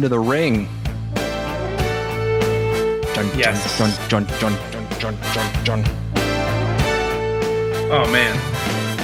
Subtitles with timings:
[0.00, 0.66] into the ring.
[3.12, 3.76] Dun, Yes.
[3.76, 5.84] dun, dun, dun, dun, dun, dun, dun.
[7.92, 8.34] Oh man,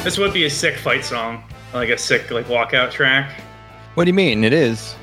[0.04, 3.30] this would be a sick fight song, like a sick like walkout track.
[3.92, 4.42] What do you mean?
[4.42, 4.94] It is.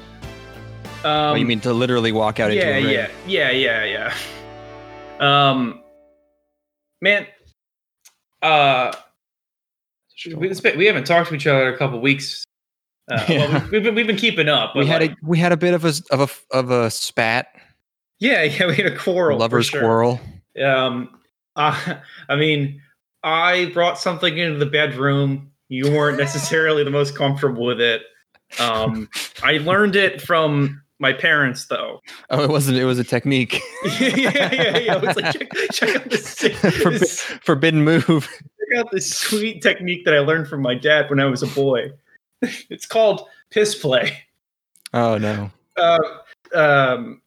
[1.03, 3.11] Um, oh, you mean to literally walk out into yeah, a ring?
[3.27, 4.11] yeah, yeah, yeah,
[5.19, 5.49] yeah.
[5.51, 5.83] Um,
[7.01, 7.27] man,
[8.41, 8.93] uh,
[10.25, 12.45] we, we haven't talked to each other in a couple weeks.
[13.11, 13.47] Uh, Yeah.
[13.51, 14.71] well, we've been we've been keeping up.
[14.73, 16.89] But we had like, a we had a bit of a of a of a
[16.89, 17.47] spat,
[18.19, 19.81] yeah, yeah, we had a quarrel, lovers sure.
[19.81, 20.21] quarrel.
[20.63, 21.19] Um,
[21.55, 21.95] uh,
[22.29, 22.81] I mean,
[23.23, 25.51] I brought something into the bedroom.
[25.69, 28.03] You weren't necessarily the most comfortable with it.
[28.59, 29.09] Um,
[29.41, 31.99] I learned it from my parents, though.
[32.29, 32.77] Oh, it wasn't.
[32.77, 33.59] It was a technique.
[33.99, 35.01] yeah, yeah, yeah.
[35.03, 38.05] It's like check, check out this, Forbi- this Forbidden move.
[38.29, 41.47] check out this sweet technique that I learned from my dad when I was a
[41.47, 41.89] boy.
[42.69, 44.17] It's called piss play.
[44.93, 45.49] Oh no.
[45.77, 45.99] Uh,
[46.53, 47.21] um,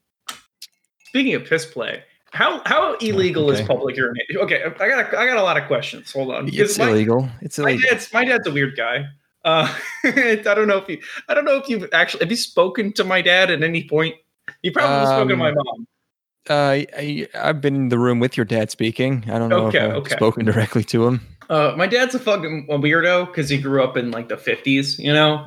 [1.05, 4.37] speaking of piss play, how how illegal is public urination?
[4.39, 6.13] Okay, I got a, I got a lot of questions.
[6.13, 7.29] Hold on, It's my, illegal.
[7.41, 9.07] It's my dad's my dad's a weird guy.
[9.45, 9.73] Uh,
[10.05, 13.05] I don't know if you I don't know if you've actually have you spoken to
[13.05, 14.17] my dad at any point.
[14.63, 15.87] You probably spoken to my Um, mom.
[16.49, 19.25] Uh, I, I've been in the room with your dad speaking.
[19.29, 20.15] I don't know Okay, if I've okay.
[20.15, 21.21] spoken directly to him.
[21.49, 24.99] Uh, my dad's a fucking a weirdo because he grew up in like the fifties.
[24.99, 25.45] You know,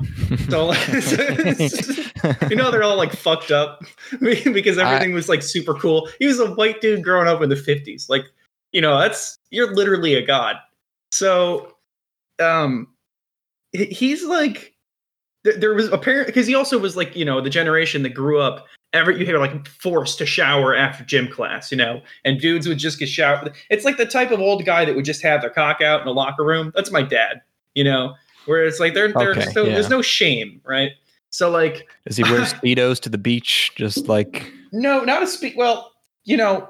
[0.48, 0.72] so
[2.48, 3.84] you know they're all like fucked up
[4.20, 6.08] because everything was like super cool.
[6.18, 8.08] He was a white dude growing up in the fifties.
[8.08, 8.24] Like,
[8.72, 10.56] you know, that's you're literally a god.
[11.12, 11.76] So,
[12.38, 12.88] um,
[13.72, 14.69] he's like,
[15.44, 18.40] there, there was apparent because he also was like, you know, the generation that grew
[18.40, 18.66] up.
[18.92, 22.78] Every you hear like forced to shower after gym class, you know, and dudes would
[22.78, 23.54] just get showered.
[23.70, 26.06] It's like the type of old guy that would just have their cock out in
[26.06, 26.72] the locker room.
[26.74, 27.40] That's my dad,
[27.74, 28.14] you know,
[28.46, 30.90] where it's like there, there's Okay, no, there's no shame, right?
[31.30, 33.70] So like Does he wear speedos to the beach?
[33.76, 35.54] Just like No, not a speed.
[35.56, 35.92] Well,
[36.24, 36.68] you know,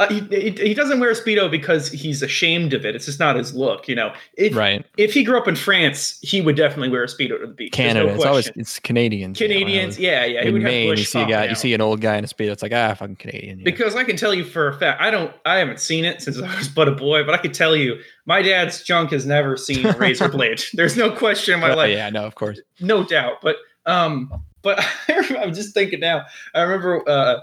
[0.00, 2.96] uh, he, he doesn't wear a speedo because he's ashamed of it.
[2.96, 3.86] It's just not his look.
[3.86, 7.06] You know, if right if he grew up in France, he would definitely wear a
[7.06, 7.72] speedo to the beach.
[7.72, 8.06] Canada.
[8.08, 9.38] no it's always it's Canadians.
[9.40, 9.96] you know, Canadians.
[9.96, 10.42] Yeah, yeah.
[10.42, 12.26] in would have Maine, you see a guy, you see an old guy in a
[12.26, 12.50] speedo.
[12.50, 13.60] It's like ah, fucking Canadian.
[13.60, 13.64] yeah.
[13.64, 16.40] Because I can tell you for a fact, I don't, I haven't seen it since
[16.40, 19.56] I was but a boy, but I can tell you, my dad's junk has never
[19.56, 20.60] seen a razor blade.
[20.72, 21.90] There's no question in my Oh, life.
[21.90, 22.60] yeah, no, of course.
[22.80, 23.34] no doubt.
[23.42, 23.56] But
[23.86, 26.24] um, but I'm just thinking now.
[26.54, 27.40] I remember uh,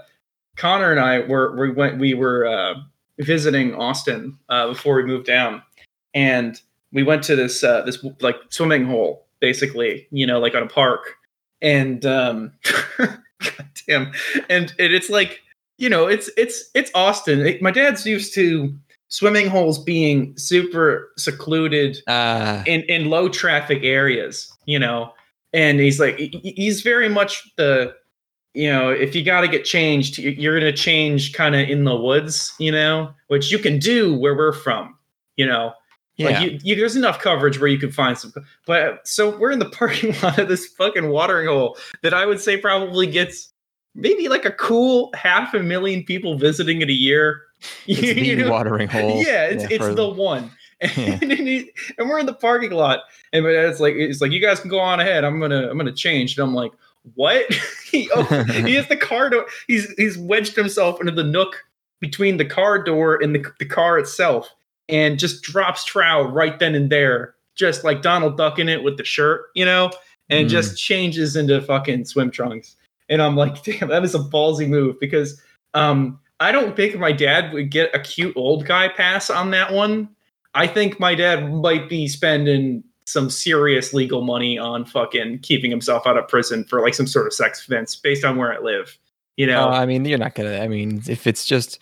[0.56, 2.74] Connor and I were we went we were uh,
[3.18, 5.62] visiting Austin uh, before we moved down,
[6.14, 6.60] and
[6.92, 10.68] we went to this uh, this like swimming hole, basically, you know, like on a
[10.68, 11.16] park,
[11.60, 12.52] and um,
[12.98, 14.12] goddamn,
[14.48, 15.40] and, and it's like
[15.78, 17.40] you know, it's it's it's Austin.
[17.40, 18.74] It- my dad's used to
[19.08, 25.12] swimming holes being super secluded Uh, in in low traffic areas you know?
[25.52, 27.94] And he's like he- he- he's very much the
[28.54, 31.68] you know if you got to get changed you- you're going to change kind of
[31.68, 34.96] in the woods you know which you can do where we're from
[35.36, 35.72] you know
[36.16, 36.28] yeah.
[36.28, 38.32] like you, you there's enough coverage where you can find some
[38.66, 42.40] but so we're in the parking lot of this fucking watering hole that i would
[42.40, 43.52] say probably gets
[43.94, 47.42] maybe like a cool half a million people visiting it a year
[47.86, 48.50] it's You the know?
[48.50, 49.22] watering hole.
[49.24, 50.50] yeah, it's it's for- the one.
[50.80, 51.16] Yeah.
[51.22, 53.02] And, he- and we're in the parking lot,
[53.32, 55.22] and dad's like, "It's like you guys can go on ahead.
[55.22, 56.72] I'm gonna I'm gonna change." And I'm like,
[57.14, 57.52] "What?"
[57.90, 59.46] he oh, he has the car door.
[59.66, 61.64] He's he's wedged himself into the nook
[62.00, 64.52] between the car door and the the car itself,
[64.88, 68.96] and just drops trow right then and there, just like Donald Duck in it with
[68.96, 69.90] the shirt, you know,
[70.30, 70.50] and Mm.
[70.50, 72.76] just changes into fucking swim trunks.
[73.08, 75.40] And I'm like, damn, that is a ballsy move because
[75.74, 79.72] um, I don't think my dad would get a cute old guy pass on that
[79.72, 80.08] one.
[80.54, 86.06] I think my dad might be spending some serious legal money on fucking keeping himself
[86.06, 88.96] out of prison for like some sort of sex offense based on where I live.
[89.36, 90.60] You know, Uh, I mean, you're not gonna.
[90.60, 91.76] I mean, if it's just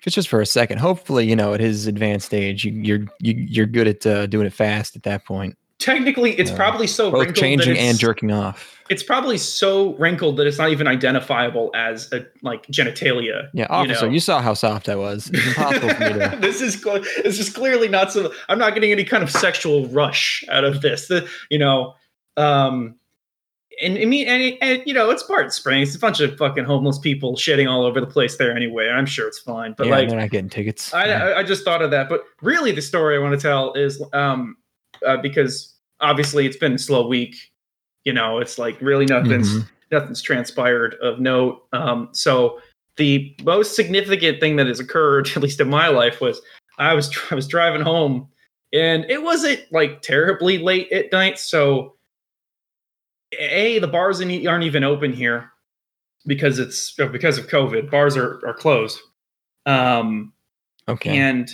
[0.00, 3.06] if it's just for a second, hopefully, you know, at his advanced age, you, you're
[3.20, 5.56] you, you're good at uh, doing it fast at that point.
[5.78, 8.72] Technically, it's uh, probably so Both wrinkled that changing and jerking off.
[8.88, 13.48] It's probably so wrinkled that it's not even identifiable as a like genitalia.
[13.52, 14.18] Yeah, officer, you, know.
[14.18, 15.28] saw how soft I was.
[15.32, 16.36] It's impossible for me to.
[16.40, 18.32] this is this is clearly not so.
[18.48, 21.08] I'm not getting any kind of sexual rush out of this.
[21.08, 21.94] The, you know,
[22.36, 22.94] um,
[23.82, 25.88] and I mean, and, it- and you know, it's Barton Springs.
[25.88, 28.88] It's a bunch of fucking homeless people shitting all over the place there anyway.
[28.88, 30.94] I'm sure it's fine, but yeah, like, they're not getting tickets.
[30.94, 31.24] I, Yeah.
[31.24, 32.08] I I just thought of that.
[32.08, 34.56] But really, the story I want to tell is um,
[35.06, 37.36] uh, because obviously it's been a slow week.
[38.04, 39.68] You know, it's like really nothing's Mhm.
[39.90, 41.62] nothing's transpired of note.
[41.72, 42.60] Um, so
[42.96, 46.40] the most significant thing that has occurred, at least in my life, was
[46.78, 48.28] I was I was driving home,
[48.72, 51.38] and it wasn't like terribly late at night.
[51.38, 51.96] So,
[53.38, 55.50] a the bars aren't even open here.
[56.26, 57.88] because it's because of COVID.
[57.90, 58.98] Bars are are closed.
[59.66, 60.32] Um,
[60.88, 61.16] Okay.
[61.18, 61.48] and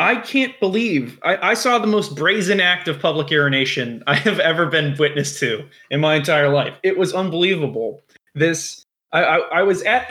[0.00, 4.40] I can't believe I, I saw the most brazen act of public urination I have
[4.40, 6.74] ever been witness to in my entire life.
[6.82, 8.02] It was unbelievable.
[8.34, 10.10] This I, I, I was at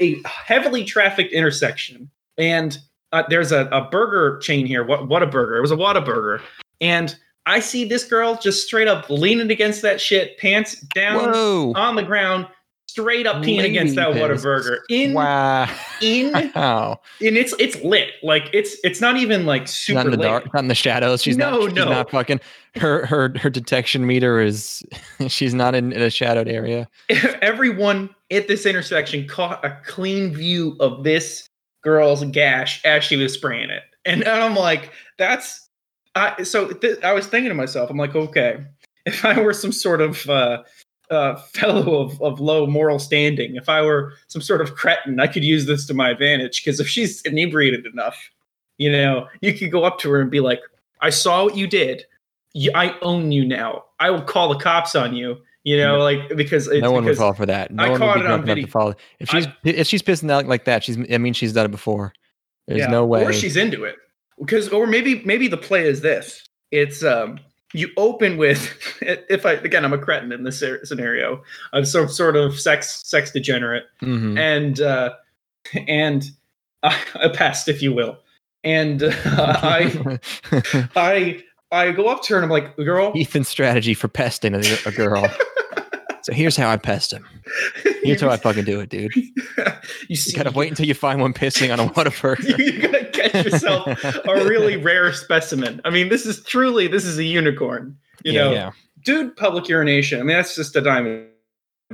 [0.00, 2.78] a heavily trafficked intersection, and
[3.12, 4.84] uh, there's a, a burger chain here.
[4.84, 5.56] What what a burger!
[5.58, 6.40] It was a Whataburger,
[6.80, 7.14] and
[7.44, 11.72] I see this girl just straight up leaning against that shit, pants down Whoa.
[11.76, 12.46] on the ground,
[12.96, 15.68] straight up peeing against that Whataburger in wow.
[16.00, 18.12] in and it's it's lit.
[18.22, 20.26] Like it's it's not even like super Not in the lit.
[20.26, 21.22] dark, not in the shadows.
[21.22, 21.62] She's No, not.
[21.64, 21.84] She's no.
[21.90, 22.40] not fucking.
[22.76, 24.82] Her her her detection meter is.
[25.28, 26.88] She's not in, in a shadowed area.
[27.42, 31.48] Everyone at this intersection caught a clean view of this
[31.84, 35.68] girl's gash as she was spraying it, and, and I'm like, that's.
[36.14, 38.64] I, so th- I was thinking to myself, I'm like, okay,
[39.04, 40.62] if I were some sort of uh,
[41.10, 45.26] uh, fellow of, of low moral standing, if I were some sort of cretin, I
[45.26, 46.64] could use this to my advantage.
[46.64, 48.30] Because if she's inebriated enough,
[48.78, 50.60] you know, you could go up to her and be like,
[51.00, 52.04] I saw what you did.
[52.74, 53.84] I own you now.
[54.00, 55.38] I will call the cops on you.
[55.64, 57.72] You know, like because it's no one would fall for that.
[57.72, 58.66] No I one caught would be it on video.
[58.66, 58.96] to.
[59.18, 60.96] If she's if she's pissing out like that, she's.
[61.12, 62.12] I mean, she's done it before.
[62.68, 63.24] There's Yeah, no way.
[63.24, 63.96] Or she's into it.
[64.38, 66.48] Because or maybe maybe the play is this.
[66.70, 67.40] It's um
[67.76, 71.42] you open with if I again I'm a cretin in this scenario.
[71.72, 74.38] I'm some sort of sex sex degenerate Mhm.
[74.38, 75.10] and uh
[75.86, 76.24] and
[76.82, 78.18] uh, a pest if you will.
[78.64, 80.18] And uh, I
[80.96, 84.88] I I go up to her and I'm like, "Girl, Ethan's strategy for pesting a,
[84.88, 85.26] a girl.
[86.26, 87.24] So here's how I pest him.
[88.02, 89.14] Here's how I fucking do it, dude.
[89.14, 89.28] you
[90.08, 92.58] You gotta wait until you find one pissing on a Whataburger.
[92.58, 95.80] you gotta catch yourself a really rare specimen.
[95.84, 97.96] I mean, this is truly this is a unicorn.
[98.24, 98.70] You yeah, know, yeah.
[99.04, 100.18] dude, public urination.
[100.18, 101.28] I mean, that's just a diamond.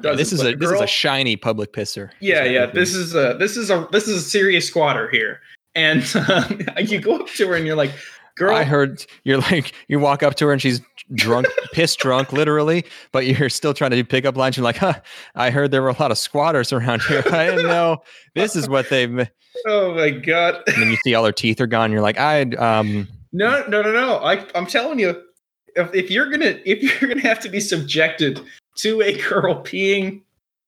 [0.02, 2.08] Yeah, this is a this is a shiny public pisser.
[2.20, 2.64] yeah, yeah.
[2.64, 5.43] This is a this is a this is a serious squatter here,
[5.75, 7.93] and um, you go up to her and you're like,
[8.37, 10.81] "Girl, I heard you're like you walk up to her and she's
[11.14, 14.56] drunk, piss drunk, literally, but you're still trying to do pickup lines.
[14.56, 14.94] You're like, huh,
[15.34, 17.23] I heard there were a lot of squatters around here.
[17.26, 18.02] I didn't know
[18.34, 19.29] this is what they've.
[19.67, 21.93] Oh my god, And then you see all her teeth are gone.
[21.93, 24.17] You're like, I um, no, no, no, no.
[24.17, 25.23] I I'm telling you,
[25.76, 28.40] if, if you're gonna if you're gonna have to be subjected
[28.76, 30.23] to a girl peeing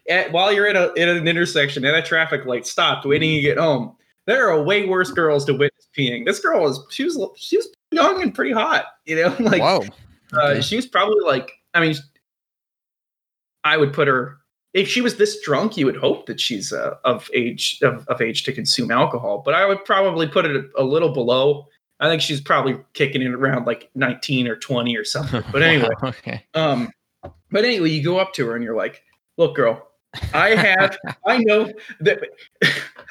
[0.08, 3.40] at while you're at a in an intersection at a traffic light stopped waiting to
[3.40, 3.96] get home,
[4.26, 6.24] there are way worse girls to witness peeing.
[6.26, 9.84] This girl was she was she was young and pretty hot, you know, like whoa,
[10.32, 11.94] uh, she was probably like I mean,
[13.64, 14.38] I would put her
[14.74, 18.20] if she was this drunk, you would hope that she's uh, of age of, of
[18.20, 21.66] age to consume alcohol, but I would probably put it a, a little below.
[22.00, 25.44] I think she's probably kicking it around like 19 or 20 or something.
[25.52, 26.44] But anyway, Wow, okay.
[26.54, 26.90] um,
[27.22, 29.04] but anyway, you go up to her and you're like,
[29.38, 29.88] "Look, girl,
[30.32, 32.20] I have, I know that,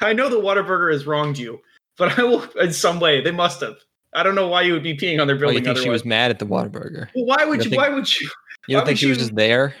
[0.00, 1.60] I know the Whataburger has wronged you,
[1.98, 3.20] but I will in some way.
[3.20, 3.76] They must have.
[4.14, 5.58] I don't know why you would be peeing on their Oh, building.
[5.58, 7.08] you think she was mad at the Whataburger?
[7.14, 7.76] Well, why would You you?
[7.76, 8.30] don't Why would you?
[8.68, 9.74] You don't think she was just there?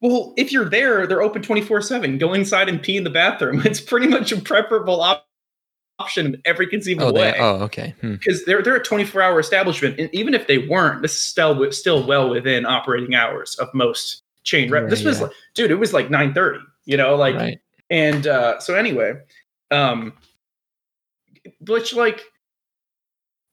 [0.00, 2.18] Well, if you're there, they're open 24 seven.
[2.18, 3.62] Go inside and pee in the bathroom.
[3.64, 5.26] It's pretty much a preferable op-
[6.00, 7.34] option in every conceivable Oh, way.
[7.38, 7.94] oh, okay.
[8.00, 8.12] Hmm.
[8.14, 11.72] because they're they're a 24 hour establishment and even if they weren't this is still
[11.72, 14.84] still well within operating hours of most chain rep.
[14.84, 15.24] Yeah, this was yeah.
[15.24, 17.58] like dude it was like 9:30 you know like right.
[17.90, 19.14] and uh so anyway
[19.70, 20.12] um
[21.60, 22.22] which like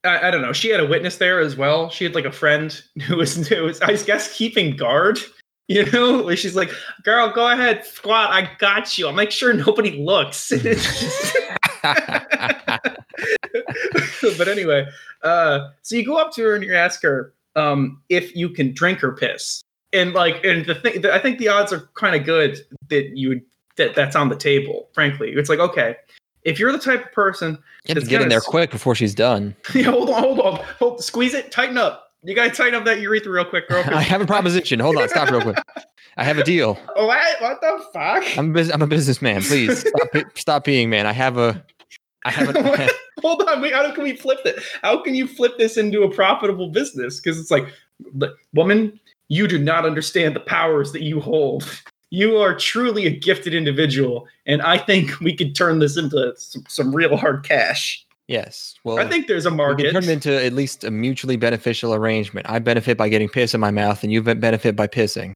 [0.04, 1.89] I, I don't know she had a witness there as well.
[1.89, 5.20] She had like a friend who was who was I guess keeping guard
[5.68, 6.72] you know where she's like
[7.04, 9.08] girl go ahead squat I got you.
[9.08, 10.51] I'll make sure nobody looks.
[14.38, 14.88] But anyway,
[15.24, 18.74] uh, so you go up to her and you ask her um, if you can
[18.74, 19.62] drink her piss,
[19.96, 22.60] and like, and the thing, I think the odds are kind of good
[22.90, 23.42] that you would
[23.78, 24.90] that that's on the table.
[24.94, 25.96] Frankly, it's like okay,
[26.44, 29.56] if you're the type of person, You to get in there quick before she's done.
[29.75, 32.12] yeah, hold on, hold on, hold, squeeze it, tighten up.
[32.24, 33.84] You gotta tighten up that urethra real quick, girl.
[33.88, 34.80] I have a proposition.
[34.80, 35.58] Hold on, stop real quick.
[36.18, 36.80] I have a deal.
[36.96, 37.42] Oh, what?
[37.42, 38.38] What the fuck?
[38.38, 39.42] I'm a, bus- I'm a businessman.
[39.42, 41.06] Please stop, stop peeing, man.
[41.06, 41.64] I have a.
[42.24, 42.90] I have a.
[43.22, 44.60] Hold on, wait, how can we flip it?
[44.82, 47.20] How can you flip this into a profitable business?
[47.20, 47.68] Because it's like,
[48.14, 48.98] "Look, woman,
[49.29, 51.82] you do not understand the powers that you hold.
[52.12, 56.63] You are truly a gifted individual, and I think we could turn this into some,
[56.67, 58.05] some real hard cash.
[58.27, 58.75] yes.
[58.84, 59.91] Well, I think there's a we market.
[59.91, 62.50] can turn it into at least a mutually beneficial arrangement.
[62.50, 65.34] I benefit by getting piss in my mouth, and you benefit by pissing.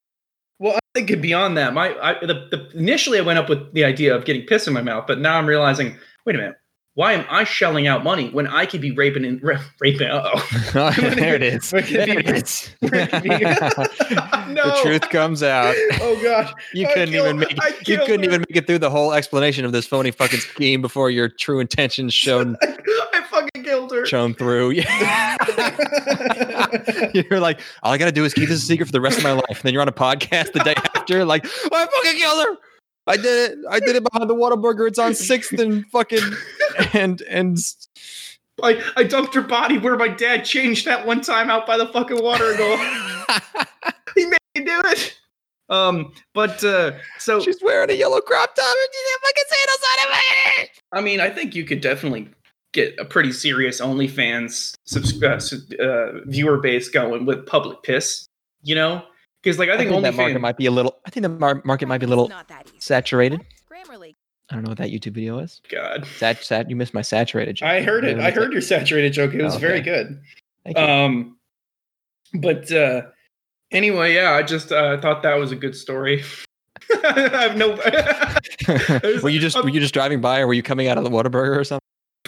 [0.60, 1.74] Well, I think it beyond that.
[1.74, 4.74] My I, the, the initially I went up with the idea of getting piss in
[4.74, 6.56] my mouth, but now I'm realizing, wait a minute,
[7.00, 10.10] why am I shelling out money when I could be raping and ra- raping?
[10.10, 10.46] Uh-oh.
[11.16, 11.72] there it is.
[11.72, 12.70] When it There could it be- is.
[12.82, 13.30] when it could be-
[14.60, 15.74] The truth comes out.
[16.02, 18.26] Oh gosh, You I couldn't killed- even make I you couldn't her.
[18.26, 21.62] even make it through the whole explanation of this phony fucking scheme before your true
[21.62, 24.06] intentions shown I fucking killed her.
[24.06, 24.72] shown through.
[24.72, 25.38] Yeah.
[27.14, 29.24] you're like, all I gotta do is keep this a secret for the rest of
[29.24, 29.46] my life.
[29.50, 32.56] And then you're on a podcast the day after, like, I fucking killed her.
[33.08, 33.58] I did it.
[33.72, 34.88] I did it behind the Whataburger.
[34.88, 36.20] It's on sixth and fucking
[36.94, 37.58] and and
[38.62, 41.88] I, I dumped her body where my dad changed that one time out by the
[41.88, 42.78] fucking water goal.
[44.16, 45.16] he made me do it.
[45.70, 50.64] Um, but uh, so she's wearing a yellow crop top and she's fucking sandals on
[50.64, 50.70] it.
[50.92, 52.28] I mean, I think you could definitely
[52.74, 58.26] get a pretty serious OnlyFans subs- uh, uh, viewer base going with public piss.
[58.62, 59.04] You know,
[59.42, 60.98] because like I I think, think, that market might be a little.
[61.06, 62.78] I think the mar- market might be a little Not that easy.
[62.80, 63.40] saturated.
[64.50, 65.62] I don't know what that YouTube video is.
[65.70, 66.70] God, Sat, sat.
[66.70, 67.58] You missed my saturated.
[67.58, 67.70] joke.
[67.70, 68.20] I heard it.
[68.20, 69.34] I heard your saturated joke.
[69.34, 70.20] It was Oh, very good.
[70.76, 71.38] Um,
[72.34, 73.04] but uh,
[73.72, 76.24] anyway, yeah, I just uh, thought that was a good story.
[77.06, 77.70] I have no.
[77.72, 81.04] was- were you just were you just driving by, or were you coming out of
[81.04, 81.80] the Whataburger or something?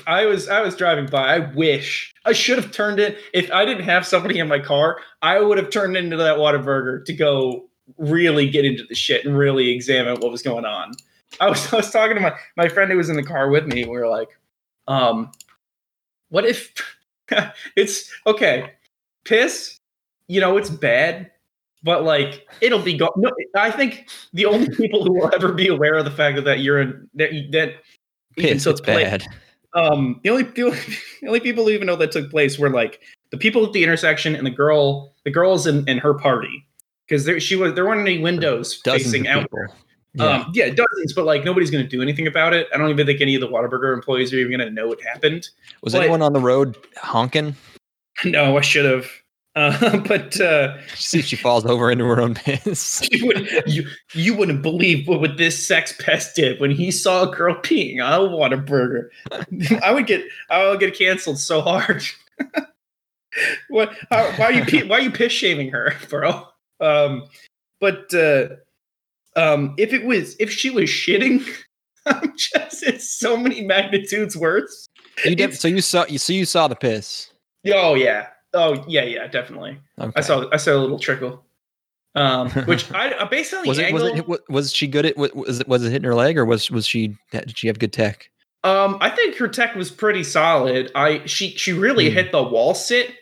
[0.07, 1.35] I was I was driving by.
[1.35, 3.17] I wish I should have turned it.
[3.33, 7.03] If I didn't have somebody in my car, I would have turned into that Whataburger
[7.05, 10.91] to go really get into the shit and really examine what was going on.
[11.39, 13.65] I was I was talking to my my friend who was in the car with
[13.65, 13.83] me.
[13.85, 14.29] We were like,
[14.87, 15.31] um,
[16.29, 16.73] what if
[17.75, 18.71] it's okay?
[19.23, 19.77] Piss,
[20.27, 21.31] you know, it's bad,
[21.83, 23.11] but like it'll be gone.
[23.15, 26.45] No, I think the only people who will ever be aware of the fact that
[26.45, 27.73] that urine that that
[28.37, 29.23] even Piss, took it's place- bad.
[29.73, 30.77] um the only the only,
[31.21, 32.99] the only people who even know that took place were like
[33.31, 36.65] the people at the intersection and the girl the girls in, in her party
[37.07, 39.75] because there she was there weren't any windows Dozens facing out people.
[40.13, 40.25] Yeah.
[40.25, 43.05] um yeah dozens but like nobody's going to do anything about it i don't even
[43.05, 45.49] think any of the Whataburger employees are even going to know what happened
[45.83, 47.55] was but- anyone on the road honking?
[48.25, 49.09] no i should have
[49.55, 53.05] uh, but uh See if she falls over into her own piss.
[53.11, 57.29] you, would, you, you wouldn't believe what, what this sex pest did when he saw
[57.29, 59.09] a girl peeing on a Whataburger.
[59.83, 62.01] I would get I would get canceled so hard.
[63.69, 63.93] what?
[64.09, 66.47] How, why are you why are you piss shaming her, bro?
[66.79, 67.25] Um,
[67.81, 68.55] but uh,
[69.35, 71.47] um, if it was if she was shitting,
[72.05, 74.87] I'm just it's so many magnitudes worse.
[75.25, 77.31] You did, so you saw you so you saw the piss.
[77.73, 78.27] Oh yeah.
[78.53, 79.79] Oh yeah, yeah, definitely.
[79.99, 80.11] Okay.
[80.15, 81.43] I saw I saw a little trickle.
[82.15, 85.05] Um, which I uh, based on the Was it was angle, it was she good
[85.05, 87.67] at wa- was it was it hitting her leg or was was she did she
[87.67, 88.29] have good tech?
[88.63, 90.91] Um, I think her tech was pretty solid.
[90.93, 92.15] I she she really Hmm.
[92.15, 93.15] hit the wall sit.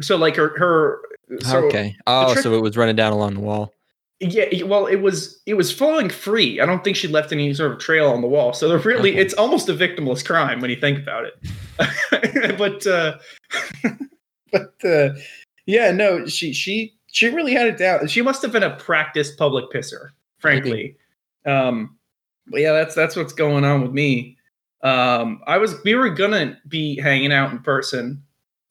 [0.00, 1.00] So like her her
[1.40, 1.94] so okay.
[2.06, 3.74] Oh, trick- so it was running down along the wall.
[4.22, 6.60] Yeah, well it was it was falling free.
[6.60, 8.52] I don't think she left any sort of trail on the wall.
[8.52, 12.56] So they're really it's almost a victimless crime when you think about it.
[12.58, 13.18] but uh
[14.52, 15.14] but uh
[15.66, 18.06] yeah, no, she she she really had it down.
[18.06, 20.96] She must have been a practiced public pisser, frankly.
[21.44, 21.96] Um
[22.46, 24.36] but yeah, that's that's what's going on with me.
[24.82, 28.22] Um I was we were gonna be hanging out in person.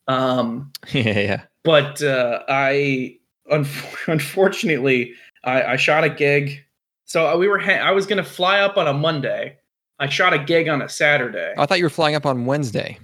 [0.08, 1.42] Um yeah, yeah.
[1.62, 3.18] but uh, I
[3.50, 6.60] unf- unfortunately I, I shot a gig.
[7.04, 9.56] So uh, we were ha- I was gonna fly up on a Monday.
[9.98, 11.54] I shot a gig on a Saturday.
[11.56, 12.98] I thought you were flying up on Wednesday.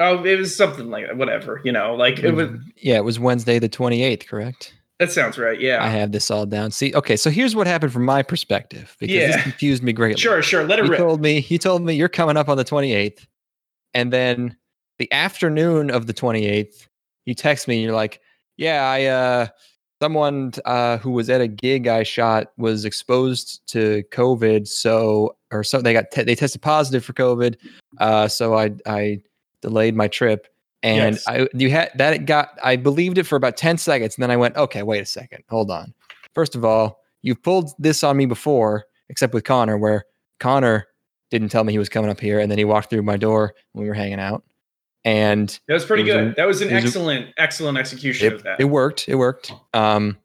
[0.00, 1.16] Oh, it was something like that.
[1.16, 2.50] Whatever, you know, like it was.
[2.76, 4.74] Yeah, it was Wednesday the 28th, correct?
[5.00, 5.60] That sounds right.
[5.60, 6.70] Yeah, I have this all down.
[6.70, 9.26] See, okay, so here's what happened from my perspective because Yeah.
[9.32, 10.20] this confused me greatly.
[10.20, 10.64] Sure, sure.
[10.64, 10.98] Let it He rip.
[11.00, 13.26] told me he told me you're coming up on the 28th,
[13.92, 14.56] and then
[14.98, 16.86] the afternoon of the 28th,
[17.26, 17.76] you text me.
[17.76, 18.20] And you're like,
[18.56, 19.46] "Yeah, I uh,
[20.04, 25.64] someone uh, who was at a gig I shot was exposed to COVID, so or
[25.64, 27.56] so they got te- they tested positive for COVID,
[27.98, 29.22] uh, so I I
[29.62, 30.46] delayed my trip."
[30.82, 31.24] And Yes.
[31.26, 34.36] I you had that got I believed it for about 10 seconds, and then I
[34.36, 35.94] went, okay, wait a second, hold on.
[36.34, 40.04] First of all, you've pulled this on me before, except with Connor, where
[40.40, 40.86] Connor
[41.30, 43.54] didn't tell me he was coming up here, and then he walked through my door
[43.72, 44.44] when we were hanging out,
[45.04, 46.26] and That was pretty was good.
[46.28, 48.60] a- that was an was a- excellent, excellent execution it, of that.
[48.60, 49.08] it worked.
[49.08, 49.52] It worked.
[49.74, 50.16] Um,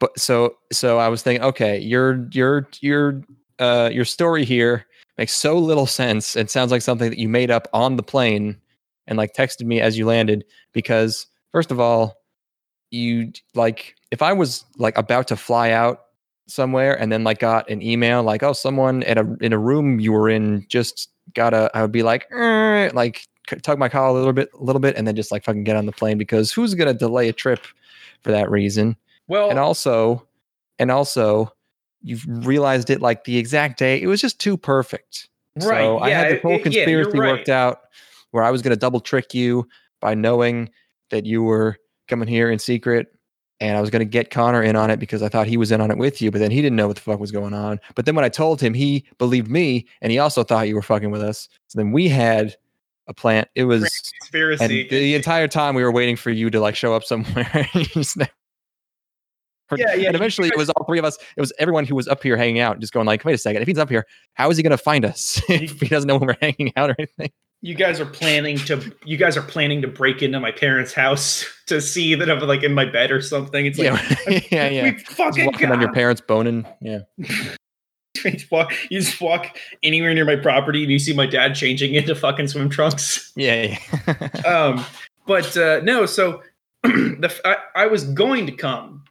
[0.00, 3.22] but so so I was thinking, okay, your your your
[3.58, 4.86] uh your story here
[5.18, 6.34] makes so little sense.
[6.36, 8.56] It sounds like something that you made up on the plane
[9.06, 12.16] and like texted me as you landed because first of all,
[12.90, 16.00] you like if I was like about to fly out
[16.46, 19.98] somewhere and then like got an email like oh someone at a in a room
[19.98, 22.26] you were in just got a I would be like
[22.92, 23.26] like
[23.62, 25.76] tug my collar a little bit a little bit and then just like fucking get
[25.76, 27.60] on the plane because who's gonna delay a trip
[28.22, 28.96] for that reason
[29.28, 30.26] well, and also
[30.78, 31.52] and also
[32.02, 35.82] you've realized it like the exact day it was just too perfect Right.
[35.82, 37.32] So I had the whole conspiracy yeah, right.
[37.32, 37.82] worked out
[38.32, 39.68] where I was going to double trick you
[40.00, 40.70] by knowing
[41.10, 41.76] that you were
[42.08, 43.08] coming here in secret.
[43.60, 45.70] And I was going to get Connor in on it because I thought he was
[45.70, 47.54] in on it with you, but then he didn't know what the fuck was going
[47.54, 47.78] on.
[47.94, 50.82] But then when I told him, he believed me and he also thought you were
[50.82, 51.48] fucking with us.
[51.68, 52.56] So then we had
[53.06, 53.48] a plant.
[53.54, 53.82] It was
[54.20, 54.88] conspiracy.
[54.88, 57.68] the entire time we were waiting for you to like show up somewhere.
[59.76, 60.08] yeah, yeah.
[60.08, 61.18] And eventually it was all three of us.
[61.36, 63.62] It was everyone who was up here hanging out, just going like, wait a second,
[63.62, 66.16] if he's up here, how is he going to find us if he doesn't know
[66.18, 67.30] when we're hanging out or anything?
[67.62, 71.46] You guys are planning to you guys are planning to break into my parents' house
[71.66, 73.64] to see that I'm like in my bed or something.
[73.64, 73.86] It's like
[74.28, 74.82] yeah, yeah, yeah.
[74.82, 76.66] We fucking on your parents boning.
[76.82, 77.00] Yeah.
[78.24, 81.54] you just walk you just walk anywhere near my property and you see my dad
[81.54, 83.32] changing into fucking swim trunks.
[83.36, 83.76] Yeah.
[84.06, 84.28] yeah.
[84.46, 84.84] um,
[85.26, 86.42] but uh, no, so
[86.82, 89.04] the I, I was going to come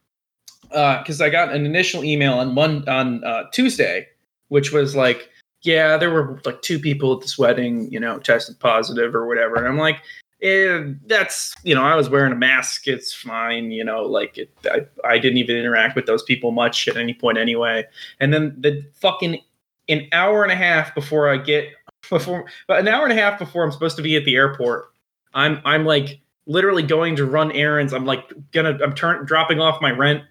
[0.69, 4.07] because uh, I got an initial email on one on uh, Tuesday,
[4.47, 5.29] which was like,
[5.61, 9.55] yeah, there were like two people at this wedding, you know, tested positive or whatever,
[9.55, 10.01] and I'm like,
[10.41, 14.51] eh, that's you know, I was wearing a mask, it's fine, you know, like it,
[14.65, 17.85] I, I didn't even interact with those people much at any point anyway,
[18.19, 19.41] and then the fucking
[19.89, 21.69] an hour and a half before I get
[22.09, 24.91] before, but an hour and a half before I'm supposed to be at the airport,
[25.33, 27.93] I'm I'm like literally going to run errands.
[27.93, 30.23] I'm like gonna I'm turn dropping off my rent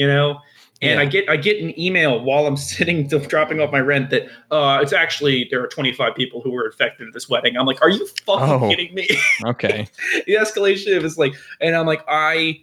[0.00, 0.40] you know
[0.82, 1.00] and yeah.
[1.00, 4.24] I get I get an email while I'm sitting to, dropping off my rent that
[4.50, 7.56] uh, it's actually there are 25 people who were infected at this wedding.
[7.56, 9.08] I'm like, are you fucking oh, kidding me?
[9.44, 9.86] Okay.
[10.26, 12.62] the escalation is like, and I'm like, I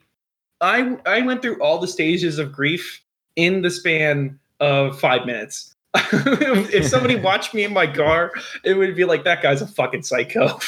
[0.61, 3.03] I I went through all the stages of grief
[3.35, 5.73] in the span of five minutes.
[5.93, 8.31] if somebody watched me in my car,
[8.63, 10.59] it would be like that guy's a fucking psycho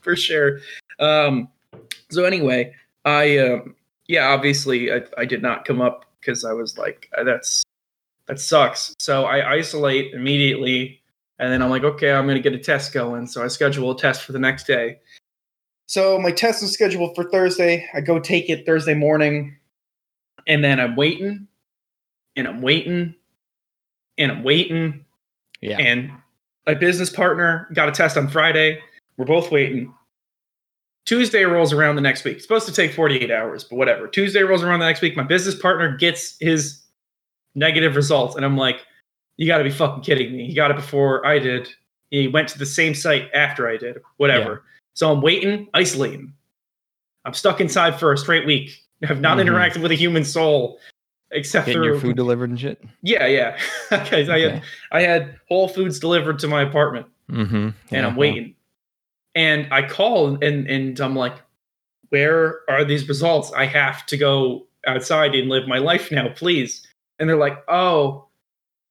[0.00, 0.60] for sure.
[0.98, 1.48] Um,
[2.10, 2.74] so anyway,
[3.04, 3.74] I um,
[4.06, 7.62] yeah, obviously I, I did not come up because I was like, uh, that's
[8.26, 8.94] that sucks.
[8.98, 11.02] So I isolate immediately,
[11.38, 13.26] and then I'm like, okay, I'm gonna get a test going.
[13.26, 14.98] So I schedule a test for the next day.
[15.86, 17.88] So my test is scheduled for Thursday.
[17.94, 19.56] I go take it Thursday morning,
[20.46, 21.46] and then I'm waiting,
[22.36, 23.14] and I'm waiting,
[24.18, 25.04] and I'm waiting.
[25.60, 25.78] Yeah.
[25.78, 26.10] And
[26.66, 28.80] my business partner got a test on Friday.
[29.16, 29.94] We're both waiting.
[31.04, 32.36] Tuesday rolls around the next week.
[32.36, 34.08] It's supposed to take 48 hours, but whatever.
[34.08, 35.16] Tuesday rolls around the next week.
[35.16, 36.82] My business partner gets his
[37.54, 38.80] negative results, and I'm like,
[39.36, 40.46] you got to be fucking kidding me.
[40.46, 41.68] He got it before I did.
[42.10, 44.52] He went to the same site after I did, whatever.
[44.52, 44.70] Yeah.
[44.94, 46.32] So I'm waiting, isolating.
[47.24, 48.82] I'm stuck inside for a straight week.
[49.08, 49.48] I've not mm-hmm.
[49.48, 50.78] interacted with a human soul
[51.32, 52.82] except Getting through your food delivered and shit.
[53.02, 53.58] Yeah, yeah.
[53.92, 54.62] okay, I had
[54.92, 57.70] I had Whole Foods delivered to my apartment, mm-hmm.
[57.90, 58.54] yeah, and I'm waiting.
[59.34, 61.36] And I call and and I'm like,
[62.10, 63.52] where are these results?
[63.52, 66.86] I have to go outside and live my life now, please.
[67.18, 68.26] And they're like, oh,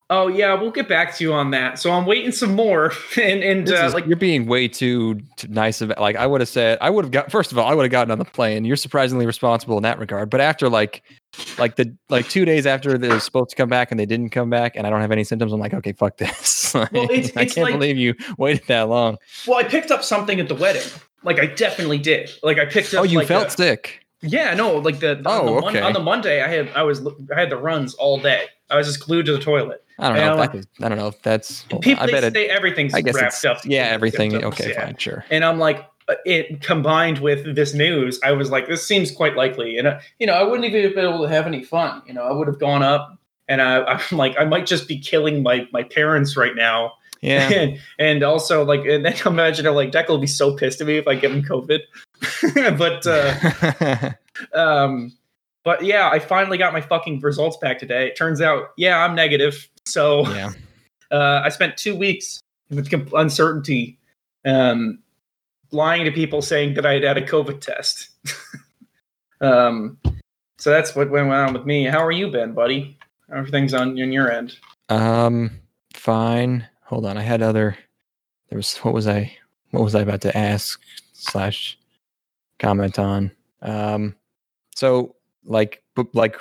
[0.09, 1.79] oh yeah, we'll get back to you on that.
[1.79, 2.91] So I'm waiting some more.
[3.21, 5.93] and and uh, is, like you're being way too, nice of.
[5.99, 7.31] Like I would have said, I would have got.
[7.31, 8.65] First of all, I would have gotten on the plane.
[8.65, 10.29] You're surprisingly responsible in that regard.
[10.29, 11.03] But after like
[11.57, 14.49] like the like two days after they're supposed to come back and they didn't come
[14.49, 16.73] back and I don't have any symptoms, I'm like, okay, fuck this.
[16.73, 19.17] well, it's, I can't like, believe you waited that long.
[19.47, 20.83] Well, I picked up something at the wedding.
[21.23, 22.31] Like I definitely did.
[22.43, 23.01] Like I picked up.
[23.01, 24.05] Oh, you like felt a, sick.
[24.21, 25.81] Yeah, no, like the, the oh, on, the okay.
[25.81, 28.45] on the Monday I had I was I had the runs all day.
[28.69, 29.84] I was just glued to the toilet.
[29.99, 30.60] I don't know.
[30.60, 31.63] Is, I don't know if that's.
[31.82, 33.60] People, I bet it, everything's I guess wrapped up.
[33.63, 34.43] Yeah, everything.
[34.43, 34.86] Okay, yeah.
[34.86, 35.23] fine, sure.
[35.30, 39.38] And I'm like, uh, it combined with this news, I was like, this seems quite
[39.38, 39.78] likely.
[39.78, 42.02] And, uh, you know, I wouldn't even have been able to have any fun.
[42.06, 44.99] You know, I would have gone up and I, I'm like, I might just be
[44.99, 46.93] killing my, my parents right now.
[47.21, 47.49] Yeah.
[47.54, 50.97] And, and also, like, and then imagine, like, Deck will be so pissed at me
[50.97, 51.80] if I give him COVID.
[52.78, 54.12] but, uh,
[54.54, 55.13] um,
[55.63, 58.08] but yeah, I finally got my fucking results back today.
[58.08, 59.69] It turns out, yeah, I'm negative.
[59.86, 60.52] So, yeah.
[61.12, 63.99] Uh, I spent two weeks with uncertainty
[64.45, 64.97] um,
[65.71, 68.10] lying to people saying that I had had a COVID test.
[69.41, 69.99] um,
[70.58, 71.84] so that's what went on with me.
[71.84, 72.97] How are you been, buddy?
[73.30, 74.58] How everything's on, on your end?
[74.89, 75.60] Um,
[75.93, 76.67] fine.
[76.86, 77.15] Hold on.
[77.15, 77.78] I had other.
[78.49, 79.32] There was what was I?
[79.69, 80.82] What was I about to ask
[81.13, 81.78] slash
[82.60, 83.32] comment on?
[83.62, 84.15] Um,
[84.76, 86.38] so like like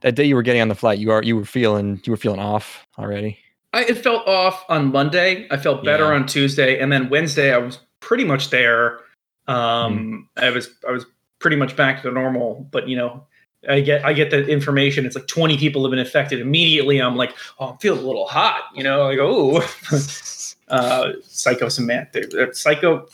[0.00, 2.16] that day you were getting on the flight, you are you were feeling you were
[2.16, 3.38] feeling off already.
[3.72, 5.46] I it felt off on Monday.
[5.50, 6.14] I felt better yeah.
[6.14, 9.00] on Tuesday, and then Wednesday I was pretty much there.
[9.46, 10.42] Um, mm.
[10.42, 11.06] I was I was
[11.38, 13.26] pretty much back to normal, but you know,
[13.68, 15.04] I get I get the information.
[15.04, 17.00] It's like 20 people have been infected immediately.
[17.00, 18.62] I'm like, oh, I'm feeling a little hot.
[18.74, 19.58] You know, like oh,
[20.68, 23.06] uh, psychosomatic, psycho.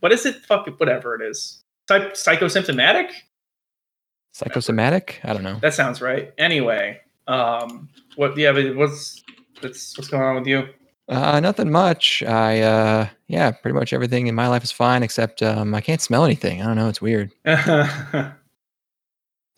[0.00, 0.36] What is it?
[0.46, 1.62] Fuck it, whatever it is.
[1.88, 3.10] Psych- psychosymptomatic.
[4.34, 5.20] Psychosomatic.
[5.22, 5.58] I don't know.
[5.62, 6.32] That sounds right.
[6.38, 8.36] Anyway, um, what?
[8.36, 9.22] Yeah, but what's
[9.62, 10.68] that's what's going on with you?
[11.08, 12.20] Uh, nothing much.
[12.24, 16.00] I uh, yeah, pretty much everything in my life is fine except um, I can't
[16.00, 16.60] smell anything.
[16.60, 16.88] I don't know.
[16.88, 17.30] It's weird.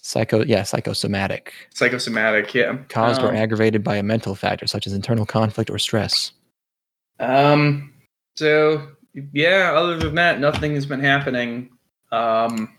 [0.02, 2.76] Psycho, yeah, psychosomatic, Psychosomatic, yeah.
[2.90, 6.32] caused or Um, aggravated by a mental factor such as internal conflict or stress.
[7.18, 7.94] Um.
[8.36, 8.86] So
[9.32, 11.70] yeah, other than that, nothing has been happening.
[12.12, 12.75] Um.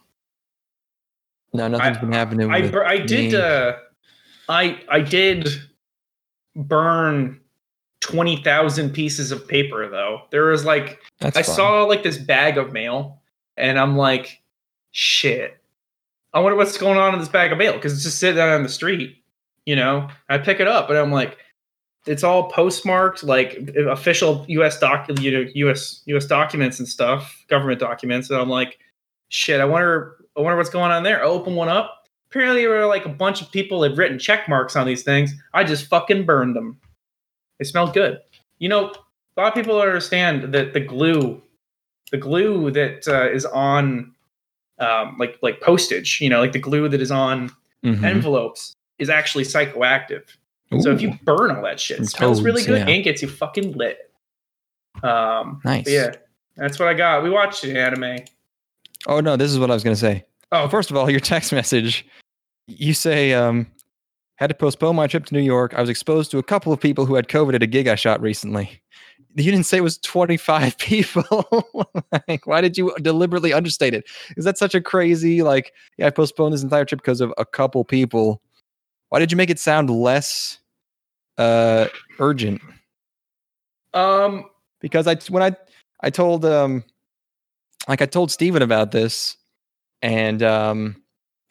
[1.57, 2.51] No, nothing's been happening.
[2.51, 3.33] I I did.
[3.33, 3.37] me.
[3.37, 3.73] Uh,
[4.49, 5.49] I I did
[6.55, 7.39] burn
[7.99, 10.21] twenty thousand pieces of paper though.
[10.31, 11.55] There was like That's I fun.
[11.55, 13.21] saw like this bag of mail,
[13.57, 14.41] and I'm like,
[14.91, 15.57] shit.
[16.33, 18.49] I wonder what's going on in this bag of mail because it's just sitting out
[18.49, 19.23] on the street.
[19.65, 21.37] You know, I pick it up and I'm like,
[22.05, 23.57] it's all postmarked, like
[23.89, 24.79] official U.S.
[24.79, 26.03] doc, you know, U.S.
[26.05, 26.25] U.S.
[26.25, 28.29] documents and stuff, government documents.
[28.29, 28.79] And I'm like,
[29.29, 29.59] shit.
[29.59, 31.21] I wonder, I wonder what's going on there.
[31.23, 32.07] I open one up.
[32.29, 35.33] Apparently, there were like a bunch of people had written check marks on these things.
[35.53, 36.79] I just fucking burned them.
[37.57, 38.19] They smelled good.
[38.59, 41.41] You know, a lot of people don't understand that the glue,
[42.11, 44.13] the glue that uh, is on,
[44.79, 47.51] um, like like postage, you know, like the glue that is on
[47.83, 48.03] Mhm.
[48.03, 50.23] envelopes, is actually psychoactive.
[50.81, 52.93] So if you burn all that shit, it smells really good yeah.
[52.93, 54.11] and gets you fucking lit.
[55.01, 55.87] Um, nice.
[55.87, 56.11] yeah,
[56.57, 57.23] that's what I got.
[57.23, 58.19] We watched an anime.
[59.07, 60.25] Oh no, this is what I was gonna say.
[60.51, 62.05] Oh, First of all, your text message,
[62.67, 63.67] you say, um,
[64.35, 65.73] had to postpone my trip to New York.
[65.73, 67.95] I was exposed to a couple of people who had COVID at a gig I
[67.95, 68.81] shot recently.
[69.35, 71.85] You didn't say it was 25 people.
[72.27, 74.05] like, why did you deliberately understate it?
[74.35, 77.45] Is that such a crazy, like, yeah, I postponed this entire trip because of a
[77.45, 78.41] couple people?
[79.09, 80.59] Why did you make it sound less
[81.37, 81.87] uh,
[82.19, 82.61] urgent?
[83.93, 84.45] um,
[84.79, 85.55] because I when I
[86.01, 86.83] I told um
[87.87, 89.37] like I told Steven about this
[90.01, 91.01] and um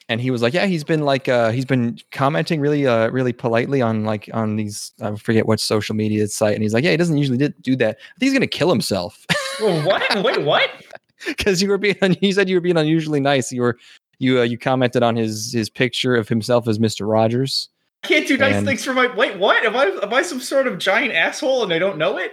[0.09, 3.33] and he was like yeah he's been like uh he's been commenting really uh really
[3.33, 6.93] politely on like on these I forget what social media site and he's like yeah
[6.93, 9.25] he doesn't usually do that I think he's gonna kill himself
[9.61, 10.23] well, what?
[10.23, 10.71] Wait, what?
[11.27, 13.79] because you were being you said you were being unusually nice you were
[14.19, 17.11] you uh, you commented on his his picture of himself as Mr.
[17.11, 17.69] Rogers
[18.05, 19.13] I can't do nice And- things for my.
[19.17, 19.65] Wait, what?
[19.65, 22.33] Am I am I some sort of giant asshole and I don't know it?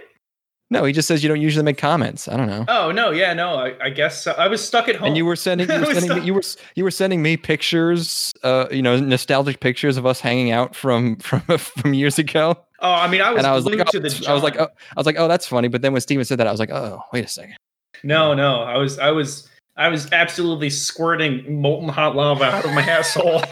[0.70, 3.32] No he just says you don't usually make comments I don't know Oh no, yeah,
[3.32, 3.54] no.
[3.56, 4.32] I, I guess so.
[4.32, 5.08] I was stuck at home.
[5.08, 6.42] And you were sending you were sending me, you were
[6.74, 11.16] you were sending me pictures, uh, you know, nostalgic pictures of us hanging out from
[11.16, 12.56] from from years ago.
[12.80, 14.28] oh, I mean, I was and I was like, oh.
[14.28, 15.68] I was like, oh, I was like, oh, that's funny.
[15.68, 17.56] But then when Steven said that, I was like, oh, wait a second.
[18.02, 22.72] No, no, I was, I was, I was absolutely squirting molten hot lava out of
[22.72, 23.42] my asshole.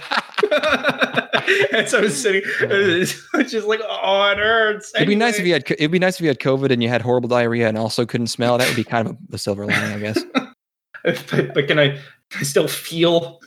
[1.72, 2.42] As I was sitting,
[3.48, 4.92] just like, oh, it hurts.
[4.94, 6.88] It'd be nice if you had it'd be nice if you had COVID and you
[6.88, 8.58] had horrible diarrhea and also couldn't smell.
[8.58, 10.22] That would be kind of a, silver lining, I guess.
[11.04, 11.98] but, but can I,
[12.38, 13.40] I still feel?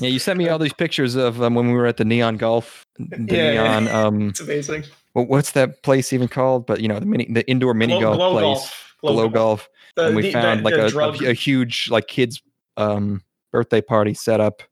[0.00, 2.36] Yeah, you sent me all these pictures of um, when we were at the Neon
[2.36, 3.80] Golf, the Yeah, yeah.
[3.80, 3.88] Neon.
[3.88, 4.84] Um, it's amazing.
[5.14, 6.66] what, what's that place even called?
[6.66, 8.94] But you know, the mini, the indoor mini golf glow place, golf.
[9.00, 9.32] Glow Glow golf.
[9.32, 9.68] Golf.
[9.96, 12.40] The- and we the- the- found like the a, a, a huge like kids
[12.76, 14.62] um birthday party set up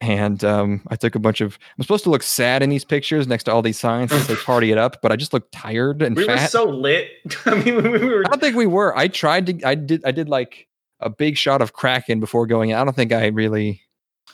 [0.00, 3.26] and um i took a bunch of i'm supposed to look sad in these pictures
[3.26, 6.02] next to all these signs to say party it up but i just looked tired
[6.02, 7.08] and we were so lit.
[7.46, 8.24] I mean, we were.
[8.26, 10.68] i don't think we were i tried to i did i did like
[11.00, 12.76] a big shot of kraken before going in.
[12.76, 13.82] i don't think i really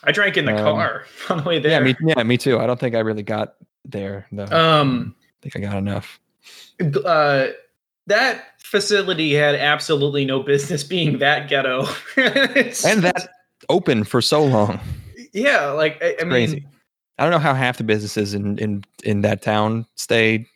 [0.03, 1.71] I drank in the um, car on the way there.
[1.71, 5.41] yeah me yeah me too i don't think i really got there though Um, i
[5.41, 6.19] think i got enough
[7.05, 7.47] uh,
[8.07, 11.85] that facility had absolutely no business being that ghetto.
[12.17, 13.29] And that
[13.69, 14.79] open for so long
[15.35, 16.67] yeah, like I, I mean, crazy.
[17.19, 20.47] I don't know how half the businesses in in in that town stay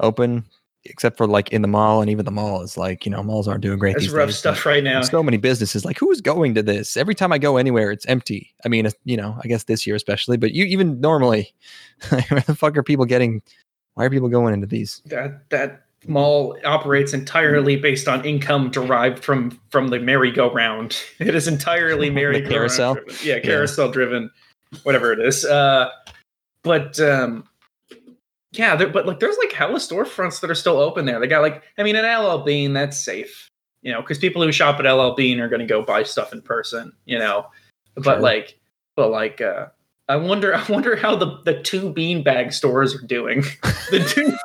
[0.00, 0.44] open,
[0.84, 3.48] except for like in the mall, and even the mall is like you know malls
[3.48, 3.94] aren't doing great.
[3.94, 5.00] that's these rough days, stuff right now.
[5.00, 6.96] So many businesses like who's going to this?
[6.96, 8.54] Every time I go anywhere, it's empty.
[8.64, 11.52] I mean, you know, I guess this year especially, but you even normally,
[12.28, 13.42] where the fuck are people getting?
[13.94, 15.00] Why are people going into these?
[15.06, 20.96] that that mall operates entirely based on income derived from from the merry-go-round.
[21.20, 22.52] It is entirely merry-go-round.
[22.52, 22.94] carousel?
[22.94, 23.14] driven.
[23.22, 24.30] Yeah, carousel driven,
[24.82, 25.44] whatever it is.
[25.44, 25.90] Uh,
[26.64, 27.44] but um,
[28.52, 31.18] yeah, there, but like there's like hella storefronts that are still open there.
[31.20, 33.48] They got like, I mean, an LL Bean that's safe,
[33.82, 36.32] you know, because people who shop at LL Bean are going to go buy stuff
[36.32, 37.46] in person, you know.
[37.94, 38.20] But Sure.
[38.20, 38.58] like,
[38.96, 39.66] but like, uh,
[40.08, 43.40] I wonder, I wonder how the the two beanbag stores are doing.
[43.90, 44.36] the two.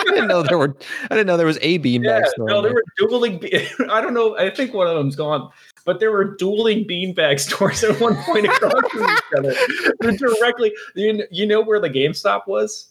[0.00, 0.74] I didn't know there were.
[1.04, 2.48] I didn't know there was a beanbag Yeah, store.
[2.48, 2.74] no, there there.
[2.74, 3.38] were dueling.
[3.38, 4.36] be- I don't know.
[4.36, 5.50] I think one of them's gone,
[5.84, 9.54] but there were dueling beanbag stores at one point across from each other.
[10.00, 10.72] They're directly.
[10.94, 12.88] You, you know where the GameStop was?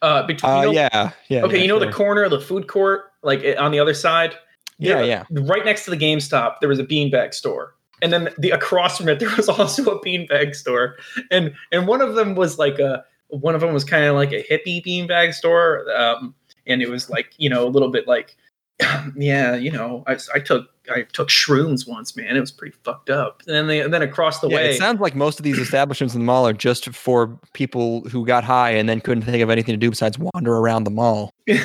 [0.00, 0.50] Uh, between.
[0.52, 1.42] Uh, you know, yeah, yeah.
[1.42, 1.86] Okay, yeah, you know sure.
[1.86, 4.34] the corner of the food court, like eh, on the other side.
[4.78, 5.24] Yeah, There- yeah.
[5.30, 9.08] Right next to the GameStop, there was a beanbag store, and then the across from
[9.08, 10.96] it, there was also a beanbag store,
[11.30, 14.32] and and one of them was like a one of them was kind of like
[14.32, 15.90] a hippie beanbag store.
[15.94, 16.34] Um,
[16.66, 18.36] and it was like you know a little bit like
[19.16, 22.36] yeah, you know, I, I took I took shrooms once, man.
[22.36, 23.42] It was pretty fucked up.
[23.46, 25.58] And then they and then across the Yeah, way, it sounds like most of these
[25.58, 29.42] establishments in the mall are just for people who got high and then couldn't think
[29.42, 31.32] of anything to do besides wander around the mall.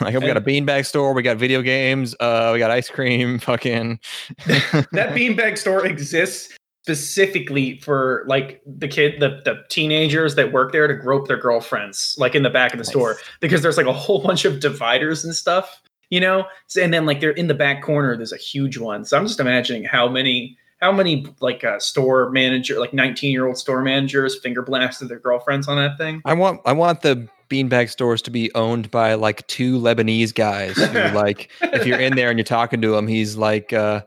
[0.00, 3.38] Like we got a beanbag store, we got video games, uh, we got ice cream,
[3.40, 3.98] fucking.
[4.46, 10.86] that beanbag store exists specifically for like the kid the, the teenagers that work there
[10.88, 12.90] to grope their girlfriends like in the back of the Nice.
[12.90, 16.44] store because there's like a whole bunch of dividers and stuff you know?
[16.66, 19.04] So- and then like they're in the back corner there's a huge one.
[19.04, 23.46] So i'm just imagining how many how many like uh, store manager like 19 year
[23.46, 26.22] old store managers finger blasted their girlfriends on that thing.
[26.24, 30.76] I want I want the beanbag stores to be owned by like two Lebanese guys
[30.76, 34.00] who like if you're in there and you're talking to him, he's like, uh,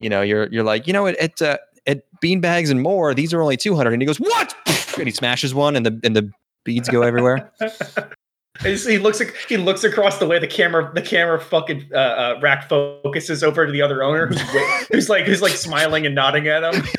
[0.00, 1.60] you know, you're you're like, you know, at at, uh, at
[2.20, 4.54] beanbags and more, these are only two hundred, and he goes, what?
[4.96, 6.30] And he smashes one, and the and the
[6.64, 7.52] beads go everywhere.
[8.62, 12.68] He looks he looks across the way the camera the camera fucking uh, uh, rack
[12.68, 16.64] focuses over to the other owner who's, who's like who's like smiling and nodding at
[16.64, 16.82] him.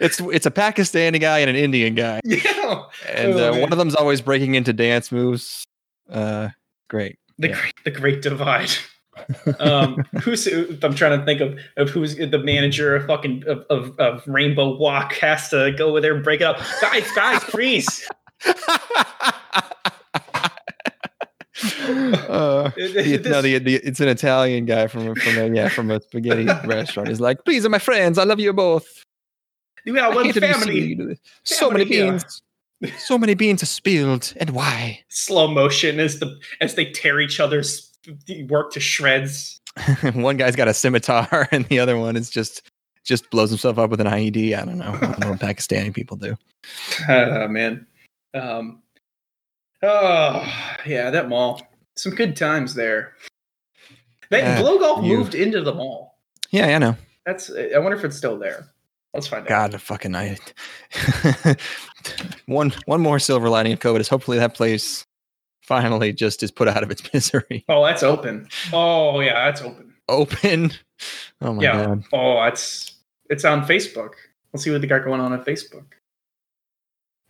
[0.00, 3.94] it's it's a Pakistani guy and an Indian guy, yeah, and uh, one of them's
[3.94, 5.64] always breaking into dance moves.
[6.10, 6.48] Uh,
[6.88, 7.18] great.
[7.38, 7.60] the Yeah.
[7.60, 8.70] great the great divide.
[9.58, 13.98] Um, who's I'm trying to think of of who's the manager of fucking of, of,
[13.98, 16.58] of Rainbow Walk has to go over there and break it up.
[16.80, 18.08] Guys, guys, please.
[21.64, 25.90] uh, the, no, the, the, it's an Italian guy from a- from a, yeah from
[25.90, 27.08] a spaghetti restaurant.
[27.08, 28.18] He's like, "Please, are my friends.
[28.18, 29.02] I love you both.
[29.84, 31.18] we are one to family.
[31.44, 32.42] So many here." beans,
[32.98, 37.40] so many beans are spilled, and why?" Slow motion as the as they tear each
[37.40, 37.95] other's
[38.48, 39.60] work to shreds.
[40.14, 42.62] one guy's got a scimitar, and the other one is just
[43.04, 44.56] just blows himself up with an IED.
[44.58, 44.90] I don't know.
[44.92, 46.36] I don't know what Pakistani people do.
[47.08, 47.86] Oh man.
[48.34, 48.82] Um
[49.82, 50.44] Oh
[50.86, 51.60] yeah, that mall.
[51.96, 53.12] Some good times there.
[54.30, 56.18] That Uh, Blow Golf you- moved into the mall.
[56.50, 56.96] Yeah, I know.
[57.26, 58.68] That's I wonder if it's still there.
[59.14, 59.48] Let's find out.
[59.48, 60.52] God, the fucking night.
[62.46, 65.04] one one more silver lining of COVID is hopefully that place
[65.66, 67.64] finally just is put out of its misery.
[67.68, 68.48] Oh, that's open.
[68.72, 69.94] Oh yeah, that's open.
[70.08, 70.72] Open.
[71.40, 71.84] Oh my yeah.
[71.86, 72.04] god.
[72.12, 72.92] Oh, it's
[73.28, 74.12] it's on Facebook.
[74.52, 75.84] Let's see what they got going on on Facebook.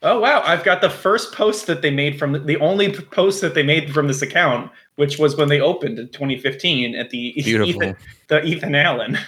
[0.03, 3.41] Oh wow, I've got the first post that they made from the, the only post
[3.41, 7.33] that they made from this account, which was when they opened in 2015 at the
[7.43, 7.83] Beautiful.
[7.83, 7.97] Ethan,
[8.29, 9.19] the Ethan Allen.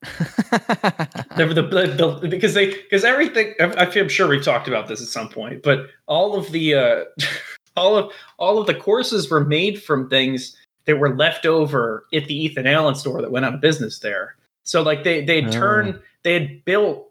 [0.02, 4.86] the, the, the, the- because they because everything I feel I'm sure we've talked about
[4.88, 7.04] this at some point, but all of the uh,
[7.76, 12.26] all of all of the courses were made from things that were left over at
[12.26, 14.36] the Ethan Allen store that went out of business there.
[14.64, 15.58] So like they they had Oh.
[15.58, 17.10] turned they had built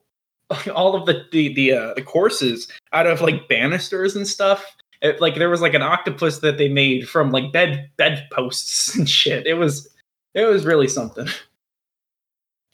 [0.73, 4.65] all of the the the, uh, the courses out of like banisters and stuff.
[5.01, 8.95] It, like there was like an octopus that they made from like bed bed posts
[8.97, 9.45] and shit.
[9.45, 9.87] It was
[10.33, 11.27] it was really something.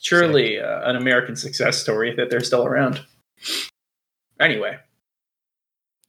[0.02, 3.00] Truly uh, an American success story that they're still around.
[4.38, 4.76] Anyway,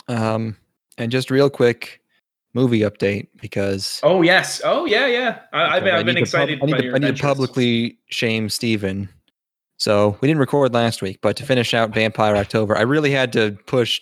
[0.10, 0.58] um,
[0.98, 2.02] and just real quick,
[2.54, 5.40] movie update because oh yes, oh yeah, yeah.
[5.54, 6.60] I, I've been, been to pub- excited.
[6.62, 9.10] I need, by to, your I need to publicly shame Steven.
[9.78, 13.34] So we didn't record last week, but to finish out Vampire October, I really had
[13.34, 14.00] to push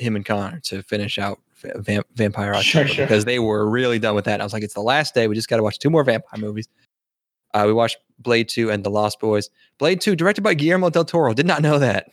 [0.00, 3.06] him and Connor to finish out Va- Vamp- Vampire Sure, October sure.
[3.06, 4.40] because they were really done with that.
[4.40, 5.28] I was like, it's the last day.
[5.28, 6.68] We just got to watch two more vampire movies.
[7.54, 9.48] Uh, we watched Blade 2 and The Lost Boys.
[9.78, 11.32] Blade 2, directed by Guillermo del Toro.
[11.32, 12.10] Did not know that.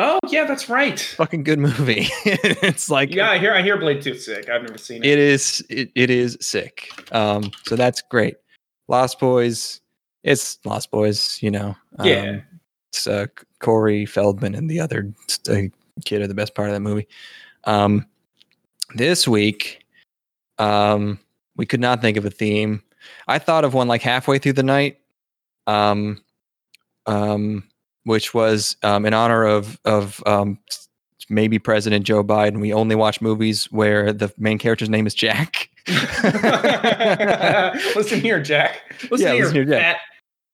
[0.00, 0.98] Oh yeah, that's right.
[1.16, 2.06] Fucking good movie.
[2.24, 4.48] it's like Yeah, I hear I hear Blade Two sick.
[4.48, 5.10] I've never seen it.
[5.10, 8.36] it is it, it is sick um so that's great
[8.86, 9.80] lost boys
[10.22, 12.40] it's lost boys you know um, Yeah.
[12.92, 13.26] it's uh,
[13.60, 15.12] corey feldman and the other
[16.04, 17.08] kid are the best part of that movie
[17.64, 18.06] um
[18.94, 19.84] this week
[20.58, 21.18] um
[21.56, 22.82] we could not think of a theme
[23.26, 25.00] i thought of one like halfway through the night
[25.66, 26.22] um
[27.06, 27.64] um
[28.08, 30.58] which was um in honor of of um
[31.30, 35.68] maybe president joe biden we only watch movies where the main character's name is jack
[37.94, 38.80] listen here, Jack.
[39.10, 39.96] Listen Yeah, here, listen here, Jack.
[39.96, 40.00] Fat.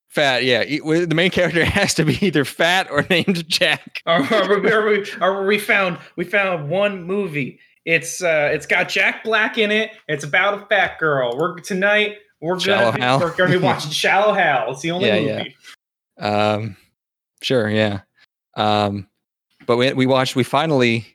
[0.08, 4.60] fat yeah the main character has to be either fat or named jack Or, or,
[4.60, 7.58] we- or we, or we found we found one movie.
[7.84, 9.90] It's uh, it's got Jack Black in it.
[10.08, 11.36] It's about a fat girl.
[11.36, 12.16] We're tonight.
[12.40, 14.70] We're gonna be, we're gonna be watching Shallow Hal.
[14.72, 15.38] It's the only Yeah, yeah.
[15.38, 15.56] movie.
[16.18, 16.76] um
[17.44, 18.00] sure yeah
[18.57, 19.07] um
[19.66, 21.07] but we, we watched we finally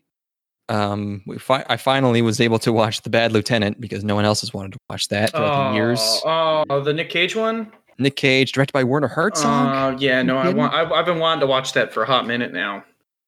[0.69, 4.25] um we fi- i finally was able to watch the bad lieutenant because no one
[4.25, 7.71] else has wanted to watch that for like years Oh, oh, the Nick Cage one.
[7.97, 10.73] nick cage directed by werner herzog Oh yeah, no, I want.
[10.73, 12.83] I, have I've been wanting to watch that for a hot minute now.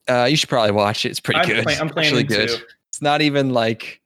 [0.07, 2.65] uh you should probably watch it it's pretty I'm, good plan- I'm planning good to.
[2.89, 4.01] it's not even like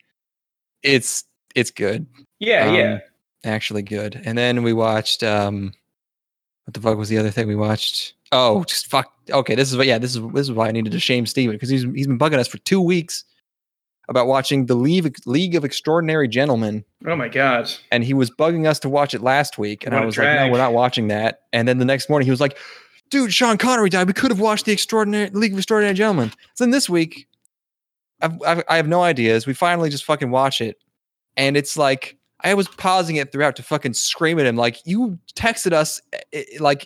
[0.84, 1.23] it's
[1.55, 2.05] it's good
[2.39, 2.99] Yeah, Um, yeah.
[3.43, 4.21] actually good.
[4.25, 5.73] And then we watched um
[6.65, 8.13] what the fuck was the other thing we watched?
[8.36, 9.12] Oh, just fuck.
[9.30, 11.56] Okay, this is what yeah, this is this is why I needed to shame Steven
[11.56, 13.24] because he's he's been bugging us for 2 weeks
[14.08, 17.71] about watching the League League of Extraordinary Gentlemen Oh my god.
[17.91, 20.36] and he was bugging us to watch it last week and What I was like,
[20.36, 22.58] "No, we're not watching that." And then the next morning he was like,
[23.10, 24.08] "Dude, Sean Connery died.
[24.08, 27.28] We could have watched the Extraordinary League of Extraordinary Gentlemen." So then this week
[28.21, 29.48] I've, I've, I have no ideas.
[29.48, 30.78] We finally just fucking watch it
[31.38, 35.17] and it's like I was pausing it throughout to fucking scream at him like you
[35.36, 36.86] texted us eh, eh, like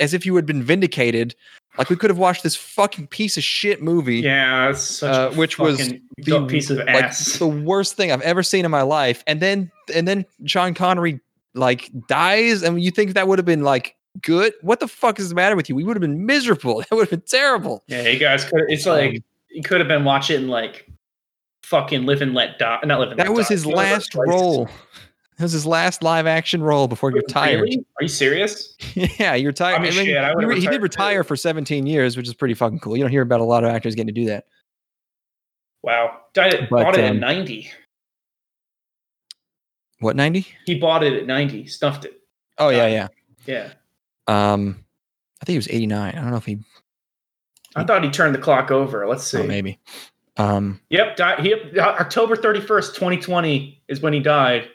[0.00, 1.34] as if you had been vindicated.
[1.78, 4.16] Like we could have watched this fucking piece of shit movie.
[4.20, 5.78] Yeah, such Uh, which was
[6.18, 7.38] the- piece of like ass.
[7.38, 9.24] the worst thing I've ever seen in my life.
[9.26, 11.20] And then and then Sean Connery
[11.54, 14.52] like dies, and you think that would have been like good?
[14.60, 15.74] What the fuck is the matter with you?
[15.74, 16.80] We would have been miserable.
[16.90, 17.82] That would have been terrible.
[17.86, 18.64] yeah, you guys could.
[18.68, 20.86] It's like Um, you could have been watching like
[21.62, 22.80] fucking live and let die.
[22.84, 23.24] Not live and let die.
[23.24, 23.54] That let was die.
[23.54, 24.68] his last role.
[25.42, 27.62] That was his last live action role before he retired.
[27.62, 27.84] Really?
[27.98, 28.76] Are you serious?
[28.94, 29.74] yeah, he retired.
[29.74, 31.26] I mean, shit, I he, he did retire too.
[31.26, 32.96] for 17 years, which is pretty fucking cool.
[32.96, 34.44] You don't hear about a lot of actors getting to do that.
[35.82, 36.20] Wow.
[36.32, 37.68] Died, But, bought it um, at 90.
[39.98, 40.46] What 90?
[40.64, 42.20] He bought it at 90, stuffed it.
[42.58, 43.08] Oh yeah, yeah.
[43.44, 43.72] Yeah.
[44.28, 44.84] Um,
[45.40, 46.14] I think he was 89.
[46.14, 46.60] I don't know if he.
[47.74, 49.08] I thought he turned the clock over.
[49.08, 49.38] Let's see.
[49.38, 49.80] Oh, maybe.
[50.36, 54.68] Um, Yep, died, he, October 31st, 2020 is when he died.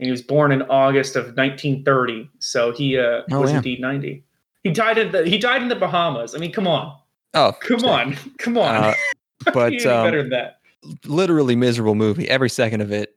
[0.00, 2.28] And he was born in August of 1930.
[2.38, 3.58] So he uh, Oh, was yeah.
[3.58, 4.24] indeed 90.
[4.64, 6.34] He died in the he died in the Bahamas.
[6.34, 6.98] I mean, come on.
[7.34, 8.16] oh, Come on.
[8.38, 8.74] Come on.
[8.74, 8.94] Uh,
[9.52, 10.58] but um, better than that.
[11.06, 12.28] literally miserable movie.
[12.28, 13.14] Every second of it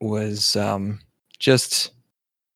[0.00, 0.98] was um,
[1.38, 1.92] just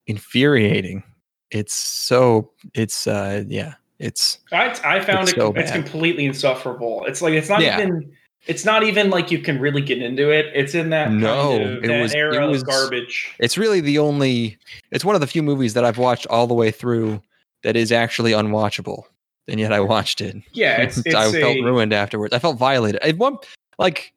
[0.07, 1.03] infuriating.
[1.51, 7.05] It's so it's uh yeah, it's I I found It's it so it's completely insufferable.
[7.07, 7.79] It's like it's not Yeah.
[7.81, 8.13] even
[8.47, 10.47] it's not even like you can really get into it.
[10.55, 13.35] It's in that No, kind of, it that was- it was- garbage.
[13.39, 14.59] it's really the only
[14.91, 17.23] it's one of the few movies that I've watched all the way through
[17.63, 19.05] that is actually unwatchable.
[19.49, 20.37] And yet I watched it.
[20.53, 22.35] Yeah, it's, it's I a, felt ruined afterwards.
[22.35, 23.01] I felt violated.
[23.03, 23.39] At one
[23.79, 24.13] like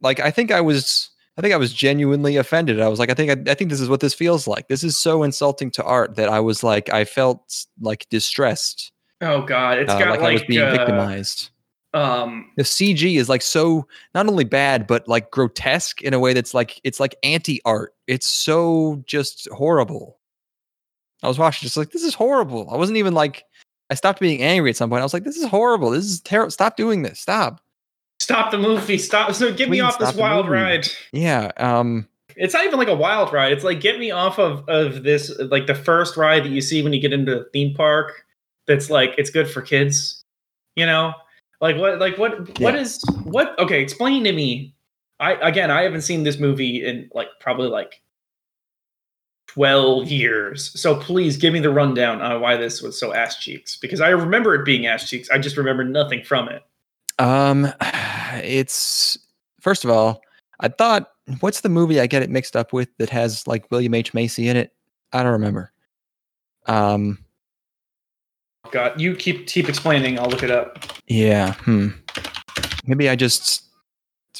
[0.00, 2.80] like I think I was I think I was genuinely offended.
[2.80, 4.68] I was like, I think I, I think this is what this feels like.
[4.68, 9.42] This is so insulting to art that I was like, I felt like distressed, Oh
[9.42, 11.50] god, it's uh, got like, like, I was being uh, victimized.
[11.98, 16.32] Um The CG is like so not only bad but like grotesque in a way
[16.32, 17.94] that's like it's like anti art.
[18.06, 20.18] It's so just horrible.
[21.22, 22.68] I was watching just like this is horrible.
[22.70, 23.44] I wasn't even like
[23.90, 25.00] I stopped being angry at some point.
[25.00, 25.90] I was like, this is horrible.
[25.90, 26.50] This is terrible.
[26.50, 27.20] Stop doing this.
[27.20, 27.60] Stop.
[28.20, 28.98] stop the movie.
[28.98, 30.58] Stop so get me off this wild movie.
[30.58, 30.88] ride.
[31.12, 31.50] Yeah.
[31.56, 32.08] Um.
[32.36, 33.52] It's not even like a wild ride.
[33.52, 36.82] It's like get me off of of this like the first ride that you see
[36.82, 38.24] when you get into a theme park
[38.66, 40.24] that's like it's good for kids.
[40.76, 41.14] You know?
[41.60, 42.80] Like what like what what Yeah.
[42.80, 44.74] is what okay, explain to me.
[45.20, 48.00] I again I haven't seen this movie in like probably like
[49.48, 50.78] 12 years.
[50.80, 54.10] So please give me the rundown on why this was so ass cheeks because I
[54.10, 55.28] remember it being ass cheeks.
[55.30, 56.62] I just remember nothing from it.
[57.18, 57.72] Um.
[58.44, 59.18] It's
[59.60, 60.20] first of all,
[60.60, 63.94] I thought, what's the movie I get it mixed up with that has like William
[63.94, 64.72] H Macy in it?
[65.12, 65.72] I don't remember.
[66.66, 67.18] Um.
[68.70, 70.18] God, you keep keep explaining.
[70.18, 70.84] I'll look it up.
[71.06, 71.54] Yeah.
[71.54, 71.88] Hmm.
[72.86, 73.64] Maybe I just.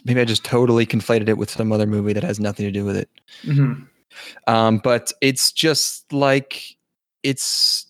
[0.05, 2.85] Maybe I just totally conflated it with some other movie that has nothing to do
[2.85, 3.09] with it.
[3.45, 3.89] Mhm.
[4.47, 6.77] um but it's just like
[7.23, 7.87] it's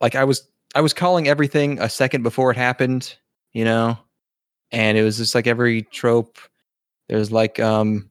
[0.00, 3.16] like i was i was calling everything a second before it happened
[3.52, 3.98] you know
[4.72, 6.38] and it was just like every trope
[7.08, 8.10] there's like um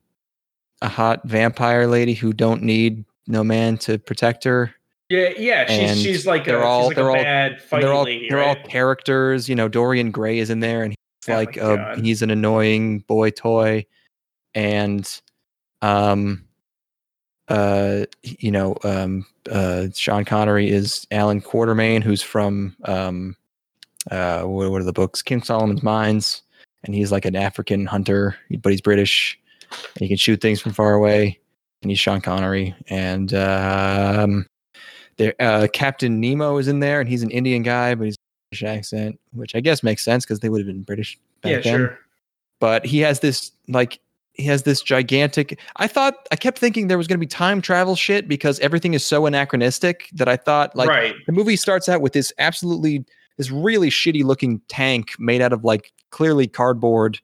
[0.82, 4.74] a hot vampire lady who don't need no man to protect her
[5.08, 5.66] Yeah, yeah.
[5.66, 8.04] She's And she's like they're all- she's like they're a all- bad fighting they're all
[8.04, 8.68] lady, they're all right?
[8.68, 12.00] characters you know dorian gray is in there and he's Oh like uh, God.
[12.04, 13.86] he's an annoying boy toy
[14.54, 15.08] and
[15.82, 16.44] um
[17.48, 23.36] uh you know um uh sean connery is allan quatermain who's from um
[24.10, 26.42] uh what, what are the books king solomon's mines
[26.84, 29.38] and he's like an african hunter but he's british
[29.70, 31.38] and he can shoot things from far away
[31.82, 34.44] and he's sean connery and um
[35.16, 38.16] there uh captain nemo is in there and he's an indian guy but he's
[38.50, 41.60] British accent which i guess makes sense because they would have been british back yeah,
[41.60, 41.98] then sure.
[42.60, 44.00] but he has this like
[44.34, 47.60] he has this gigantic i thought i kept thinking there was going to be time
[47.60, 51.14] travel shit because everything is so anachronistic that i thought like right.
[51.26, 53.04] the movie starts out with this absolutely
[53.36, 57.18] this really shitty looking tank made out of like clearly cardboard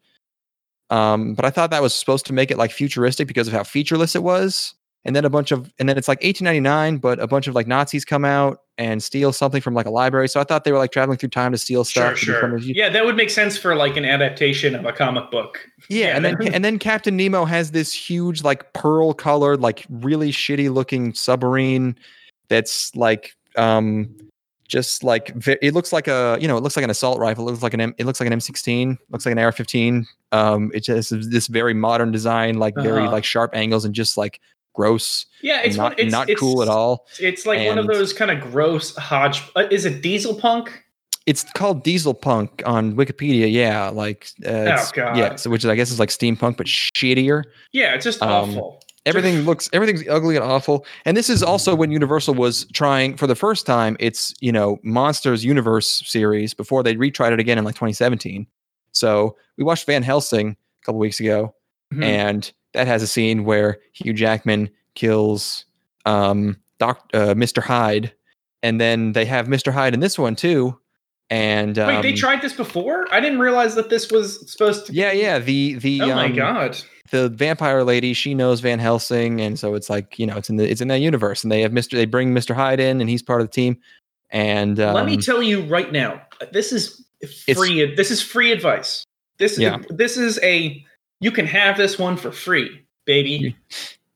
[0.91, 3.63] um but i thought that was supposed to make it like futuristic because of how
[3.63, 4.75] featureless it was
[5.05, 7.67] and then a bunch of and then it's like 1899 but a bunch of like
[7.67, 10.79] nazis come out and steal something from like a library so i thought they were
[10.79, 12.57] like traveling through time to steal stuff to become sure.
[12.59, 15.59] a- Yeah, that would make sense for like an adaptation of a comic book.
[15.89, 19.85] yeah, Yeah, and then and then captain nemo has this huge like pearl colored like
[19.91, 21.97] really shitty looking submarine
[22.49, 24.15] that's like um
[24.69, 27.51] just like it looks like a you know it looks like an assault rifle it
[27.51, 30.81] looks like an M, it looks like an m16 looks like an ar-15 um it
[30.83, 33.13] just this very modern design like very Uh-huh.
[33.13, 34.41] like sharp angles and just like
[34.75, 37.87] gross Yeah, it's not one, it's, not it's, cool at all It's like one of
[37.87, 39.43] those kind of gross hodge.
[39.57, 40.83] Uh, is it diesel punk?
[41.25, 45.17] it's called diesel punk on wikipedia yeah like uh, it's- Oh, God.
[45.17, 48.51] yeah so which is i guess is like steampunk but shittier Yeah, it's just Um,
[48.51, 48.83] awful.
[49.07, 53.29] everything looks everything's ugly and awful and this is also when universal was trying for
[53.29, 57.63] the first time its you know monsters universe series before they retried it again in
[57.65, 58.45] like 2017
[58.91, 61.55] so we watched van helsing a couple weeks ago
[61.95, 62.03] Mhm.
[62.05, 65.65] and that has a scene where hugh jackman kills
[66.07, 68.13] um doc uh, mr hyde
[68.63, 70.79] and then they have mr hyde in this one too
[71.31, 73.07] and um, Wait, they tried this before?
[73.11, 74.93] I didn't realize that this was supposed to.
[74.93, 76.77] yeah yeah the the Oh my um, god.
[77.11, 80.57] the vampire lady she knows van helsing and so it's like you know it's in
[80.57, 83.09] the it's in that universe and they have mr they bring mr hyde in and
[83.09, 83.79] he's part of the team
[84.31, 86.23] and um, Let me tell you right now.
[86.53, 87.05] This is
[87.55, 87.95] free.
[87.95, 89.05] This is free advice.
[89.37, 89.79] This Yeah.
[89.91, 90.83] this is a.
[91.23, 93.57] You can have this one for free, baby.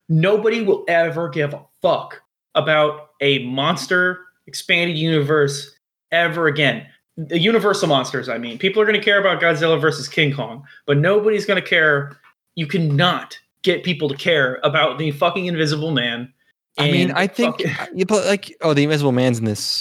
[0.08, 2.20] Nobody will ever give a fuck
[2.54, 5.74] about a monster expanded universe
[6.12, 6.86] ever again.
[7.16, 8.58] The Universal monsters, I mean.
[8.58, 12.18] People are going to care about Godzilla versus King Kong, but nobody's going to care.
[12.56, 16.32] You cannot get people to care about the fucking Invisible Man.
[16.78, 19.80] i mean i think fucking- you put like oh the invisible man's in this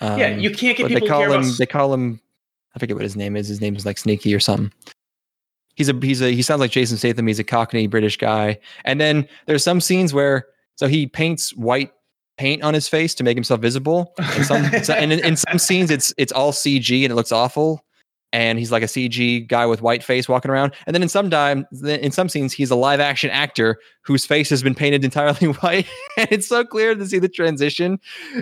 [0.00, 1.58] um, yeah, you can't get people they to call care him about.
[1.58, 2.18] they call him
[2.74, 4.72] i forget what his name is his name is like sneaky or something
[5.74, 7.26] he's a he's a he sounds like jason statham.
[7.26, 8.58] He's a cockney british guy.
[8.84, 10.46] And then there's some scenes where
[10.76, 11.92] so he paints white
[12.38, 14.14] paint on his face to make himself visible.
[14.18, 17.32] And some so- and in, in some scenes it's it's all cg and it looks
[17.32, 17.84] awful.
[18.32, 20.72] And he's like a cg guy with white face walking around.
[20.86, 24.48] And then in some time in some scenes he's a live action actor whose face
[24.50, 25.86] has been painted entirely white.
[26.16, 27.98] And it's so clear to see the transition.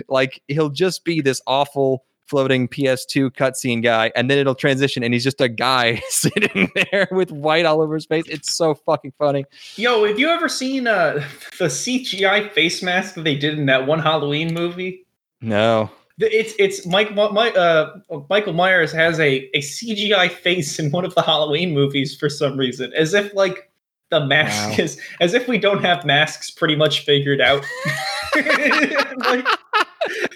[0.07, 5.13] Like he'll just be this awful floating PS2 cutscene guy, and then it'll transition, and
[5.13, 8.25] he's just a guy sitting there with white all over his face.
[8.27, 9.45] It's so fucking funny.
[9.75, 11.13] Yo, have you ever seen uh,
[11.57, 15.05] the CGI face mask that they did in that one Halloween movie?
[15.41, 17.97] No, It's it's Mike my, uh,
[18.29, 22.57] Michael Myers has a, a CGI face in one of the Halloween movies for some
[22.57, 23.68] reason, as if like
[24.11, 24.83] the mask Wow.
[24.83, 27.63] is as if we don't have masks pretty much figured out.
[28.35, 29.45] like,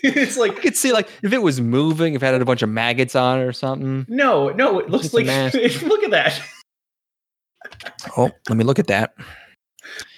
[0.04, 2.62] it's I like could see like if it was moving, if it had a bunch
[2.62, 4.06] of maggots on it or something.
[4.08, 5.26] no, no, it looks like
[5.84, 6.42] look at that.
[8.18, 9.14] Oh, let me look at that.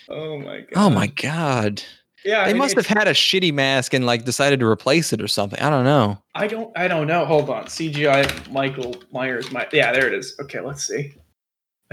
[0.09, 0.67] Oh my god.
[0.75, 1.81] Oh my god,
[2.23, 5.21] Yeah, they it- must have had a shitty mask and like decided to replace it
[5.21, 5.59] or something.
[5.59, 6.21] I don't know.
[6.35, 7.25] I don't I don't know.
[7.25, 7.65] Hold on.
[7.65, 9.51] CGI Michael Myers.
[9.51, 10.35] My yeah, there it is.
[10.41, 11.15] Okay, let's see.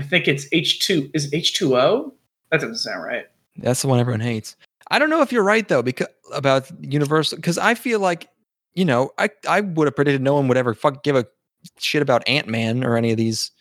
[0.03, 1.09] I think it's H two.
[1.14, 2.12] Is H two O?
[2.50, 3.26] That doesn't sound right.
[3.57, 4.57] That's the one everyone hates.
[4.90, 8.28] I don't know if you're right though, because about Universal, because I feel like,
[8.74, 11.24] you know, I I would have predicted no one would ever fuck give a
[11.78, 13.53] shit about Ant Man or any of these,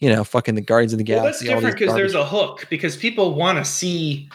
[0.00, 1.54] you know, fucking the Guardians of the Well, that's Galaxy.
[1.54, 2.66] different because there's a hook.
[2.68, 4.28] Because people want to see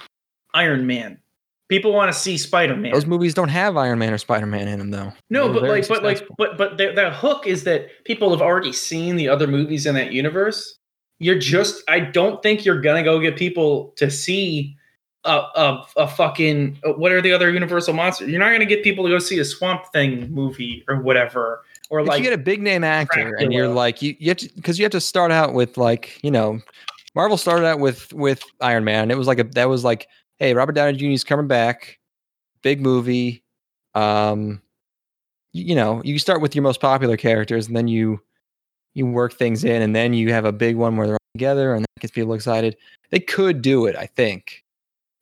[0.56, 1.20] Iron Man.
[1.70, 2.92] People want to see Spider Man.
[2.92, 5.14] those movies don't have Iron Man or Spider Man in them though.
[5.30, 8.42] No, They're but like, but like, but but the, the hook is that people have
[8.42, 10.78] already seen the other movies in that universe.
[11.22, 14.76] You're just, I don't think you're gonna go get people to see
[15.24, 18.30] a a, a fucking what are the other Universal monsters?
[18.30, 22.00] You're not gonna get people to go see a Swamp Thing movie or whatever, or
[22.00, 24.50] if like you get a big name actor and you're like you, you have to
[24.56, 26.60] because you have to start out with like you know
[27.14, 29.12] marvel started out with with iron man.
[29.12, 30.08] It was like a that was like
[30.40, 32.00] hey robert downey jr is coming back.
[32.64, 33.44] Big movie.
[33.94, 34.62] Um
[35.54, 38.22] you, you know you start with your most popular characters and then you
[38.94, 41.74] you work things in and then you have a big one where they're all together
[41.74, 42.76] and that gets people excited
[43.10, 44.64] they could do it i think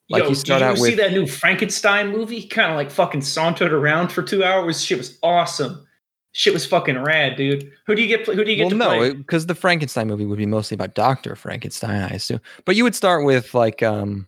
[0.09, 2.47] like Yo, you start did you out see with- that new Frankenstein movie?
[2.47, 4.83] Kind of like fucking sauntered around for two hours.
[4.83, 5.85] Shit was awesome.
[6.31, 7.71] Shit was fucking rad, dude.
[7.85, 8.25] Who do you get?
[8.25, 10.95] Who do you get well, to no, because the Frankenstein movie would be mostly about
[10.95, 12.39] Doctor Frankenstein, I assume.
[12.65, 14.27] But you would start with like, um,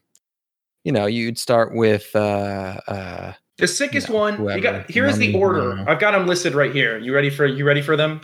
[0.84, 4.50] you know, you'd start with, uh, uh, The sickest No, one.
[4.50, 5.84] You got here's the order.
[5.88, 6.98] I've got them listed right here.
[6.98, 8.22] You ready for you ready for them?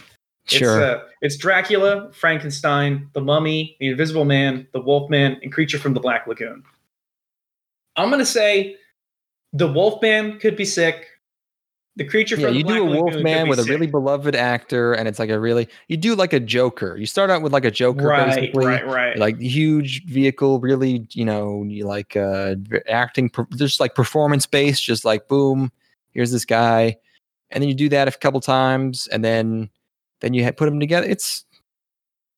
[0.47, 5.79] Sure, It's, uh, it's Dracula, Frankenstein, the Mummy, the Invisible Man, the Wolfman, and Creature
[5.79, 6.63] from the Black Lagoon.
[7.95, 8.75] I'm gonna say
[9.53, 11.07] the Wolfman could be sick.
[11.95, 13.63] The creature from Yeah, the you Black do a Lagoon wolf could man with a
[13.63, 16.95] really beloved actor, and it's like a really you do like a Joker.
[16.95, 18.65] You start out with like a Joker, right, basically.
[18.67, 19.17] right, right.
[19.17, 22.55] like huge vehicle really you know you like uh
[22.87, 25.71] acting just like performance based just like boom
[26.11, 26.95] here's this guy
[27.51, 29.69] and then you do that a couple times and then
[30.21, 31.43] then you put them together it's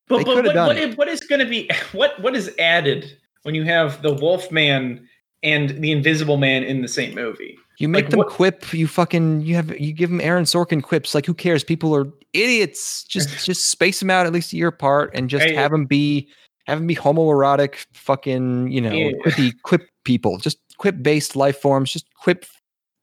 [0.08, 3.54] But, but what, what, is, what is going to be what what is added when
[3.54, 5.06] you have the Wolfman
[5.42, 7.56] and the Invisible Man in the same movie?
[7.78, 10.82] you make Like, them what- quip you fucking you have you give them aaron sorkin
[10.82, 11.64] quips like who cares?
[11.64, 13.04] People are idiots.
[13.04, 15.86] Just just space them out at least a year apart and just Hey, have them
[15.86, 16.28] be
[16.66, 19.12] have them be homoerotic fucking you know Yeah.
[19.24, 20.36] quippy quip people.
[20.38, 22.44] Just quip based life forms just quip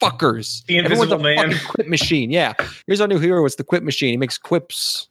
[0.02, 1.52] fuckers The Everyone's a Man.
[1.52, 2.54] fucking quip machine yeah
[2.86, 5.08] here's our new hero it's the quip machine he makes quips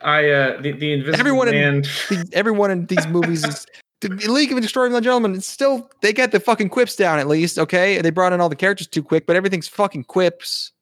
[0.00, 1.82] I uh the, the Invisible Everyone in- Man.
[2.10, 3.66] These- everyone in these movies is
[4.00, 5.36] the League of Extraordinary Gentlemen.
[5.36, 7.56] It's still they get the fucking quips down at least.
[7.56, 10.72] Okay, they brought in all the characters too quick, but everything's fucking quips.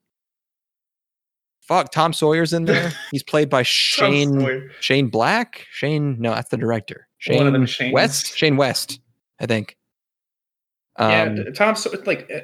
[1.60, 2.92] Fuck, Tom Sawyer's in there.
[3.10, 5.66] He's played by Shane Shane Black.
[5.70, 7.06] Shane, no, that's the director.
[7.28, 8.36] One of them Shane West.
[8.38, 9.00] Shane West,
[9.38, 9.76] I think.
[10.96, 11.76] Um, yeah, Tom.
[11.76, 12.40] So like, uh,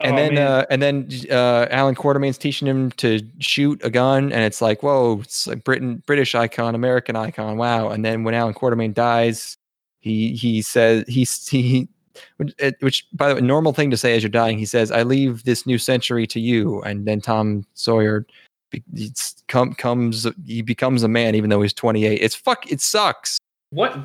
[0.00, 4.32] and oh, then uh, and then uh, Allan Quatermain's teaching him to shoot a gun,
[4.32, 7.88] and it's like, whoa, it's like Britain, British icon, American icon, wow.
[7.88, 9.56] And then when Allan Quatermain dies,
[10.00, 11.88] he he says he's he.
[12.36, 14.58] Which, which, by the way, normal thing to say as you're dying.
[14.58, 18.26] He says, "I leave this new century to you." And then Tom Sawyer
[18.94, 22.20] it's come, comes, he becomes a man, even though he's 28.
[22.20, 22.70] It's fuck.
[22.70, 23.38] It sucks.
[23.70, 24.04] what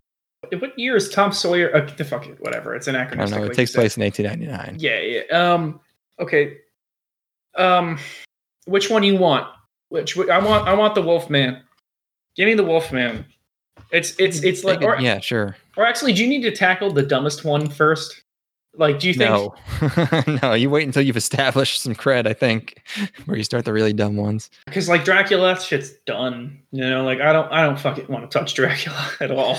[0.59, 1.75] what year is Tom Sawyer?
[1.75, 2.75] Uh, the fuck it, whatever.
[2.75, 3.37] It's I don't know.
[3.37, 4.77] It like takes place in 1899.
[4.79, 5.53] Yeah, yeah.
[5.53, 5.79] Um.
[6.19, 6.57] Okay.
[7.55, 7.99] Um.
[8.65, 9.47] Which one you want?
[9.89, 10.67] Which I want?
[10.67, 11.61] I want the Wolf Man.
[12.35, 13.25] Give me the Wolf Man.
[13.91, 15.55] It's it's it's like or, yeah, sure.
[15.77, 18.23] or actually, do you need to tackle the dumbest one first?
[18.77, 19.29] Like, do you think?
[19.29, 19.55] No,
[20.41, 20.53] no.
[20.53, 22.27] You wait until you've established some cred.
[22.27, 22.81] I think,
[23.25, 24.49] where you start the really dumb ones.
[24.65, 26.59] Because like Dracula, shit's done.
[26.71, 29.57] You know, like I don't I don't fucking want to touch Dracula at all.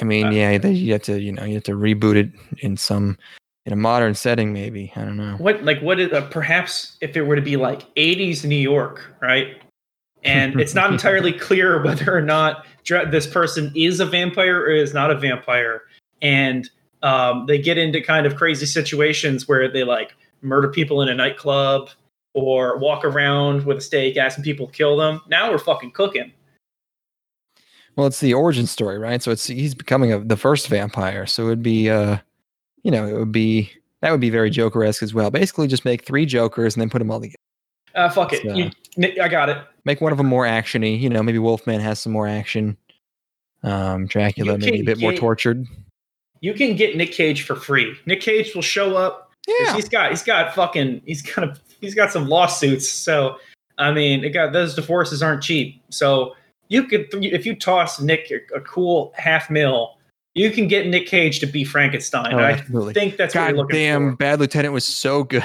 [0.00, 2.76] I mean, Uh, yeah, you have to, you know, you have to reboot it in
[2.76, 3.16] some,
[3.66, 4.92] in a modern setting, maybe.
[4.94, 5.36] I don't know.
[5.38, 9.14] What like what is uh, perhaps if it were to be like 80s New York,
[9.20, 9.56] right?
[10.22, 14.70] And it's not entirely clear whether or not dra- this person is a vampire or
[14.70, 15.82] is not a vampire,
[16.20, 16.68] and
[17.02, 21.14] um, they get into kind of crazy situations where they like murder people in a
[21.14, 21.90] nightclub
[22.34, 25.20] or walk around with a stake asking people to kill them.
[25.28, 26.32] Now we're fucking cooking.
[27.96, 29.22] Well, it's the origin story, right?
[29.22, 31.26] So it's he's becoming a, the first vampire.
[31.26, 32.18] So it would be, uh,
[32.84, 33.70] you know, it would be
[34.00, 35.30] that would be very Joker esque as well.
[35.30, 37.36] Basically, just make three Jokers and then put them all together.
[37.94, 38.42] Uh, fuck it.
[38.42, 38.70] So- You-
[39.20, 39.58] I got it.
[39.84, 41.00] Make one of them more actiony.
[41.00, 42.76] You know, maybe Wolfman has some more action.
[43.64, 45.66] Um, Dracula You maybe a bit more tortured.
[46.40, 47.94] You can get Nick Cage for free.
[48.06, 49.32] Nick Cage will show up.
[49.48, 52.88] Yeah, He's got he's got fucking he's got a, he's got some lawsuits.
[52.90, 53.36] So
[53.78, 55.82] I mean, it got those divorces aren't cheap.
[55.90, 56.34] So
[56.68, 59.98] you could if you toss Nick a, a cool half mil,
[60.34, 62.34] you can get Nick Cage to be Frankenstein.
[62.34, 62.56] Oh, I
[62.92, 64.16] think that's what God you're looking damn, for.
[64.16, 65.44] Bad Lieutenant was so good.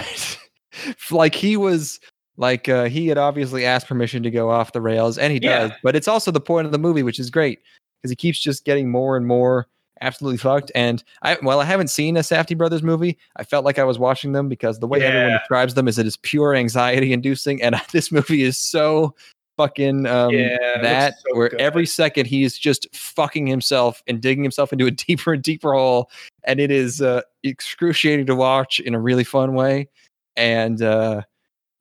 [1.12, 2.00] like he was
[2.38, 5.68] like uh, he had obviously asked permission to go off the rails, and he Yeah.
[5.68, 5.72] does.
[5.84, 7.60] But it's also the point of the movie, which is great
[8.02, 9.68] because he keeps just getting more and more
[10.02, 10.72] absolutely fucked.
[10.74, 14.00] And I, while I haven't seen a Safdie Brothers movie, I felt like I was
[14.00, 17.76] watching them because the way everyone describes them is it is pure anxiety inducing, and
[17.92, 19.14] this movie is so
[19.60, 21.60] fucking um, Yeah, that so where good.
[21.60, 26.10] every second he's just fucking himself and digging himself into a deeper and deeper hole.
[26.46, 29.90] And it is uh, excruciating to watch in a really fun way.
[30.38, 31.24] And uh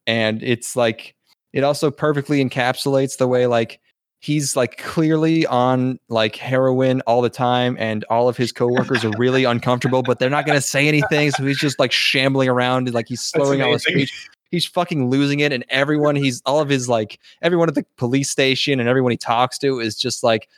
[0.09, 1.15] and it's like
[1.53, 3.79] it also perfectly encapsulates the way like
[4.21, 9.13] he's like clearly on like heroin all the time and all of his coworkers are
[9.17, 11.31] really uncomfortable but they're not going to say anything.
[11.31, 15.11] So he's just like shambling around and like he's slowing all his speech he's fucking
[15.11, 18.89] losing it and everyone he's all of his like everyone at the police station and
[18.89, 20.49] everyone he talks to is just like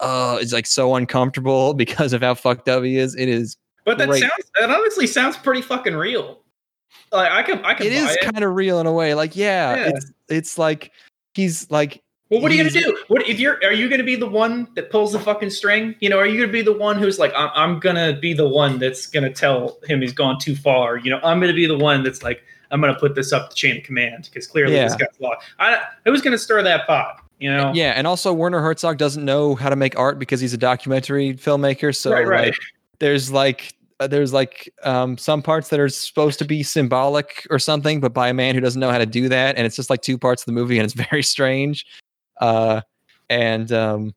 [0.00, 3.98] uh is like so uncomfortable because of how fucked up he is it is But
[3.98, 4.20] that great.
[4.20, 6.40] sounds that honestly sounds pretty fucking real.
[7.12, 9.74] Like I can I can it is kind of real in a way like yeah,
[9.76, 9.88] Yeah.
[9.94, 10.92] it's it's like
[11.34, 12.96] he's like Well, what are you gonna do?
[13.08, 13.58] What if you're?
[13.64, 15.96] Are you gonna be the one that pulls the fucking string?
[16.00, 18.48] You know, are you gonna be the one who's like, I'm, I'm gonna be the
[18.48, 20.96] one that's gonna tell him he's gone too far?
[20.98, 22.40] You know, I'm gonna be the one that's like,
[22.70, 25.46] I'm gonna put this up the chain of command because clearly this guy's lost.
[25.58, 27.22] I who's gonna stir that pot?
[27.38, 30.52] You know, yeah and also werner herzog doesn't know how to make art because he's
[30.52, 32.46] a documentary filmmaker so right, right.
[32.48, 32.54] like,
[32.98, 37.58] there's like uh, there's like um, some parts that are supposed to be symbolic or
[37.58, 39.88] something but by a man who doesn't know how to do that and it's just
[39.88, 41.86] like two parts of the movie and it's very strange
[42.42, 42.82] uh
[43.30, 44.14] and um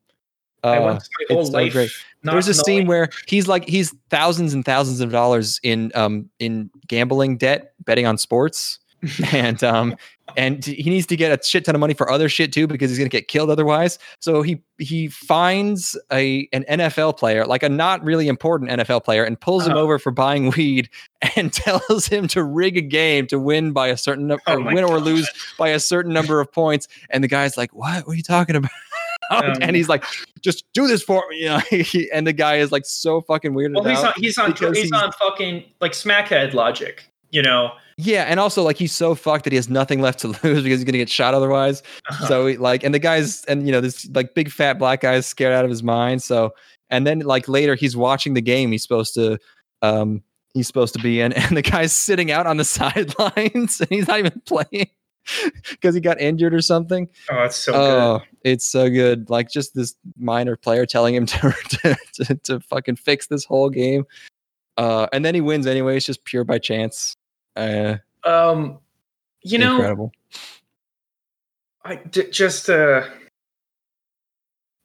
[0.64, 1.74] I uh, went my whole it's so life.
[1.74, 1.92] great.
[2.24, 6.70] there's a scene where he's like he's thousands and thousands of dollars in um in
[6.88, 8.80] gambling debt betting on sports
[9.34, 9.96] and um
[10.38, 12.90] and he needs to get a shit ton of money for other shit too because
[12.90, 14.00] he's gonna get killed otherwise.
[14.22, 19.26] So he he finds a an NFL player, like a not really important NFL player,
[19.26, 19.82] and pulls him Uh-huh.
[19.82, 20.90] over for buying weed
[21.36, 24.86] and tells him to rig a game to win by a certain Oh or win
[24.86, 26.88] or lose by a certain number of points.
[27.10, 28.08] And the guy's like, "What?
[28.08, 28.72] What are you talking about?"
[29.32, 30.04] Um, and he's like,
[30.42, 31.62] "Just do this for me," you know.
[32.14, 33.74] and the guy is like so fucking weird.
[33.74, 37.72] Well, he's on he's on he's, he's- on fucking like smackhead logic, you know.
[37.98, 40.64] Yeah, and also like he's so fucked that he has nothing left to lose because
[40.64, 41.84] he's gonna get shot otherwise.
[42.10, 42.28] Uh-huh.
[42.28, 45.14] So he, like, and the guys, and you know, this like big fat black guy
[45.14, 46.24] is scared out of his mind.
[46.24, 46.54] So,
[46.90, 48.72] and then like later, he's watching the game.
[48.72, 49.38] He's supposed to,
[49.84, 53.90] um, he's supposed to be in, and the guy's sitting out on the sidelines, and
[53.90, 54.90] he's not even playing
[55.70, 57.08] because he got injured or something.
[57.32, 57.80] oh, it's so good.
[57.80, 59.30] oh, it's so good.
[59.30, 63.70] Like just this minor player telling him to to, to, to fucking fix this whole
[63.70, 64.06] game.
[64.78, 65.98] Uh, and then he wins anyway.
[65.98, 67.16] It's just pure by chance.
[67.56, 68.80] Uh, Um,
[69.44, 70.12] you know, incredible.
[71.86, 73.04] I d- just uh,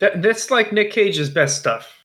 [0.00, 2.04] that that's like Nick Cage's best stuff.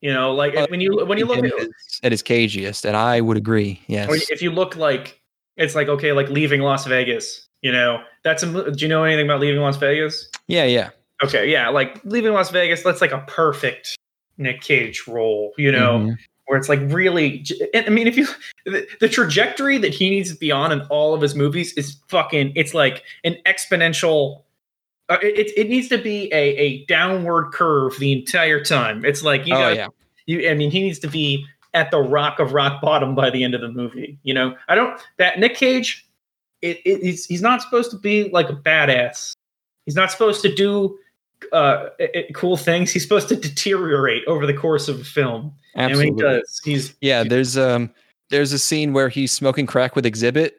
[0.00, 1.68] You know, like Uh, when you when you look at at his,
[2.02, 3.80] at his cagiest, and I would agree.
[3.86, 4.30] Yes.
[4.30, 5.20] if you look like
[5.56, 7.46] it's like okay, like leaving Las Vegas.
[7.62, 8.70] You know, that's a.
[8.70, 10.28] Do you know anything about leaving Las Vegas?
[10.46, 10.90] yeah, yeah.
[11.22, 12.82] Okay, yeah, like leaving Las Vegas.
[12.82, 13.96] That's like a perfect
[14.38, 15.52] Nick Cage role.
[15.58, 16.16] You know, Mhm.
[16.46, 17.44] where it's like really.
[17.74, 18.26] I mean, if you
[18.64, 21.96] the, the trajectory that he needs to be on in all of his movies is
[22.08, 22.52] fucking.
[22.56, 24.42] It's like an exponential.
[25.10, 29.04] Uh, it, it needs to be a, a downward curve the entire time.
[29.04, 29.88] It's like you oh yeah.
[30.24, 30.48] you.
[30.48, 31.44] I mean, he needs to be
[31.74, 34.18] at the rock of rock bottom by the end of the movie.
[34.22, 36.06] You know, I don't that Nick Cage.
[36.62, 39.32] It, it he's he's not supposed to be like a badass.
[39.86, 40.98] He's not supposed to do
[41.52, 42.90] uh i- i- cool things.
[42.90, 45.54] He's supposed to deteriorate over the course of a film.
[45.74, 47.90] And when he does, he's Yeah, there's um
[48.28, 50.52] there's a scene where he's smoking crack with Xzibit,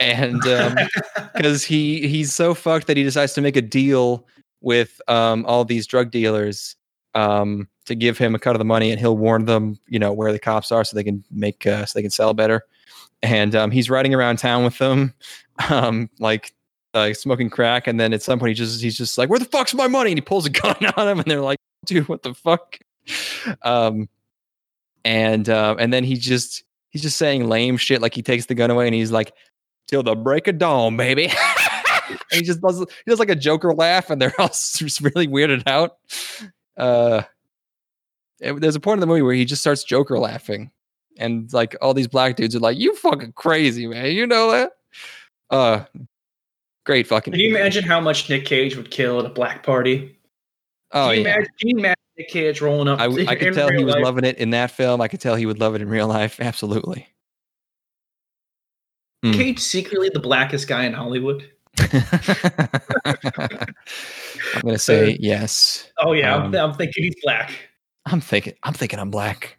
[0.00, 0.76] and um
[1.34, 4.26] because he he's so fucked that he decides to make a deal
[4.62, 6.74] with um all these drug dealers
[7.14, 10.10] um to give him a cut of the money, and he'll warn them, you know,
[10.12, 12.62] where the cops are so they can make uh, so they can sell better.
[13.24, 15.14] And um, he's riding around town with them,
[15.70, 16.52] um, like
[16.92, 19.46] uh, smoking crack, and then at some point he just he's just like, "Where the
[19.46, 22.22] fuck's my money?" And he pulls a gun on him, and they're like, "Dude, what
[22.22, 22.78] the fuck?"
[23.62, 24.08] Um,
[25.04, 28.54] and uh, and then he just he's just saying lame shit, like he takes the
[28.54, 29.32] gun away, and he's like,
[29.88, 31.30] "Till the break of dawn, baby."
[32.08, 35.28] and he just does he does like a Joker laugh, and they're all just really
[35.28, 35.96] weirded out.
[36.76, 37.22] Uh,
[38.40, 40.70] it- there's a point in the movie where he just starts Joker laughing,
[41.18, 44.12] and like all these black dudes are like, "You fucking crazy, man!
[44.12, 44.72] You know that?"
[45.50, 45.84] Uh,
[46.84, 47.32] great fucking.
[47.32, 50.16] Can you imagine how much Nick Cage would kill at a black party?
[50.92, 51.34] Oh can you yeah.
[51.34, 53.00] imagine, can you imagine Nick Cage rolling up?
[53.00, 54.04] I, I could tell he was life?
[54.04, 55.00] loving it in that film.
[55.00, 56.38] I could tell he would love it in real life.
[56.40, 57.08] Absolutely.
[59.24, 59.34] Mm.
[59.34, 61.50] Cage secretly the blackest guy in Hollywood.
[61.80, 62.70] I'm
[64.62, 65.90] gonna say yes.
[65.98, 67.52] Oh yeah, Um, I'm, I'm thinking he's black.
[68.06, 68.54] I'm thinking.
[68.62, 69.56] I'm thinking I'm black.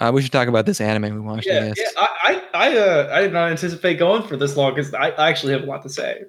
[0.00, 1.48] Uh, we should talk about this anime we watched.
[1.48, 1.78] I Yeah, guess.
[1.78, 2.02] yeah.
[2.02, 5.28] I, I, I, uh, I did not anticipate going for this long because I, I
[5.28, 6.24] actually have a lot to say.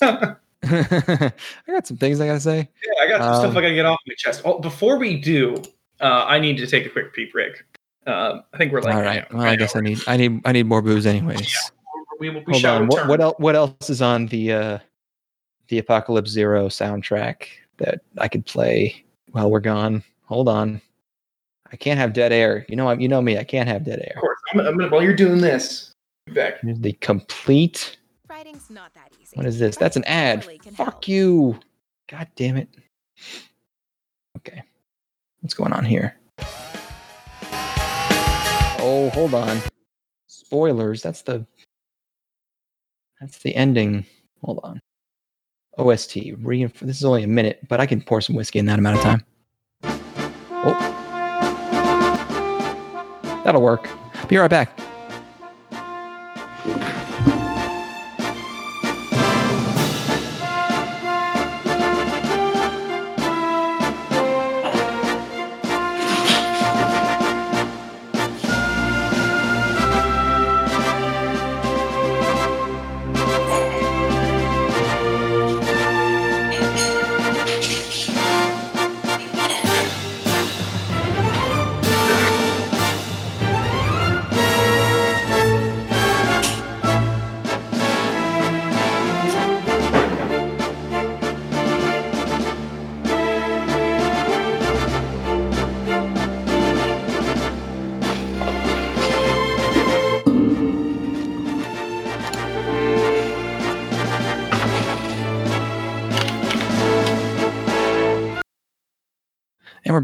[0.00, 1.32] I
[1.66, 2.68] got some things I gotta say.
[3.02, 4.42] I got some stuff Um, I gotta get off my chest.
[4.44, 5.56] Oh, before we do,
[6.00, 7.62] uh, I need to take a quick pee break.
[8.06, 9.32] Um, I think we're like, All right.
[9.32, 10.00] Well, I guess I need.
[10.06, 10.40] I need.
[10.44, 11.54] I need more booze, anyways.
[12.18, 12.86] we, we, we Hold on.
[12.86, 13.34] What, what else?
[13.38, 14.78] What else is on the uh,
[15.68, 17.46] the Apocalypse Zero soundtrack
[17.78, 20.02] that I could play while we're gone?
[20.24, 20.80] Hold on.
[21.74, 22.64] I can't have dead air.
[22.68, 22.86] You know.
[22.86, 23.36] I'm- You know me.
[23.36, 24.12] I can't have dead air.
[24.14, 25.90] Of course, I'm, I'm gonna, while you're doing this,
[26.32, 26.60] back.
[26.62, 27.96] Here's the complete.
[28.30, 29.36] Writing's not that easy.
[29.36, 29.74] What is this?
[29.76, 30.46] That's an ad.
[30.46, 31.08] Really Fuck help.
[31.08, 31.58] you.
[32.08, 32.68] God damn it.
[34.36, 34.62] Okay.
[35.40, 36.16] What's going on here?
[38.78, 39.58] Oh, hold on.
[40.28, 41.02] Spoilers.
[41.02, 41.44] That's the
[43.20, 44.06] That's the ending.
[44.44, 44.80] Hold on.
[45.76, 46.14] OST.
[46.40, 48.98] Reinf- this is only a minute, but I can pour some whiskey in that amount
[48.98, 49.24] of time.
[50.66, 51.00] Oh.
[53.44, 53.88] That'll work.
[54.28, 54.76] Be right back.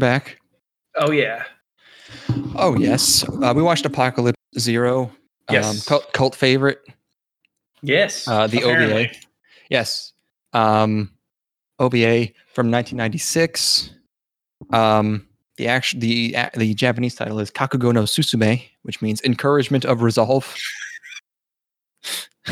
[0.01, 0.37] Back.
[0.95, 1.43] Oh yeah.
[2.57, 5.03] Oh yes, uh, we watched Apocalypse Zero.
[5.03, 5.85] Um, Yes.
[5.85, 6.81] cult, cult favorite.
[7.81, 8.27] Yes.
[8.27, 9.05] Uh, the apparently.
[9.05, 9.15] OVA.
[9.69, 10.11] Yes.
[10.53, 11.09] Um,
[11.79, 13.91] OVA from 1996.
[14.71, 15.25] Um,
[15.57, 20.53] the action, the the Japanese title is Kakugo no Susume, which means encouragement of resolve.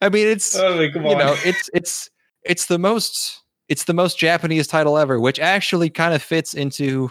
[0.00, 2.10] I mean, it's Oh, you know, it's it's
[2.44, 3.41] it's the most
[3.72, 7.10] it's the most Japanese title ever, which actually kind of fits into.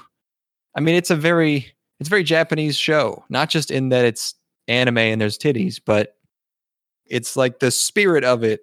[0.76, 4.36] I mean, it's a very it's a very Japanese show, not just in that it's
[4.68, 6.18] anime and there's titties, but
[7.08, 8.62] it's like the spirit of it.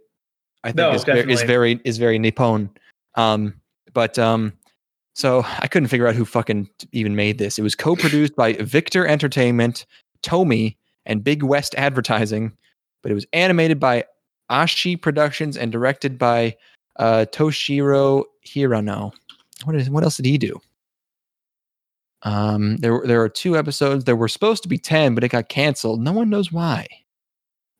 [0.62, 2.70] I think No, is, very, is very is very Nippon.
[3.16, 3.60] Um,
[3.92, 4.52] but um,
[5.16, 7.58] so I couldn't figure out who fucking even made this.
[7.58, 9.86] It was co-produced by Victor Entertainment,
[10.22, 12.56] Tomy, and Big West Advertising,
[13.02, 14.04] but it was animated by
[14.52, 16.54] Ashi Productions and directed by
[16.98, 19.12] uh, Toshihiro Hirano.
[19.64, 20.60] What is what else did he do?
[22.22, 24.04] Um, there were there are two episodes.
[24.04, 26.00] There were supposed to be ten, but it got canceled.
[26.00, 26.86] No one knows why.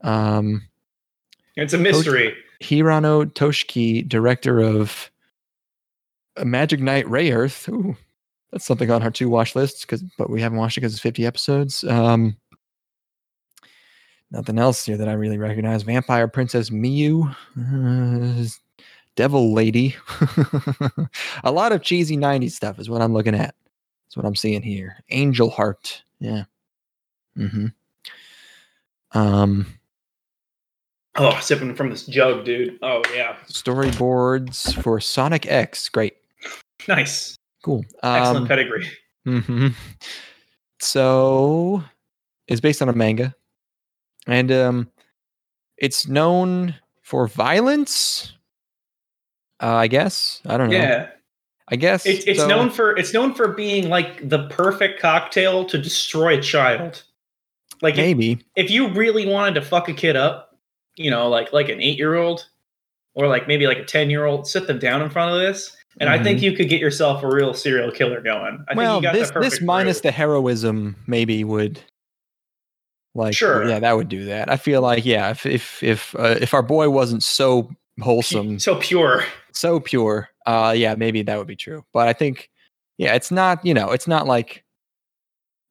[0.03, 0.69] Um,
[1.57, 2.35] it's a mystery.
[2.63, 5.11] Hirano Toshiki, director of
[6.45, 7.69] Magic Knight Rayearth.
[7.69, 7.97] Ooh,
[8.53, 11.03] that's something on our two watch lists, because but we haven't watched it because it's
[11.03, 11.85] 50 episodes.
[11.85, 12.37] Um,
[14.31, 15.83] nothing else here that I really recognize.
[15.83, 18.49] Vampire Princess Miyu, uh,
[19.19, 19.97] Devil Lady.
[21.43, 23.53] A lot of cheesy 90s stuff is what I'm looking at.
[24.07, 24.97] That's what I'm seeing here.
[25.11, 26.05] Angel Heart.
[26.21, 26.45] Yeah.
[27.37, 27.67] Mm-hmm.
[29.19, 29.67] Um,
[31.17, 32.79] Oh, sipping from this jug, dude.
[32.81, 33.35] Oh yeah.
[33.49, 35.89] storyboards for Sonic X.
[35.89, 36.15] Great.
[36.87, 37.35] Nice.
[37.65, 37.85] Cool.
[38.05, 38.89] Excellent Um, pedigree.
[39.27, 39.75] mhm.
[40.79, 41.83] So
[42.47, 43.35] it's based on a manga.
[44.29, 44.91] And um
[45.77, 48.33] it's known for violence.
[49.63, 50.41] Uh, I guess.
[50.47, 50.77] I don't know.
[50.77, 51.09] Yeah.
[51.71, 52.47] I guess It's it's so.
[52.49, 57.03] known for it's known for being like the perfect cocktail to destroy a child.
[57.83, 58.39] Like maybe.
[58.57, 60.57] if you really wanted to fuck a kid up,
[60.97, 62.47] you know, like like an eight year old
[63.15, 65.77] or like maybe like a ten year old, sit them down in front of this,
[66.01, 68.65] and I think you could get yourself a real serial killer going.
[68.69, 68.77] I Mm-hmm.
[68.79, 71.81] well, think you got this the this minus the heroism maybe would
[73.15, 73.69] like Sure.
[73.69, 74.51] yeah, that would do that.
[74.51, 78.77] I feel like yeah, if if if uh, if our boy wasn't so wholesome, so
[78.77, 79.25] pure.
[79.59, 81.85] So pure, uh yeah, maybe that would be true.
[81.93, 82.51] But I think
[82.97, 84.65] yeah, it's not, you know, it's not like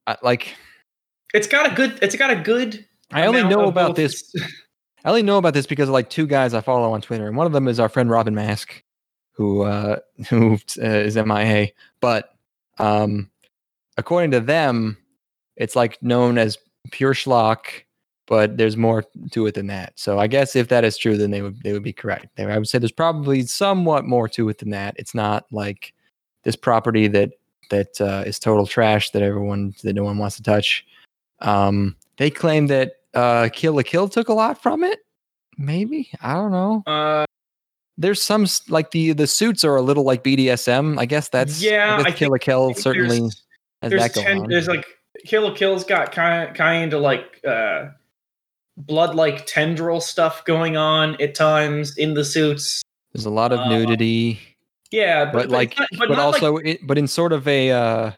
[0.08, 0.56] uh, like
[1.34, 2.00] It's got a good.
[2.02, 2.86] It's got a good.
[3.12, 4.34] I only know about this
[5.08, 7.38] I only know about this because of like two guys I follow on Twitter, and
[7.38, 8.84] one of them is our friend Robin Mask,
[9.32, 11.70] who uh, who uh, is MIA.
[12.02, 12.34] But
[12.78, 13.30] um,
[13.96, 14.98] according to them,
[15.56, 16.58] it's like known as
[16.92, 17.84] pure schlock,
[18.28, 19.94] but there's more to it than that.
[19.96, 22.28] So I guess if that is true, then they would they would be correct.
[22.36, 24.96] They, I would say there's probably somewhat more to it than that.
[24.98, 25.94] It's not like
[26.44, 27.32] this property that
[27.70, 30.86] that uh, is total trash that everyone that no one wants to touch.
[31.40, 35.00] Um, they claim that uh, Kill la Kill took a lot from it.
[35.58, 36.84] Maybe I don't know.
[36.86, 37.26] Uh,
[37.98, 41.00] There's some like the the suits are a little like BDSM.
[41.00, 43.44] I guess that's Yeah, I guess I Kill la Kill certainly there's-
[43.82, 44.50] has there's that going ten, on.
[44.50, 44.86] there's like
[45.26, 47.90] Kill la Kill's got kind kind of like uh,
[48.78, 52.82] blood like tendril stuff going on at times in the suits.
[53.14, 54.40] There's a lot of uh, nudity,
[54.92, 57.48] Yeah, but, but, but like, not- but, not like- also, it, but in sort of
[57.48, 58.12] a, uh,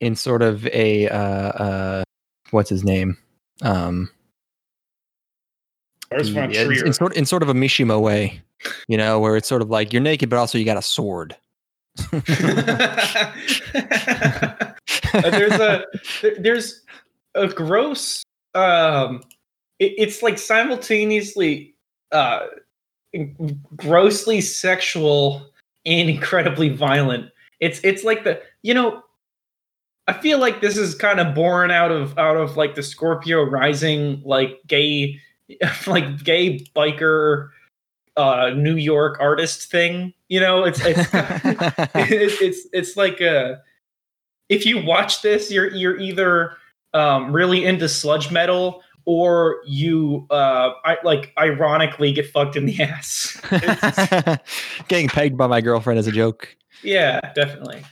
[0.00, 2.04] in sort of a, uh, uh,
[2.50, 3.16] what's his name?
[3.62, 4.10] Um,
[6.10, 8.40] Or it's from a yeah, in, in sort in sort of a Mishima way,
[8.88, 11.36] you know, where it's sort of like you're naked, but also you got a sword.
[15.14, 15.84] Uh, there's a
[16.40, 16.82] there's
[17.36, 18.24] a gross
[18.56, 19.33] um it,
[19.86, 21.74] it's like simultaneously
[22.12, 22.46] uh
[23.76, 25.46] grossly sexual
[25.86, 27.30] and incredibly violent.
[27.60, 29.02] It's it's like the you know
[30.06, 33.42] i feel like this is kind of born out of out of like the scorpio
[33.42, 35.18] rising like gay
[35.86, 37.48] like gay biker
[38.18, 40.64] uh new york artist thing you know?
[40.64, 40.98] It's it's
[41.94, 43.62] it's, it's it's like a
[44.48, 46.56] if you watch this you're you're either
[46.92, 52.82] um really into sludge metal or you uh I, like ironically get fucked in the
[52.82, 53.40] ass
[54.88, 56.54] Getting pegged by my girlfriend is a joke.
[56.82, 57.82] yeah definitely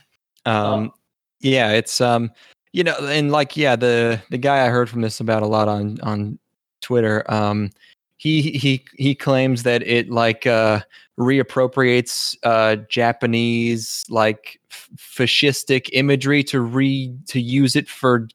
[0.45, 0.91] Um,
[1.39, 2.31] yeah, it's um,
[2.71, 5.67] you know, and like yeah, the the guy I heard from this about a lot
[5.67, 6.39] on on
[6.81, 7.23] Twitter.
[7.31, 7.69] Um,
[8.17, 10.79] he he he claims that it like uh
[11.19, 18.27] reappropriates uh Japanese like f- fascistic imagery to re to use it for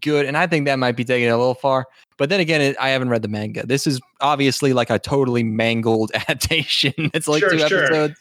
[0.00, 1.86] good, and I think that might be taking it a little far.
[2.22, 3.66] But then again, it, I haven't read the manga.
[3.66, 6.94] This is obviously like a totally mangled adaptation.
[7.12, 7.82] it's like Sure, two sure.
[7.82, 8.20] episodes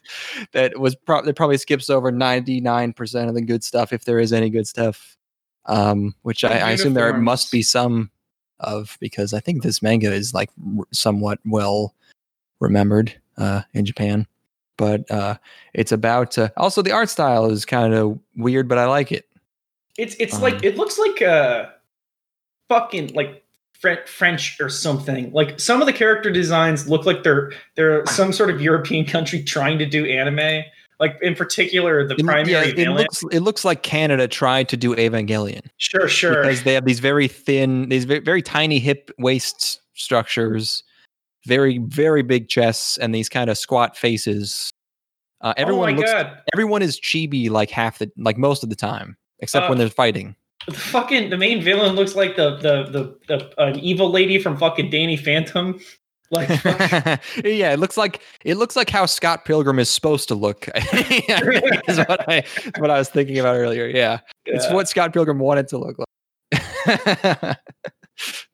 [0.54, 4.06] that was pro- that probably skips over ninety nine percent of the good stuff if
[4.06, 5.18] there is any good stuff.
[5.68, 8.10] Um, which I, I assume there must be some
[8.60, 10.49] of because I think this manga is like
[10.80, 11.93] r- somewhat well
[12.60, 14.26] remembered uh, in Japan.
[14.78, 15.36] But uh,
[15.76, 19.28] it's about uh, also the art style is kind of weird, but I like it.
[19.99, 21.68] It's it's Um, like it looks like uh
[22.68, 23.43] fucking like
[23.82, 25.32] French or something.
[25.32, 29.44] Like some of the character designs look like they're they're some sort of European country
[29.44, 30.64] trying to do anime.
[31.00, 34.78] Like in particular, the It, primary yeah, it looks it looks like Canada tried to
[34.78, 36.44] do Evangelion sure, sure.
[36.44, 40.84] because they have these very thin, these very, very tiny hip waist structures,
[41.48, 44.70] very very big chests, and these kind of squat faces.
[45.42, 48.70] Uh, everyone oh my looks god, everyone is chibi like half the like most of
[48.70, 50.36] the time, except Uh, when they're fighting.
[50.68, 54.57] The fucking the main villain looks like the the the, the an evil lady from
[54.57, 55.80] fucking Danny Phantom.
[56.34, 56.47] Like
[57.43, 60.70] yeah, it looks like it looks like how Scott Pilgrim is supposed to look.
[60.76, 62.45] is what I
[62.78, 63.86] what I was thinking about earlier.
[63.88, 67.57] Yeah, it's uh, what Scott Pilgrim wanted to look like.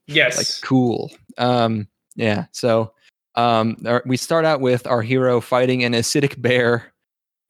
[0.08, 0.38] yes.
[0.38, 1.12] like cool.
[1.38, 2.46] Um, yeah.
[2.52, 2.94] So
[3.36, 6.92] um, our- we start out with our hero fighting an acidic bear.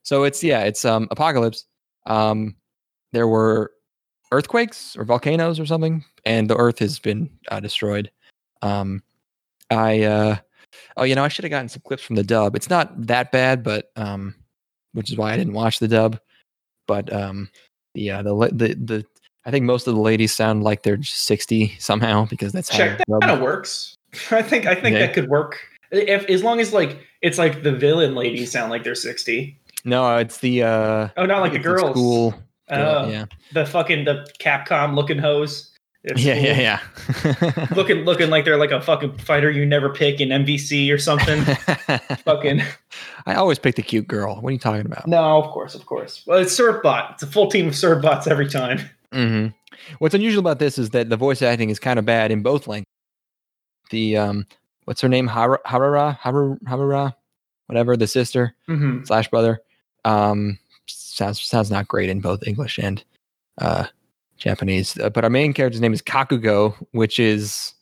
[0.04, 1.66] So it's yeah, it's um apocalypse.
[2.06, 2.58] Um,
[3.14, 3.72] there were
[4.32, 8.12] earthquakes or volcanoes or something, and the Earth has been uh, destroyed.
[8.62, 9.02] Um,
[9.70, 10.38] I uh,
[10.98, 12.56] oh, you know, I should have gotten some clips from the dub.
[12.56, 14.36] It's not that bad, but um,
[14.94, 16.20] which is why I didn't watch the dub.
[16.88, 17.50] But um,
[17.94, 19.06] yeah, the the the
[19.46, 22.98] I think most of the ladies sound like they're sixty somehow because that's how check
[22.98, 23.96] that kind of works.
[24.32, 25.06] I think I think Yeah.
[25.06, 25.60] that could work.
[25.92, 29.58] If as long as like it's like the villain ladies sound like they're sixty.
[29.86, 31.92] No, it's the uh, Oh, not like the girls.
[31.92, 32.34] School.
[32.70, 35.72] Girl, Oh, yeah, the fucking the Capcom looking hose.
[36.04, 36.44] It's yeah, cool.
[36.46, 36.80] yeah,
[37.60, 37.68] yeah.
[37.76, 41.44] Looking looking like they're like a fucking fighter you never pick in MVC or something.
[42.24, 42.62] fucking
[43.26, 44.36] I always pick the cute girl.
[44.40, 45.06] What are you talking about?
[45.08, 46.24] no, of course, of course.
[46.26, 47.14] Well, it's Servbot.
[47.14, 48.80] It's a full team of Servbots every time.
[49.14, 49.48] Mm-hmm.
[50.00, 52.68] What's unusual about this is that the voice acting is kind of bad in both
[52.68, 52.86] languages.
[53.90, 54.46] The um,
[54.86, 55.28] what's her name?
[55.28, 57.16] Har- Harara, Haru- Harara,
[57.66, 57.98] whatever.
[57.98, 59.04] The sister Mm-hmm.
[59.06, 59.60] slash brother.
[60.06, 60.58] Um,
[61.18, 63.04] sounds sounds not great in both English and
[63.60, 63.86] uh,
[64.38, 64.98] Japanese.
[65.00, 67.74] Uh, but our main character's name is Kakugo, which is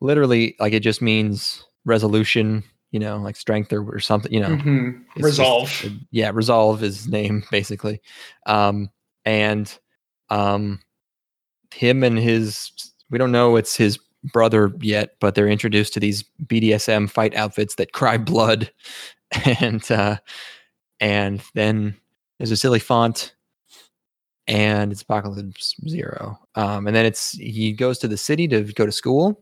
[0.00, 2.64] literally like it just means resolution.
[2.90, 4.32] You know, like strength or, or something.
[4.32, 4.88] You know, Mm-hmm.
[4.88, 5.84] It's just- Resolve.
[6.12, 8.00] yeah, resolve is name basically.
[8.46, 8.88] Um,
[9.24, 9.76] and
[10.30, 10.80] um,
[11.72, 12.70] him and his
[13.10, 13.98] we don't know it's his
[14.32, 18.70] brother yet, but they're introduced to these BDSM fight outfits that cry blood,
[19.60, 20.18] and uh,
[21.00, 21.96] and then
[22.44, 23.34] there's a silly font,
[24.46, 26.38] and it's Apocalypse Zero.
[26.56, 29.40] Um, and then it's he goes to the city to go to school,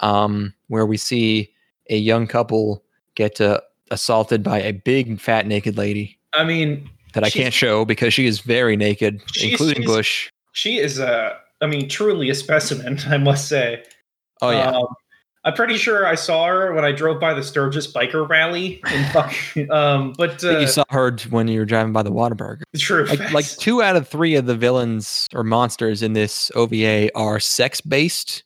[0.00, 1.54] um, where we see
[1.88, 2.84] a young couple
[3.14, 3.60] get uh,
[3.90, 8.26] assaulted by a big fat naked lady I mean, that I can't show because she
[8.26, 10.30] is very naked, She's- including she's- Bush.
[10.52, 13.82] she is a, I mean, truly a specimen, I must say.
[14.42, 14.86] Oh yeah, Um,
[15.44, 18.80] I'm pretty sure I saw her when I drove by the Sturgis biker rally
[19.12, 19.70] fucking.
[19.72, 22.62] Um, but uh, you saw her when you were driving by the Whataburger.
[22.78, 23.06] true.
[23.06, 27.40] Like, like two out of three of the villains or monsters in this OVA are
[27.40, 28.44] sex based.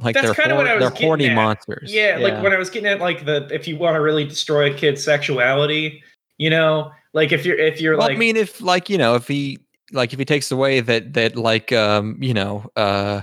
[0.00, 1.34] Like That's they're kinda what I was they're horny at.
[1.34, 1.92] monsters.
[1.92, 4.70] yeah, like when I was getting at like the if you want to really destroy
[4.72, 6.02] a kid's sexuality,
[6.38, 9.16] you know, like if you're if you're Well, like I mean, if like you know,
[9.16, 9.58] if he
[9.92, 13.22] like if he takes away that that like um you know uh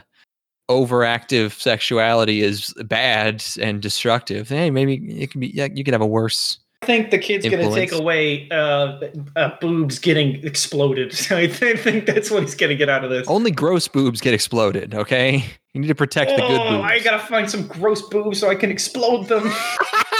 [0.69, 5.47] overactive sexuality is bad and destructive, hey, maybe it can be.
[5.47, 6.59] Yeah, you could have a worse.
[6.81, 8.99] I think the kid's going to take away uh,
[9.35, 11.13] uh, boobs getting exploded.
[11.17, 13.27] So I thi- think that's what he's going to get out of this.
[13.27, 14.93] Only gross boobs get exploded.
[14.93, 15.43] Okay,
[15.73, 16.83] you need to protect the good Oh, boobs.
[16.91, 19.43] I gotta find some gross boobs so I can explode them.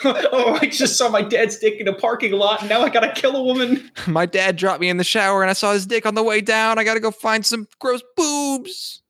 [0.04, 3.12] oh, I just saw my dad's dick in a parking lot, and now I gotta
[3.12, 3.90] kill a woman.
[4.06, 6.40] My dad dropped me in the shower and I saw his dick on the way
[6.40, 6.78] down.
[6.78, 9.02] I got to go find some gross boobs.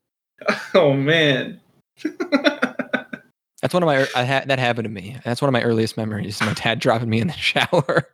[0.73, 1.59] Oh man.
[3.61, 5.17] That's one of my I had that happened to me.
[5.25, 6.39] That's one of my earliest memories.
[6.39, 8.07] My dad dropping me in the shower.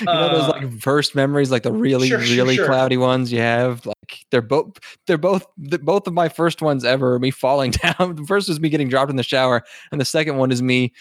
[0.00, 2.66] you know those Uh, like first memories, like the really sure, really sure.
[2.66, 3.84] cloudy ones you have.
[3.84, 7.18] Like they're both they're both the, both of my first ones ever.
[7.18, 8.16] Me falling down.
[8.16, 10.92] The first was me getting dropped in the shower, and the second one is me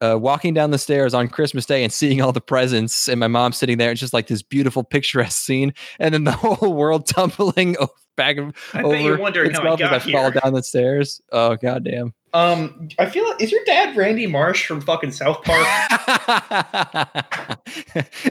[0.00, 3.28] uh, walking down the stairs on Christmas Day and seeing all the presents, and my
[3.28, 3.90] mom sitting there.
[3.90, 8.36] It's just like this beautiful picturesque scene, and then the whole world tumbling o- back
[8.36, 11.20] and I over you're wondering how I as got I fall down the stairs.
[11.32, 12.14] Oh goddamn!
[12.32, 15.66] Um, I feel like is your dad Randy Marsh from fucking South Park?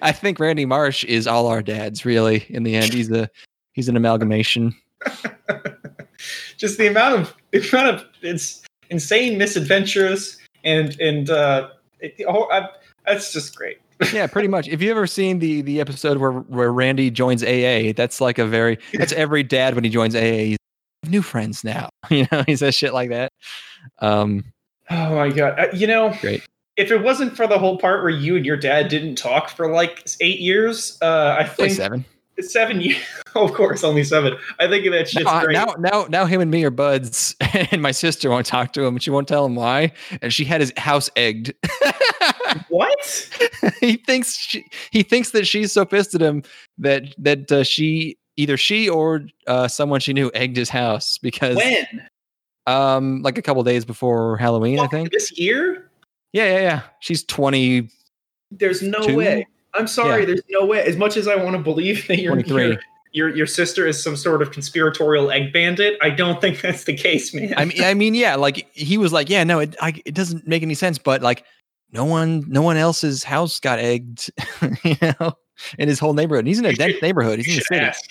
[0.01, 2.45] I think Randy Marsh is all our dads, really.
[2.49, 3.30] In the end, he's a
[3.74, 4.76] he's an amalgamation.
[6.57, 12.49] just the amount of the amount of it's insane misadventures and and uh, it, oh,
[12.51, 12.70] I,
[13.05, 13.78] that's just great.
[14.13, 14.68] yeah, pretty much.
[14.68, 18.45] If you ever seen the the episode where where Randy joins AA, that's like a
[18.45, 20.20] very that's every dad when he joins AA.
[20.20, 20.57] He's
[21.07, 21.89] new friends now.
[22.11, 23.32] You know, he says shit like that.
[23.97, 24.43] Um,
[24.91, 26.45] oh my god, uh, you know, great.
[26.78, 29.72] If it wasn't for the whole part where you and your dad didn't talk for
[29.72, 32.05] like eight years, uh, I think like seven.
[32.39, 32.97] Seven years,
[33.36, 34.36] of course, only seven.
[34.59, 35.53] I think that's just no, great.
[35.53, 37.33] Now, now, now, him and me are buds,
[37.71, 39.93] and my sister won't talk to him, and she won't tell him why.
[40.21, 41.53] And she had his house egged.
[42.67, 43.29] what?
[43.79, 46.43] he thinks she, he thinks that she's so pissed at him
[46.77, 51.55] that that uh, she either she or uh, someone she knew egged his house because
[51.55, 51.88] when
[52.67, 55.89] um like a couple days before Halloween, I think this year.
[56.33, 56.81] Yeah, yeah, yeah.
[56.99, 57.89] She's twenty.
[58.51, 59.47] There's no way.
[59.76, 60.21] I'm sorry.
[60.21, 60.26] Yeah.
[60.28, 60.84] There's no way.
[60.84, 62.80] As much as I want to believe that your, your
[63.11, 66.95] your your sister is some sort of conspiratorial egg bandit, I don't think that's the
[66.95, 67.53] case, man.
[67.57, 68.36] I mean, I mean, yeah.
[68.36, 70.97] Like he was like, yeah, no, it I, it doesn't make any sense.
[70.97, 71.45] But like,
[71.91, 74.32] no one, no one else's house got egged,
[74.84, 75.34] you know,
[75.80, 76.41] in his whole neighborhood.
[76.41, 77.39] And he's in a dense neighborhood.
[77.39, 77.86] He's in the city.
[77.86, 78.09] Ask.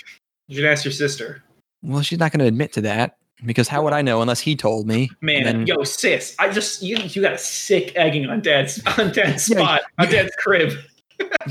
[0.49, 1.43] You should ask your sister.
[1.83, 4.57] Well, she's not going to admit to that because how would I know unless he
[4.57, 5.11] told me?
[5.21, 9.13] Man, then, yo, sis, I just you you got a sick egging on dad's on
[9.13, 10.73] dad's spot yeah, on dad's crib.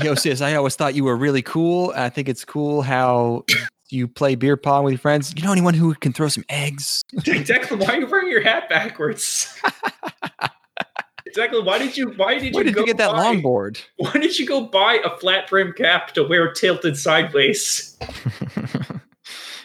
[0.02, 1.92] Yo, sis, I always thought you were really cool.
[1.96, 3.44] I think it's cool how
[3.90, 5.32] you play beer pong with your friends.
[5.36, 7.02] You know anyone who can throw some eggs?
[7.16, 9.58] Declan, why are you wearing your hat backwards?
[11.36, 13.80] Declan, why did you why did Where you did you get that buy, longboard?
[13.96, 17.96] Why did you go buy a flat brim cap to wear tilted sideways?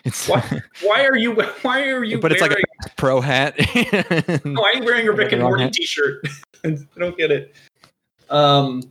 [0.06, 3.56] It's why, why are you why are you but it's like a pro hat
[4.46, 6.26] no i'm wearing a rick and morty t-shirt
[6.66, 7.54] i don't get it
[8.30, 8.82] um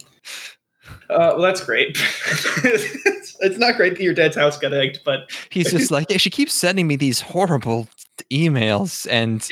[1.10, 1.90] uh, well, that's great.
[2.64, 6.30] it's, not great that your dad's house got egged, but he's just like, yeah, she
[6.30, 7.88] keeps sending me these horrible
[8.30, 9.46] emails, and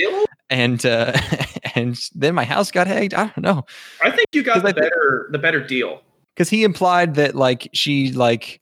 [0.50, 1.18] and uh,
[1.74, 3.14] and then my house got egged.
[3.14, 3.64] I don't know.
[4.02, 6.02] I think you got the better the better deal
[6.34, 8.61] because he implied that like she like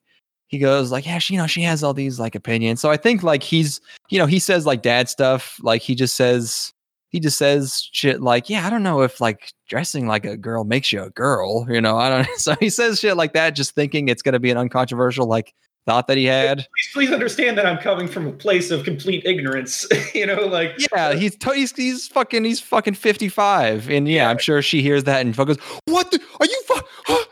[0.48, 2.80] he goes like, yeah, she, you know, she has all these like opinions.
[2.80, 3.80] So I think like he's,
[4.10, 5.58] you know, he says like dad stuff.
[5.62, 6.72] Like he just says,
[7.14, 10.64] he just says shit like, yeah, I don't know if like dressing like a girl
[10.64, 12.28] makes you a girl, you know, I don't.
[12.38, 15.54] So he says shit like that, just thinking it's going to be an uncontroversial like
[15.86, 16.56] thought that he had.
[16.56, 19.86] Please, please understand that I'm coming from a place of complete ignorance.
[20.14, 24.14] you know, like yeah, uh he's t- he's he's fucking he's fucking 55, and yeah,
[24.14, 26.10] yeah, I'm sure she hears that and goes, "What?
[26.10, 26.62] The, are you?
[26.66, 27.24] Fu- huh?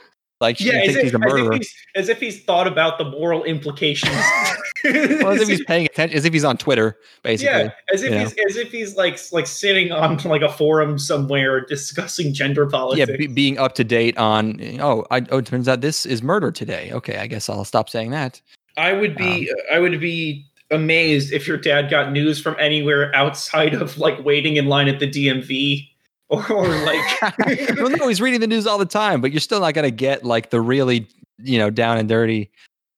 [0.42, 1.54] Like she yeah, thinks if, he's a murderer.
[1.54, 4.12] As if he's, as if he's, thought about the moral implications.
[4.84, 7.60] well, as if he's paying attention, as if he's on Twitter, basically.
[7.60, 8.42] Yeah, as if he's know?
[8.48, 13.08] as if he's like like sitting on like a forum somewhere discussing gender politics.
[13.08, 14.60] Yeah, be, being up to date on.
[14.80, 16.90] Oh, I, oh, it turns out this is murder today.
[16.92, 18.42] Okay, I guess I'll stop saying that.
[18.76, 23.14] I would be um, I would be amazed if your dad got news from anywhere
[23.14, 25.88] outside of like waiting in line at the DMV
[26.32, 27.22] or like
[27.76, 30.24] well, no, he's reading the news all the time, but you're still not gonna get
[30.24, 31.06] like the really,
[31.38, 32.50] you know, down and dirty,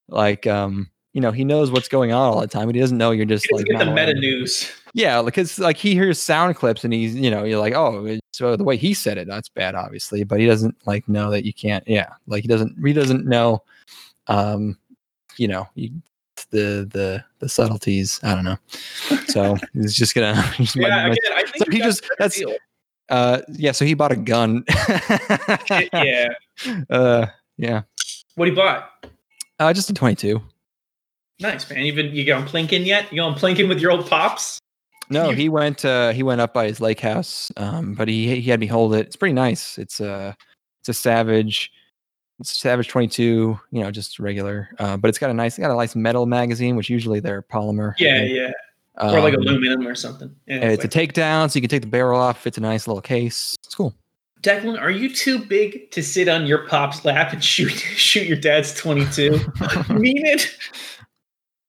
[0.08, 2.98] like um, you know, he knows what's going on all the time, but he doesn't
[2.98, 4.70] know you're just like get the meta news.
[4.94, 8.56] Yeah, because like he hears sound clips and he's, you know, you're like, oh, so
[8.56, 11.52] the way he said it, that's bad, obviously, but he doesn't like know that you
[11.52, 11.86] can't.
[11.86, 13.62] Yeah, like he doesn't, he doesn't know,
[14.28, 14.78] um,
[15.36, 15.90] you know, you,
[16.50, 18.20] the the the subtleties.
[18.22, 18.58] I don't know.
[19.26, 20.34] So he's just gonna.
[20.56, 22.54] Just yeah, again, I think so he just that's deal.
[23.08, 23.72] Uh, yeah.
[23.72, 24.64] So he bought a gun.
[25.92, 26.28] yeah.
[26.88, 27.26] Uh,
[27.58, 27.82] yeah.
[28.36, 28.88] What he bought?
[29.58, 30.40] Uh, just a twenty-two.
[31.40, 31.84] Nice man.
[31.84, 33.12] You been you going plinking yet?
[33.12, 34.60] You going plinking with your old pops?
[35.10, 35.84] No, he went.
[35.84, 37.50] Uh, he went up by his lake house.
[37.56, 39.06] Um, but he he had me hold it.
[39.06, 39.78] It's pretty nice.
[39.78, 40.32] It's a uh,
[40.80, 41.72] it's a Savage.
[42.38, 43.58] It's a Savage 22.
[43.72, 44.68] You know, just regular.
[44.78, 45.58] Uh, but it's got a nice.
[45.58, 47.94] Got a nice metal magazine, which usually they're polymer.
[47.98, 48.52] Yeah, yeah
[49.00, 50.34] or like um, aluminum or something.
[50.46, 52.46] Yeah, it's a takedown, so you can take the barrel off.
[52.46, 53.56] It's a nice little case.
[53.64, 53.94] It's cool.
[54.40, 58.36] Declan, are you too big to sit on your pop's lap and shoot shoot your
[58.36, 59.32] dad's twenty two?
[59.88, 60.50] mean it?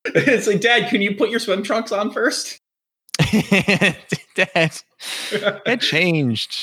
[0.07, 2.59] It's like, Dad, can you put your swim trunks on first?
[4.35, 4.79] Dad,
[5.65, 6.55] it changed.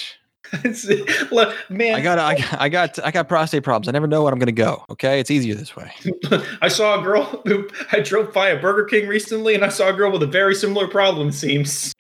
[1.31, 3.89] Look, man, I got, I got, I got, I got prostate problems.
[3.89, 4.85] I never know when I'm going to go.
[4.91, 5.91] Okay, it's easier this way.
[6.63, 9.89] I saw a girl who I drove by a Burger King recently, and I saw
[9.89, 11.29] a girl with a very similar problem.
[11.29, 11.95] It seems.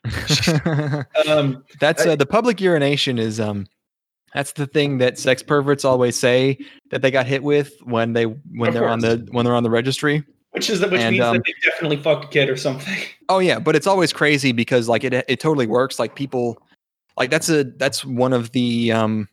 [1.26, 3.66] um, that's uh, the public urination is um,
[4.34, 6.58] that's the thing that sex perverts always say
[6.90, 8.92] that they got hit with when they when they're course.
[8.92, 10.24] on the when they're on the registry.
[10.50, 12.98] Which is which and, means um, that they definitely fucked a kid or something.
[13.30, 15.98] Oh yeah, but it's always crazy because like it it totally works.
[15.98, 16.62] Like people
[17.16, 19.28] like that's a that's one of the um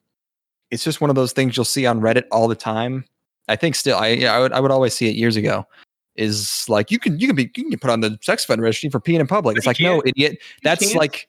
[0.72, 3.06] it's just one of those things you'll see on Reddit all the time.
[3.48, 5.66] I think still I yeah, I would I would always see it years ago
[6.16, 8.64] is like you can you can be you can get put on the sex offender
[8.64, 9.58] registry for peeing in public.
[9.58, 10.38] It's You like no idiot.
[10.64, 11.28] That's like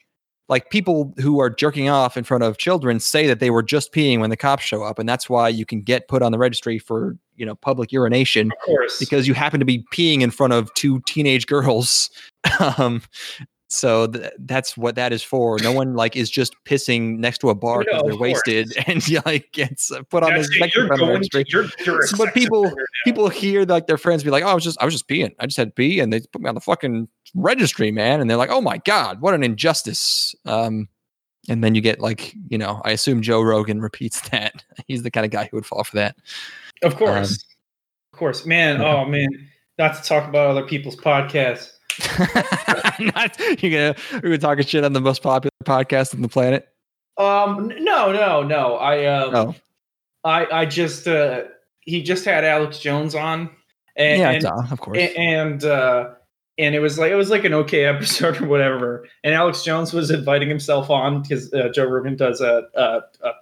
[0.50, 3.94] like people who are jerking off in front of children say that they were just
[3.94, 6.38] peeing when the cops show up, and that's why you can get put on the
[6.38, 8.98] registry for you know public urination Of course.
[8.98, 12.10] because you happen to be peeing in front of two teenage girls.
[12.78, 13.00] um,
[13.70, 15.58] so th- that's what that is for.
[15.62, 19.06] No one like is just pissing next to a bar because No, they're wasted and
[19.08, 20.74] you like gets uh, put on That's this it.
[20.74, 21.44] You're going registry.
[21.44, 22.70] to, you're, you're So, but people-
[23.04, 25.34] People hear like their friends be like, "Oh, I was just I was just peeing.
[25.38, 28.28] I just had to pee, and they put me on the fucking registry, man." And
[28.28, 30.86] they're like, "Oh my god, what an injustice!" Um,
[31.48, 34.62] and then you get like, you know, I assume Joe Rogan repeats that.
[34.86, 36.16] He's the kind of guy who would fall for that.
[36.82, 37.42] Of course.
[38.12, 38.44] of course.
[38.44, 38.86] Man, yeah.
[38.96, 39.28] oh man.
[39.78, 41.70] Not to talk about other people's podcasts.
[43.00, 46.68] Not, you're gonna we're talking shit on the most popular podcast on the planet.
[47.18, 48.76] Um no, no, no.
[48.76, 49.54] I um Oh,
[50.24, 51.44] I I just uh
[51.80, 53.50] he just had Alex Jones on
[53.96, 54.98] and yeah, and, duh, of course.
[54.98, 56.10] a- and uh
[56.58, 59.06] and it was like it was like an okay episode or whatever.
[59.24, 63.32] And Alex Jones was inviting himself on because uh, Joe Rogan does a, a, a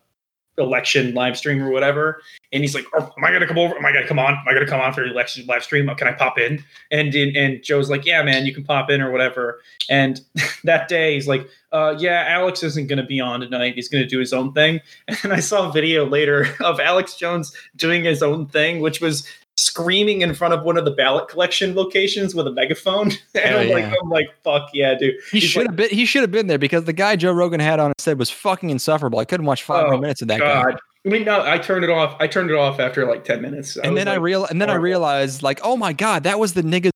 [0.59, 2.21] election live stream or whatever.
[2.53, 3.77] And he's like, oh, "Am I gonna come over?
[3.77, 4.33] Am I gonna come on?
[4.33, 5.89] Am I gonna come on for the election live stream?
[5.97, 9.01] Can I pop in?" And and, and Joe's like, "Yeah, man, you can pop in
[9.03, 10.21] or whatever." And
[10.65, 13.75] that day, he's like, uh, "Yeah, Alex isn't gonna be on tonight.
[13.75, 14.81] He's gonna do his own thing."
[15.23, 19.29] And I saw a video later of Alex Jones doing his own thing, which was
[19.59, 23.11] screaming in front of one of the ballot collection locations with a megaphone.
[23.35, 23.95] And Hell I'm like, yeah.
[24.03, 25.17] I'm like, fuck yeah, dude.
[25.33, 25.91] he should have been.
[25.91, 28.71] He should have been there because the guy Joe Rogan had on instead was fucking
[28.71, 29.19] insufferable.
[29.19, 30.75] I couldn't watch five Oh, more minutes of that guy.
[31.07, 32.17] I mean, no, I turned it off.
[32.21, 33.77] I turned it off after like 10 minutes.
[33.77, 36.39] And was then I like, real and then I realized like, oh my god, that
[36.39, 36.91] was the nigga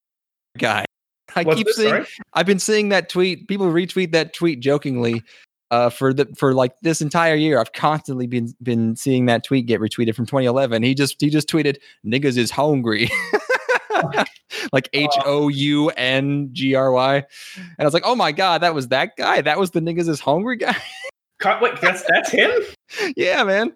[0.59, 0.84] guy.
[1.36, 2.05] I what's keep this, seeing.
[2.34, 3.48] I've been seeing that tweet.
[3.48, 5.22] People retweet that tweet jokingly.
[5.70, 9.64] Uh, for the for like this entire year, I've constantly been been seeing that tweet
[9.64, 10.82] get retweeted from 2011.
[10.82, 13.11] He just he just tweeted niggas is hungry,
[14.72, 17.24] like H O U N G R Y, and
[17.78, 19.40] I was like, oh my god, that was that guy.
[19.40, 20.76] That was the niggas is hungry guy.
[21.62, 22.50] Wait, that's that's him?
[23.16, 23.72] yeah, man.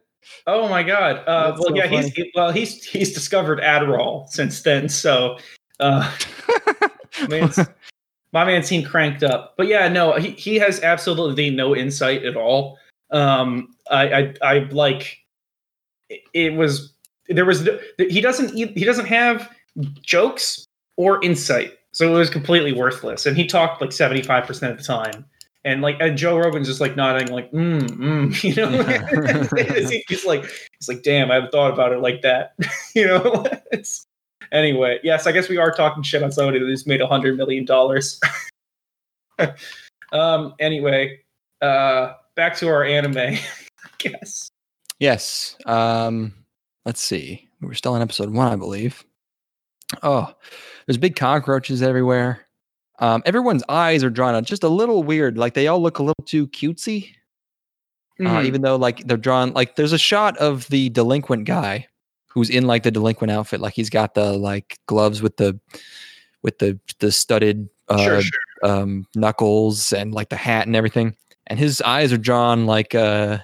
[0.46, 1.16] Oh my god.
[1.26, 4.88] Uh, well, so yeah, he's well, he's he's discovered Adderall since then.
[4.88, 5.38] So,
[5.80, 6.12] uh,
[7.28, 7.58] man's,
[8.32, 9.54] my man seemed cranked up.
[9.56, 12.78] But yeah, no, he he has absolutely no insight at all.
[13.10, 15.18] Um, I I, I like
[16.34, 16.92] it- was
[17.28, 19.50] there was no- he doesn't he doesn't have
[20.02, 20.64] jokes
[20.96, 23.26] or insight, so it was completely worthless.
[23.26, 25.24] And he talked like seventy five percent of the time.
[25.66, 28.70] And like and Joe Rogan's just like nodding, like mm, mm you know.
[30.08, 30.44] he's like,
[30.78, 32.54] he's like, damn, I haven't thought about it like that,
[32.94, 33.44] you know.
[33.72, 34.06] It's,
[34.52, 37.64] anyway, yes, I guess we are talking shit on somebody who's made a hundred million
[37.64, 38.20] dollars.
[40.12, 40.54] um.
[40.60, 41.18] Anyway,
[41.60, 43.18] uh, back to our anime.
[43.18, 43.40] I
[43.98, 44.48] guess.
[45.00, 45.56] Yes.
[45.66, 46.32] Um,
[46.84, 47.48] let's see.
[47.60, 49.04] We're still on episode one, I believe.
[50.02, 50.32] Oh,
[50.86, 52.45] there's big cockroaches everywhere.
[52.98, 55.36] Um, everyone's eyes are drawn out just a little weird.
[55.36, 57.10] Like they all look a little too cutesy.
[58.18, 58.46] Uh, Mhm.
[58.46, 61.86] even though like they're drawn like there's a shot of the delinquent guy
[62.28, 63.60] who's in like the delinquent outfit.
[63.60, 65.60] Like he's got the like gloves with the
[66.42, 68.40] with the the studded uh, sure, sure.
[68.62, 71.14] um knuckles and like the hat and everything
[71.46, 73.38] and his eyes are drawn like uh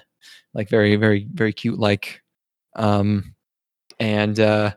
[0.55, 2.21] like very very very cute like
[2.75, 3.33] um
[3.99, 4.73] and uh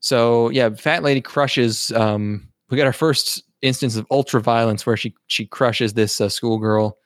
[0.00, 4.96] so yeah fat lady crushes um we got our first instance of ultra violence where
[4.96, 6.96] she she crushes this uh, schoolgirl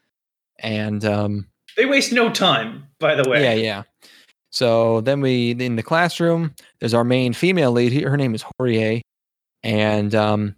[0.61, 3.43] and um They waste no time, by the way.
[3.43, 3.83] yeah yeah.
[4.51, 7.93] So then we in the classroom there's our main female lead.
[8.03, 9.01] Her name is Horie
[9.63, 10.57] and um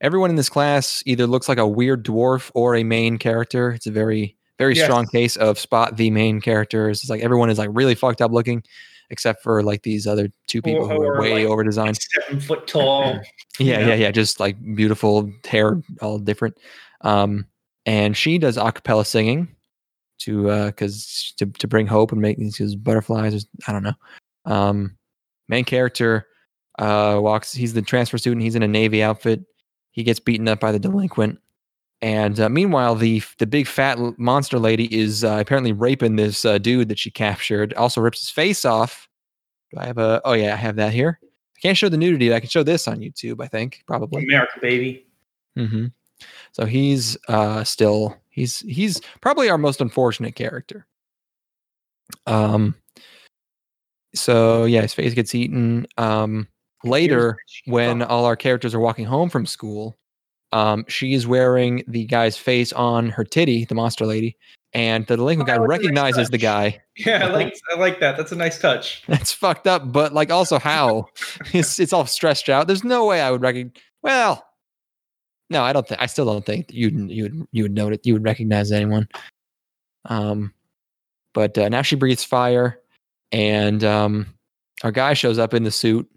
[0.00, 3.72] everyone in this class either looks like a weird dwarf or a main character.
[3.72, 4.84] It's a very very Yes.
[4.84, 8.30] strong case of spot the main characters it's like everyone is like really fucked up
[8.30, 8.62] looking
[9.10, 12.66] except for like these other two people who are way like, over designed Seven foot
[12.66, 13.02] tall.
[13.58, 13.86] yeah, Yeah.
[13.88, 14.10] yeah, yeah.
[14.10, 16.56] Just like beautiful hair, all different.
[17.02, 17.46] Um,
[17.86, 19.54] and she does a cappella singing
[20.20, 23.34] to uh, cause to to bring hope and make these butterflies.
[23.34, 23.94] Or, I don't know.
[24.44, 24.96] Um,
[25.48, 26.26] main character
[26.78, 27.52] uh walks.
[27.52, 28.42] He's the transfer student.
[28.42, 29.44] He's in a navy outfit.
[29.90, 31.38] He gets beaten up by the delinquent.
[32.02, 36.58] And uh, meanwhile, the the big fat monster lady is uh, apparently raping this uh,
[36.58, 37.74] dude that she captured.
[37.74, 39.08] Also rips his face off.
[39.70, 40.22] Do I have a?
[40.24, 41.18] Oh yeah, I have that here.
[41.22, 42.32] I can't show the nudity.
[42.32, 43.44] I can show this on YouTube.
[43.44, 44.24] I think probably.
[44.24, 45.06] America, baby.
[45.58, 45.86] Mm-hmm.
[46.52, 50.86] So he's uh, still he's he's probably our most unfortunate character.
[52.26, 52.74] Um.
[54.14, 55.86] So yeah, his face gets eaten.
[55.98, 56.48] Um.
[56.82, 57.36] Later,
[57.66, 59.98] when all our characters are walking home from school,
[60.52, 64.36] Um, she is wearing the guy's face on her titty, the monster lady,
[64.72, 66.82] and the delinquent guy Oh, that's a nice recognizes the guy.
[66.96, 68.18] Yeah, I like I like that.
[68.18, 69.02] That's a nice touch.
[69.08, 71.06] That's fucked up, but like also how
[71.54, 72.66] it's it's all stressed out.
[72.66, 73.72] There's no way I would recognize.
[74.02, 74.44] Well,
[75.48, 76.00] no, I don't think.
[76.00, 78.04] I still don't think you'd you would you would note it.
[78.04, 79.08] You would recognize anyone.
[80.04, 80.52] Um,
[81.32, 82.78] but uh, now she breathes fire,
[83.32, 84.26] and um,
[84.82, 86.08] our guy shows up in the suit.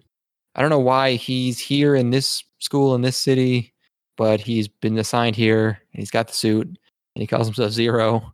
[0.56, 3.73] I don't know why he's here in this school in this city,
[4.18, 5.80] but he's been assigned here.
[5.94, 6.78] And he's got the suit, and
[7.16, 8.34] he calls himself Zero,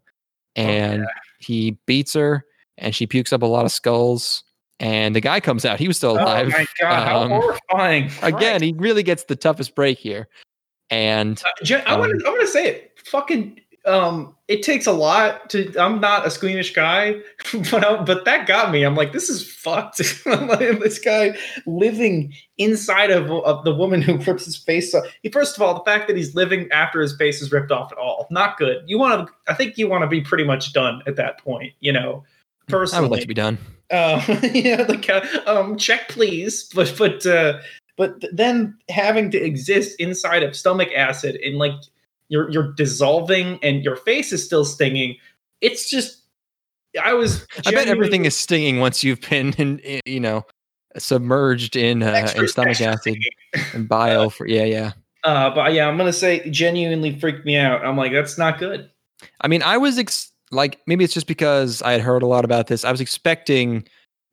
[0.56, 1.06] and
[1.40, 2.46] he beats her,
[2.78, 4.44] and she pukes up a lot of skulls.
[4.82, 5.78] And the guy comes out.
[5.80, 6.48] He was still alive.
[6.48, 8.12] Oh my god, how Um, horrifying!
[8.22, 10.30] Again, he really gets the toughest break here.
[10.90, 12.26] And Uh, Jen, I want Um, to.
[12.26, 12.92] I want to say it.
[13.06, 13.60] Fucking.
[13.86, 15.74] Um, it takes a lot to.
[15.80, 17.16] I'm not a squeamish guy,
[17.72, 18.84] but I, but that got me.
[18.84, 20.02] I'm like, this is fucked.
[20.26, 25.06] I'm like, this guy living inside of, of the woman who rips his face off.
[25.24, 27.92] He, First of all, the fact that he's living after his face is ripped off
[27.92, 28.84] at all, not good.
[28.86, 29.34] You want to.
[29.48, 31.74] I think you want to be pretty much done at that point.
[31.80, 32.24] You know,
[32.68, 33.58] personally, I would like to be done.
[33.92, 34.22] Um,
[34.54, 37.60] yeah, like uh, um, check please, but but uh,
[37.98, 41.74] but then having to exist inside of stomach acid and like
[42.30, 45.18] you're you're dissolving and your face is still stinging.
[45.62, 46.20] It's just
[47.02, 47.46] I was.
[47.66, 50.46] I bet everything is stinging once you've been, in, in, you know,
[50.98, 53.18] submerged in uh, in stomach acid
[53.74, 54.30] and bile.
[54.30, 54.92] For yeah, yeah.
[55.24, 57.86] Uh, but yeah, I'm gonna say genuinely freaked me out.
[57.86, 58.90] I'm like, that's not good.
[59.42, 62.46] I mean, I was ex- like, maybe it's just because I had heard a lot
[62.46, 62.86] about this.
[62.86, 63.86] I was expecting,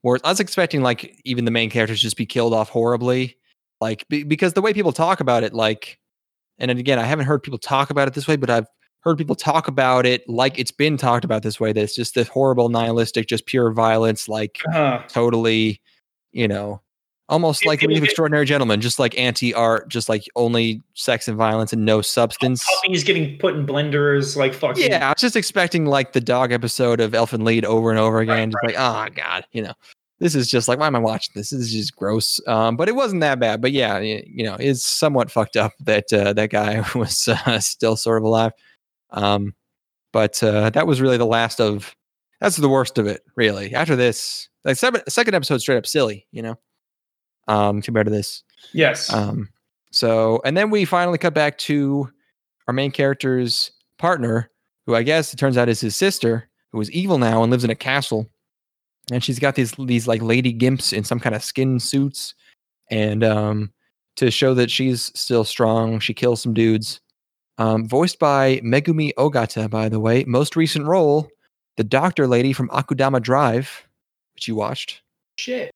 [0.04, 3.36] or I was expecting like even the main characters just be killed off horribly,
[3.80, 5.98] like be- because the way people talk about it, like,
[6.58, 8.66] and again, I haven't heard people talk about it this way, but I've
[9.00, 11.72] heard people talk about it like it's been talked about this way.
[11.72, 15.80] That it's just this horrible, nihilistic, just pure violence, like Uh, totally,
[16.32, 16.80] you know,
[17.28, 21.36] almost It- like it- it- Extraordinary Gentlemen, just like anti-art, just like only sex and
[21.36, 22.64] violence and no substance.
[22.82, 24.90] puppies getting put in blenders, like fucking.
[24.90, 28.18] Yeah, I was just expecting like the dog episode of Elfen Lied over and over
[28.20, 28.50] again.
[28.50, 29.74] just like, oh god, you know,
[30.18, 31.50] this is just like, why am I watching this?
[31.50, 32.40] This is just gross.
[32.46, 33.60] Um, but it wasn't that bad.
[33.60, 37.96] But yeah, you know, it's somewhat fucked up that uh, that guy was uh, still
[37.96, 38.52] sort of alive.
[39.10, 39.54] Um,
[40.12, 41.94] but uh, that was really the last of.
[42.40, 43.74] That's the worst of it, really.
[43.74, 46.58] After this, like seven, second episode, straight up silly, you know.
[47.48, 49.10] Um, compared to this, Yes.
[49.12, 49.48] um,
[49.92, 52.10] so, and then we finally cut back to
[52.66, 54.50] our main character's partner,
[54.84, 57.62] who I guess it turns out is his sister, who is evil now and lives
[57.64, 58.28] in a castle.
[59.12, 62.34] And she's got these these like lady gimps in some kind of skin suits,
[62.90, 63.72] and um,
[64.16, 67.00] to show that she's still strong, she kills some dudes.
[67.58, 70.24] Um, voiced by Megumi Ogata, by the way.
[70.24, 71.28] Most recent role,
[71.76, 73.86] the doctor lady from Akudama Drive,
[74.34, 75.02] which you watched.
[75.36, 75.74] Shit.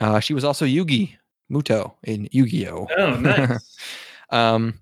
[0.00, 1.16] Uh, she was also Yugi
[1.50, 2.86] Muto in Yu-Gi-Oh.
[2.96, 3.76] Oh, nice.
[4.30, 4.80] Um,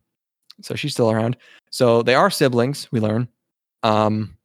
[0.63, 1.37] so she's still around.
[1.71, 3.29] So they are siblings, we learn.
[3.83, 4.39] Um,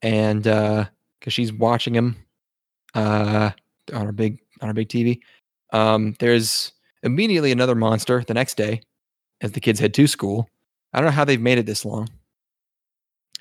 [0.00, 0.84] and uh,
[1.24, 2.16] because she's watching him,
[2.94, 3.50] uh,
[3.94, 5.20] on her big on her big TV.
[5.72, 6.72] Um, there's
[7.02, 8.82] immediately another monster the next day,
[9.40, 10.50] as the kids head to school.
[10.92, 12.10] I don't know how they've made it this long.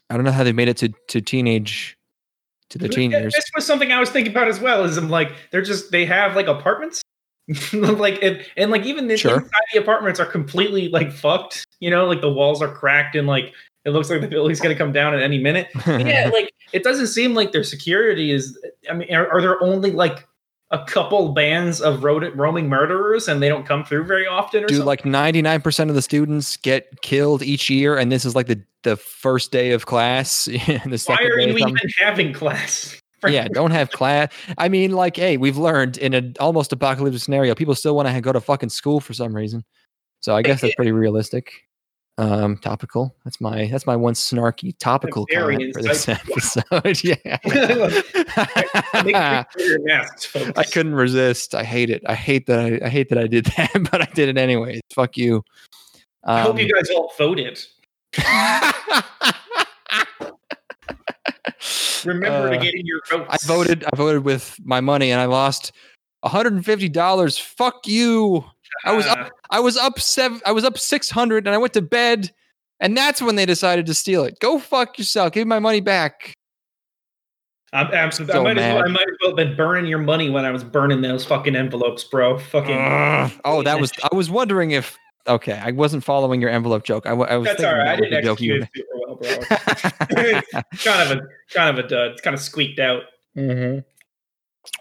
[0.09, 1.97] I don't know how they've made it to to teenage,
[2.69, 3.33] to the teen Yeah, years.
[3.33, 4.85] This was something I was thinking about as well.
[4.85, 7.01] Is I'm like, they're just they have like apartments,
[7.73, 9.39] like and, and like even the Sure.
[9.39, 11.65] inside the apartments are completely like fucked.
[11.81, 13.53] You know, like the walls are cracked and like
[13.85, 15.69] it looks like the building's gonna come down at any minute.
[15.87, 18.57] yeah, like it doesn't seem like their security is.
[18.89, 20.27] I mean, are, are there only like
[20.73, 24.63] a couple bands of ro- roaming murderers and they don't come through very often?
[24.63, 24.87] Or Dude, something?
[24.87, 28.97] like 99% of the students get killed each year, and this is like the, the
[28.97, 30.45] first day of class.
[30.45, 32.99] the why second are day you of even having class?
[33.27, 34.33] yeah, don't have class.
[34.57, 38.19] I mean, like, hey, we've learned in an almost apocalyptic scenario, people still want to
[38.19, 39.63] go to fucking school for some reason.
[40.21, 41.51] So I guess that's pretty realistic.
[42.19, 43.15] Um, topical.
[43.25, 46.63] That's my that's my one snarky topical comment for this episode.
[47.03, 47.39] Yeah.
[49.57, 50.51] sure your masks, folks.
[50.55, 51.55] I couldn't resist.
[51.55, 52.03] I hate it.
[52.05, 52.59] I hate that.
[52.59, 55.43] I, I hate that I did that, but I did it anyway Fuck you.
[56.23, 57.59] I hope you Um, guys all voted.
[62.05, 63.27] Remember to Uh, get in your votes.
[63.29, 63.85] I voted.
[63.91, 65.71] I voted with my money, and I lost
[66.21, 67.37] one hundred and fifty dollars.
[67.37, 68.43] Fuck you.
[68.85, 69.19] I was up.
[69.19, 70.41] Uh, I was up seven.
[70.45, 72.31] I was up six hundred, and I went to bed,
[72.79, 74.39] and that's when they decided to steal it.
[74.39, 75.33] Go fuck yourself.
[75.33, 76.35] Give my money back.
[77.73, 78.33] I'm absolutely.
[78.33, 78.75] So I might as well.
[78.75, 78.85] mad.
[78.85, 81.55] I might as well have been burning your money when I was burning those fucking
[81.55, 82.37] envelopes, bro.
[82.37, 82.77] Fucking.
[82.77, 83.31] Ugh.
[83.45, 83.91] oh, that was.
[84.11, 84.97] I was wondering if.
[85.25, 87.05] Okay, I wasn't following your envelope joke.
[87.05, 87.47] I, I was.
[87.47, 87.87] That's all right.
[87.87, 90.61] I didn't you execute it super well, bro.
[90.83, 91.21] kind of a
[91.53, 92.11] kind of a dud.
[92.11, 93.03] It's kind of squeaked out.
[93.35, 93.79] Mm-hmm.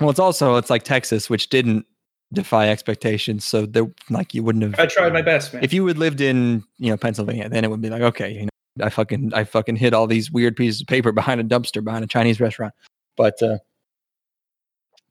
[0.00, 1.86] Well, it's also it's like Texas, which didn't
[2.32, 3.44] defy expectations.
[3.44, 4.78] So they like you wouldn't have.
[4.78, 5.62] I tried my best, man.
[5.62, 8.42] If you had lived in you know Pennsylvania, then it would be like okay, you
[8.42, 11.82] know, I fucking I fucking hid all these weird pieces of paper behind a dumpster
[11.84, 12.74] behind a Chinese restaurant.
[13.16, 13.58] But uh,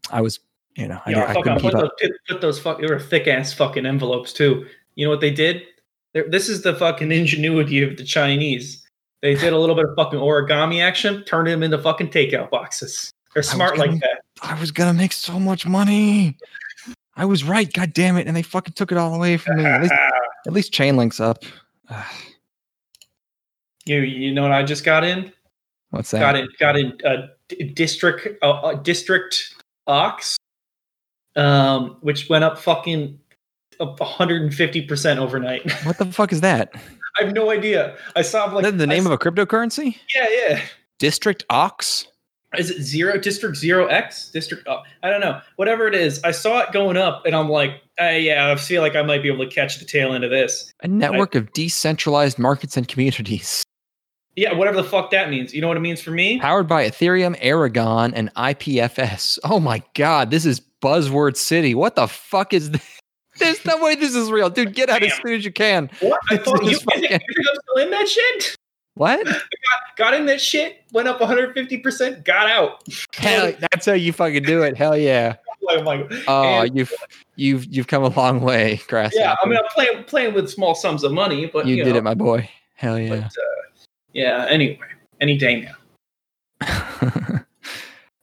[0.09, 0.39] I was,
[0.75, 1.89] you know, I, Yeah, I couldn't put keep those,
[2.27, 2.81] put those fuck.
[2.81, 4.65] They were thick ass fucking envelopes too.
[4.95, 5.63] You know what they did?
[6.13, 8.85] They're, this is the fucking ingenuity of the Chinese.
[9.21, 13.11] They did a little bit of fucking origami action, turned them into fucking takeout boxes.
[13.33, 14.21] They're smart gonna- like that.
[14.41, 16.35] I was gonna make so much money.
[17.21, 17.71] I was right.
[17.71, 18.25] God damn it!
[18.25, 19.65] And they fucking took it all away from me.
[19.65, 19.93] At least,
[20.47, 21.43] at least Chainlink's up.
[23.85, 25.31] you you know what I just got in?
[25.91, 26.19] What's that?
[26.19, 29.53] Got in got in uh, d- district uh, uh, district
[29.85, 30.35] ox,
[31.35, 33.19] um, which went up fucking
[33.79, 35.71] up 150 percent overnight.
[35.83, 36.73] What the fuck is that?
[37.19, 37.97] I have no idea.
[38.15, 39.95] I saw Is like that the name of a cryptocurrency?
[40.15, 40.61] yeah yeah.
[40.97, 42.07] District Ox.
[42.57, 46.31] Is it zero district zero x district oh, i don't know whatever it is i
[46.31, 49.29] saw it going up and i'm like uh, yeah i feel like i might be
[49.31, 53.63] able to catch the tail end of this A network of decentralized markets and communities.
[54.35, 56.87] yeah whatever the fuck that means you know what it means for me Powered by
[56.89, 59.39] Ethereum, Aragon, and IPFS.
[59.43, 61.75] Oh my god, this is buzzword city.
[61.75, 62.99] What the fuck is this?
[63.39, 64.49] There's no way this is real.
[64.49, 65.89] Dude, get out as soon as you can.
[66.01, 68.55] what i thought you, is you think i'm still in that shit
[68.95, 69.25] What?
[69.97, 72.81] got in that shit went up 150% got out
[73.13, 74.75] Hell, that's how you fucking do it.
[74.77, 75.35] Hell yeah.
[75.69, 76.93] I'm like, Oh, and- you've
[77.35, 79.13] you've you've come a long way, Grass.
[79.15, 81.93] yeah i mean i'm playing playing with small sums of money but you you, did
[81.93, 82.49] know, it, my boy.
[82.75, 83.25] Hell but, yeah.
[83.25, 83.29] uh,
[84.13, 84.79] yeah anyway
[85.21, 87.41] any day now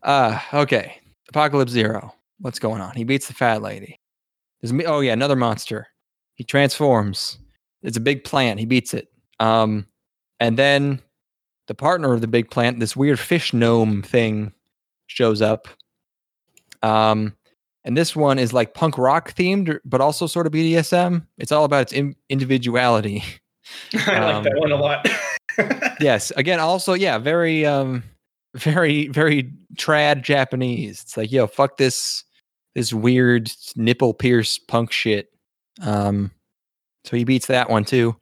[0.02, 1.00] uh okay.
[1.28, 2.14] Apocalypse Zero.
[2.40, 2.94] What's going on?
[2.94, 3.98] He beats the fat lady.
[4.60, 4.84] There's me.
[4.84, 5.88] Oh yeah, another monster.
[6.34, 7.38] He transforms.
[7.82, 8.58] It's a big plant.
[8.60, 9.08] He beats it.
[9.40, 9.86] Um,
[10.40, 11.00] and then
[11.66, 14.52] the partner of the big plant, this weird fish gnome thing,
[15.06, 15.68] shows up.
[16.82, 17.34] Um,
[17.84, 21.26] and this one is like punk rock themed, but also sort of BDSM.
[21.38, 23.22] It's all about its in- individuality.
[23.94, 25.06] i like Um, that one a lot
[26.00, 28.02] yes again also yeah very um
[28.54, 32.24] very very trad japanese it's like yo fuck this
[32.74, 35.28] this weird nipple pierce punk shit
[35.82, 36.30] um
[37.04, 38.16] so he beats that one too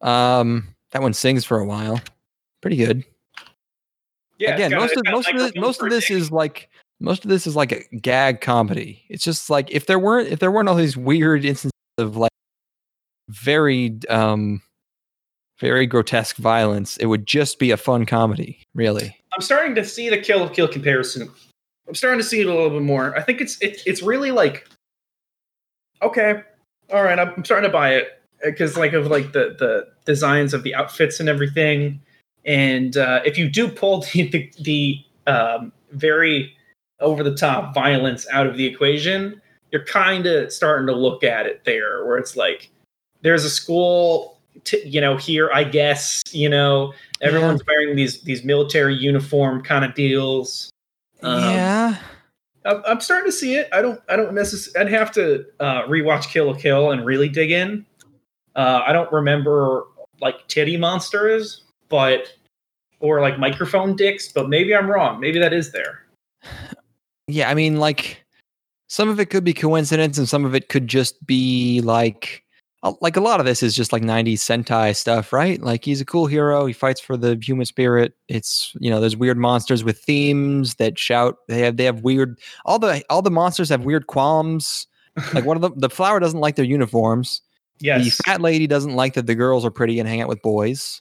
[0.00, 2.00] um that one sings for a while
[2.62, 3.04] pretty good
[4.38, 7.28] yeah again got- most of most of, the, most of this is like most of
[7.28, 10.68] this is like a gag comedy it's just like if there weren't if there weren't
[10.70, 12.30] all these weird instances of like
[13.28, 14.62] very um
[15.60, 20.08] very grotesque violence it would just be a fun comedy really I'm starting to see
[20.08, 21.28] the kill kill comparison.
[21.88, 23.16] I'm starting to see it a little bit more.
[23.16, 24.68] I think it's it's it's really like
[26.02, 26.42] okay,
[26.92, 27.18] all right.
[27.18, 31.20] I'm starting to buy it because like of like the the designs of the outfits
[31.20, 32.00] and everything.
[32.44, 36.56] And uh, if you do pull the the, the um, very
[37.00, 39.40] over the top violence out of the equation,
[39.72, 42.70] you're kind of starting to look at it there, where it's like
[43.22, 48.44] there's a school, t- you know, here I guess, you know, everyone's wearing these these
[48.44, 50.70] military uniform kind of deals.
[51.22, 51.96] Um, yeah
[52.64, 53.68] I'm, I'm starting to see it.
[53.72, 54.00] I don't.
[54.08, 54.90] I don't necessarily.
[54.90, 57.84] I'd have to uh, rewatch Kill la Kill and really dig in.
[58.56, 59.84] Uh, I don't remember
[60.20, 62.32] like titty monsters, but
[63.00, 64.32] or like microphone dicks.
[64.32, 65.20] But maybe I'm wrong.
[65.20, 66.04] Maybe that is there.
[67.26, 68.24] yeah i mean like
[68.88, 72.42] some of it could be coincidence and some of it could just be like
[73.00, 76.04] like a lot of this is just like 90s sentai stuff right like he's a
[76.04, 79.98] cool hero he fights for the human spirit it's you know there's weird monsters with
[79.98, 84.06] themes that shout they have they have weird all the all the monsters have weird
[84.06, 84.86] qualms
[85.32, 87.40] like one of the the flower doesn't like their uniforms
[87.80, 88.04] Yes.
[88.04, 91.00] the fat lady doesn't like that the girls are pretty and hang out with boys.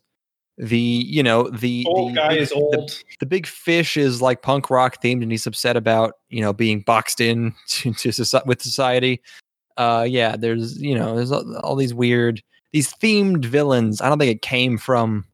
[0.57, 3.03] The you know the old the, guy the- is the- old.
[3.19, 6.81] the big fish is like punk rock themed and he's upset about you know being
[6.81, 9.21] boxed in to, to with society.
[9.77, 12.41] Uh yeah there's you know there's all, all these weird
[12.71, 14.01] these themed villains.
[14.01, 15.25] I don't think it came from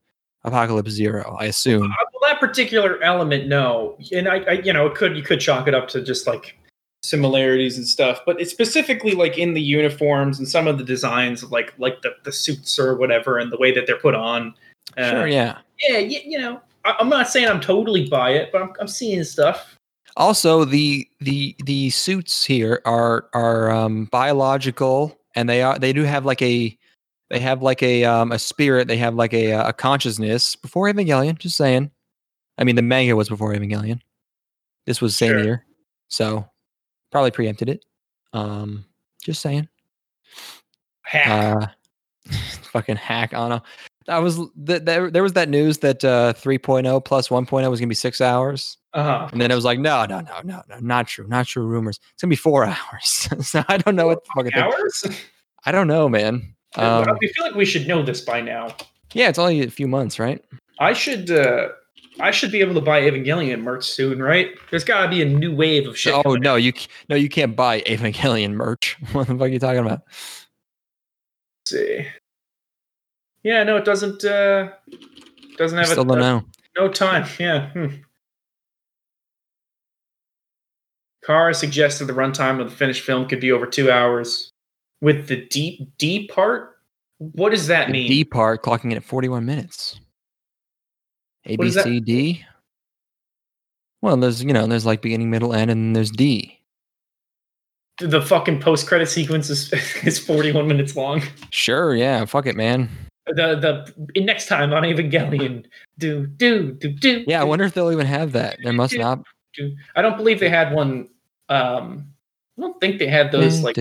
[0.46, 1.84] apocalypse zero i assume.
[1.84, 5.42] Uh, well, that particular element, no, and I, I, you know, it could you could
[5.42, 6.58] chalk it up to just like
[7.04, 11.44] similarities and stuff, but it's specifically like in the uniforms and some of the designs
[11.44, 14.54] of like like the, the suits or whatever and the way that they're put on.
[14.98, 15.58] Uh, sure yeah
[15.88, 18.88] yeah, you, you know, I, I'm not saying I'm totally by it, but I'm, I'm
[18.88, 19.76] seeing stuff.
[20.18, 26.04] also the the the suits here are are um biological and they are they do
[26.04, 26.76] have like a
[27.30, 31.38] they have like a um a spirit they have like a a consciousness before evangelion
[31.38, 31.90] just saying
[32.58, 34.02] i mean the manga was before evangelion
[34.86, 35.44] this was same Sure.
[35.44, 35.66] year
[36.10, 36.46] so
[37.12, 37.84] probably preempted it
[38.34, 38.86] um
[39.24, 39.68] just saying
[41.02, 41.28] Hack.
[41.28, 41.68] uh
[42.72, 43.62] fucking hack Anna.
[44.08, 45.12] I was th- there.
[45.12, 49.30] There was that news that uh, 3.0 plus 1.0 was gonna be six hours, Uh-huh.
[49.32, 51.64] and then it was like, no, no, no, no, no, not true, not true.
[51.64, 52.00] Rumors.
[52.14, 53.30] It's gonna be four hours.
[53.42, 54.54] so I don't know what the thing.
[54.56, 55.04] Hours?
[55.66, 56.56] I don't know, man.
[56.76, 58.76] Um, I feel like we should know this by now.
[59.14, 60.44] yeah, it's only a few months, right?
[60.80, 61.70] I should uh
[62.20, 64.50] I should be able to buy Evangelion merch soon, right?
[64.70, 66.14] There's got to be a new wave of shit.
[66.26, 66.74] oh no, you
[67.10, 68.98] no, you can't buy Evangelion merch.
[69.14, 70.02] what the fuck are you talking about?
[70.06, 72.06] Let's see.
[73.44, 74.24] Yeah, no, it doesn't.
[74.26, 74.70] uh
[75.58, 76.44] Doesn't I have still a, don't know.
[76.78, 77.26] no time.
[77.40, 77.70] Yeah.
[77.72, 77.88] Hmm.
[81.26, 84.52] Khara suggested the runtime of the finished film could be over two hours.
[85.02, 86.76] With the deep D part,
[87.20, 88.10] what does that The mean?
[88.10, 90.00] D part clocking in at 41 minutes.
[91.50, 91.72] A What B?
[91.72, 92.46] C D.
[94.02, 96.60] Well, there's you know there's like beginning, middle, end, and then there's D.
[98.00, 99.74] the fucking post credit sequence is
[100.04, 101.22] is 41 minutes long.
[101.50, 102.90] Sure, yeah, fuck it, man.
[103.28, 105.66] The the next time on Evangelion,
[105.98, 107.26] do do do do.
[107.28, 108.58] Yeah, I wonder if they'll even have that.
[108.64, 109.20] There must not.
[109.96, 111.10] I don't believe they had one.
[111.50, 112.06] Um,
[112.58, 113.76] I don't think they had those like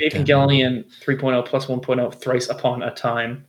[0.00, 3.44] Evangelion 3.0 plus 1.0 thrice upon a time.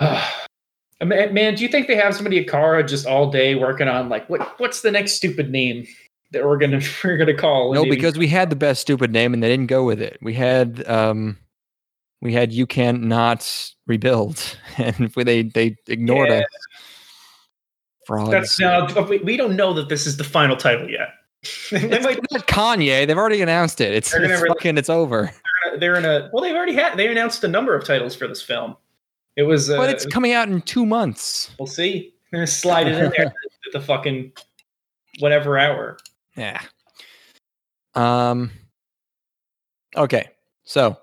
[1.02, 4.08] man, man, do you think they have somebody at Khara just all day working on
[4.08, 5.86] like what what's the next stupid name
[6.32, 7.72] that we're gonna we're gonna call?
[7.74, 10.18] No, because we had the best stupid name and they didn't go with it.
[10.22, 11.38] We had um
[12.22, 16.38] we had you can't not rebuild and they they ignored Yeah.
[16.38, 16.44] us.
[18.06, 18.30] Frauds.
[18.30, 18.86] that's now
[19.24, 21.08] we, don't know that this is the final title yet.
[21.72, 23.04] they It's might not Kanye.
[23.04, 23.92] They've already announced it.
[23.92, 25.32] It's, it's fucking it's over.
[25.78, 28.40] they're in a well they've already had they announced a number of titles for this
[28.40, 28.76] film.
[29.36, 31.50] It was uh, But it's coming out in two months.
[31.58, 32.14] we'll see.
[32.32, 33.26] Gonna slide it in there
[33.66, 34.32] at the fucking
[35.20, 35.98] whatever hour.
[36.36, 36.60] Yeah.
[37.94, 38.50] Um.
[39.96, 40.28] Okay.
[40.64, 40.98] So.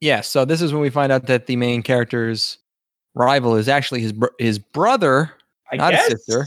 [0.00, 0.20] Yeah.
[0.22, 2.58] So this is when we find out that the main character's
[3.14, 5.32] rival is actually his br- his brother.
[5.72, 6.08] I Not a guess.
[6.08, 6.46] sister.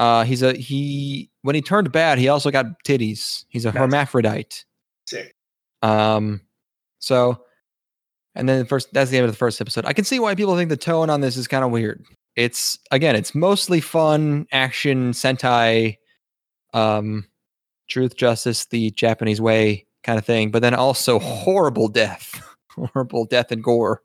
[0.00, 1.30] Uh, he's a he.
[1.42, 3.44] When he turned bad, he also got titties.
[3.48, 4.64] He's a That's- hermaphrodite.
[5.06, 5.34] Sick.
[5.82, 6.40] Um.
[6.98, 7.44] So.
[8.34, 9.84] And then the first that's the end of the first episode.
[9.84, 12.04] I can see why people think the tone on this is kind of weird.
[12.36, 15.98] It's again, it's mostly fun action Sentai
[16.72, 17.26] um
[17.88, 22.40] truth justice the Japanese way kind of thing, but then also horrible death.
[22.70, 24.02] horrible death and gore.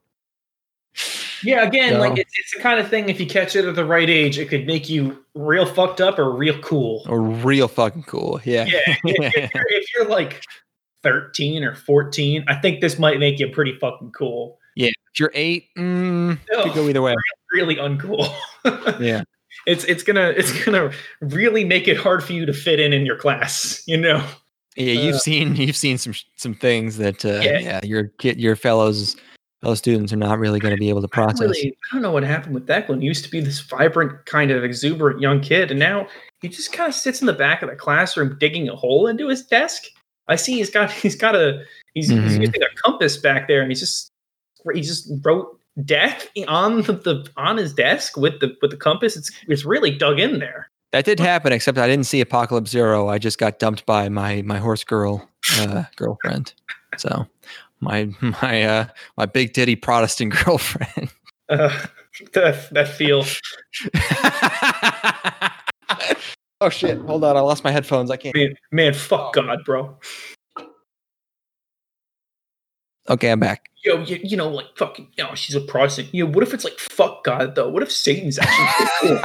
[1.44, 3.08] Yeah, again, So- like it's, it's the kind of thing.
[3.10, 6.18] If you catch it at the right age, it could make you real fucked up
[6.20, 7.04] or real cool.
[7.08, 8.42] Or real fucking cool.
[8.44, 8.66] Yeah.
[8.66, 10.44] Yeah, if, if you're, if you're like
[11.04, 14.60] thirteen or fourteen, I think this might make you pretty fucking cool.
[14.76, 14.90] Yeah.
[15.14, 17.16] If you're eight, mm, could go either way.
[17.52, 18.34] really uncool.
[19.00, 19.24] Yeah.
[19.66, 20.92] it's it's gonna it's gonna
[21.22, 23.82] really make it hard for you to fit in in your class.
[23.88, 24.24] You know.
[24.76, 27.60] Yeah, you've Uh, seen you've seen some some things that uh, Yeah.
[27.60, 27.80] yeah.
[27.84, 29.16] your kid your fellows
[29.62, 31.40] fellow students are not really going to be able to I process.
[31.42, 33.00] really, I don't know what happened with Declan.
[33.02, 36.08] He used to be this vibrant, kind of exuberant young kid, and now
[36.42, 39.28] he just kind of sits in the back of the classroom digging a hole into
[39.30, 39.86] his desk.
[40.28, 41.64] I see he's got he's got a
[41.94, 42.42] he's, he's Mhm.
[42.42, 44.12] using a compass back there, and he's just
[44.74, 49.16] he just wrote death on the, the on his desk with the with the compass.
[49.16, 50.70] It's it's really dug in there.
[50.92, 53.10] That did happen, except I didn't see Apocalypse Zero.
[53.10, 55.28] I just got dumped by my my horse girl
[55.60, 56.54] uh, girlfriend.
[56.98, 57.28] So
[57.80, 58.10] my
[58.42, 58.86] my uh
[59.18, 61.10] my big titty Protestant girlfriend.
[61.50, 61.86] Uh,
[62.34, 63.24] that that feel.
[66.62, 66.98] oh shit!
[67.00, 68.12] Hold on, I lost my headphones.
[68.12, 68.36] I can't.
[68.36, 69.42] Man, man, fuck oh.
[69.42, 69.98] God, bro.
[73.10, 73.70] Okay, I'm back.
[73.86, 76.14] Yo, you, you know, like fucking, you know, she's a Protestant.
[76.14, 77.70] You know, what if it's like fuck God though?
[77.70, 79.20] What if Satan's actually cool?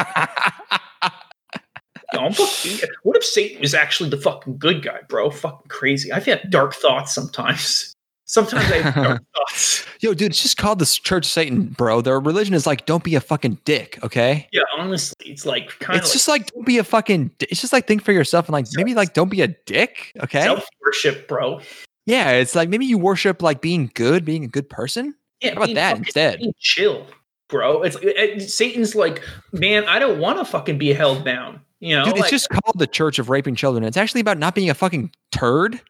[2.13, 5.31] Yo, I'm fucking, what if Satan was actually the fucking good guy, bro?
[5.31, 6.13] Fucking crazy.
[6.13, 7.92] I've had dark thoughts sometimes.
[8.33, 9.85] Sometimes I have thoughts.
[10.01, 12.01] Yo, dude, it's just called the Church of Satan, bro.
[12.01, 14.49] Their religion is like, don't be a fucking dick, okay?
[14.53, 17.31] Yeah, honestly, it's like kind of It's just like, don't be a fucking.
[17.39, 20.13] di- It's just like think for yourself and like maybe like don't be a dick,
[20.23, 20.45] okay?
[20.45, 21.61] self worship, bro.
[22.07, 25.15] Yeah, it's like maybe you worship like being good, being a good person.
[25.43, 26.41] Yeah, How about being that instead?
[26.59, 27.07] chill,
[27.49, 27.83] bro.
[27.83, 29.23] It's it, Satan's like,
[29.53, 31.61] man, I don't want to fucking be held down.
[31.81, 33.85] You know, Dude, it's just called the Church of Raping Children.
[33.85, 35.83] It's actually about not being a fucking turd.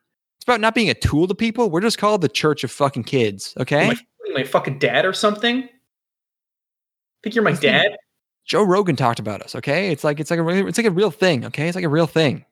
[0.42, 1.70] It's about not being a tool to people.
[1.70, 3.86] We're just called the Church of fucking kids, okay?
[3.86, 3.94] my,
[4.34, 5.62] my fucking dad or something.
[5.62, 5.68] I
[7.22, 7.96] Think you're my dad?
[8.44, 9.92] Joe Rogan talked about us, okay?
[9.92, 11.68] It's like it's like a it's like a real thing, okay?
[11.68, 12.44] It's like a real thing.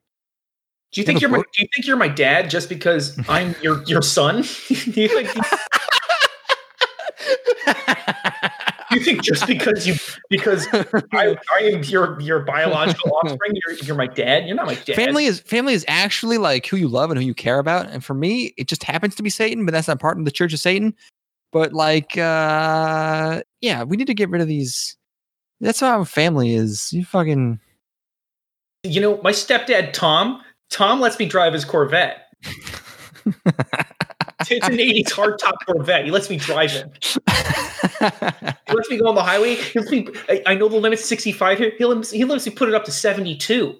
[0.93, 3.83] Do you think you're my, do you think you're my dad just because I'm your
[3.83, 4.43] your son?
[4.69, 5.41] do you think do
[8.93, 9.95] you think just because you
[10.29, 10.67] because
[11.13, 13.53] I, I am your your biological offspring.
[13.55, 14.47] You're you're my dad.
[14.47, 14.97] You're not my dad.
[14.97, 17.89] Family is family is actually like who you love and who you care about.
[17.89, 20.31] And for me, it just happens to be Satan, but that's not part of the
[20.31, 20.95] Church of Satan.
[21.53, 24.97] But like, uh yeah, we need to get rid of these.
[25.61, 26.93] That's how family is.
[26.93, 27.61] You fucking.
[28.83, 30.43] You know, my stepdad Tom.
[30.71, 32.27] Tom lets me drive his Corvette.
[34.49, 36.05] it's an 80s hardtop Corvette.
[36.05, 37.05] He lets me drive it.
[38.69, 39.55] he lets me go on the highway.
[39.57, 41.73] He lets me, I, I know the limit's 65 here.
[41.77, 43.77] He lets, he lets me put it up to 72.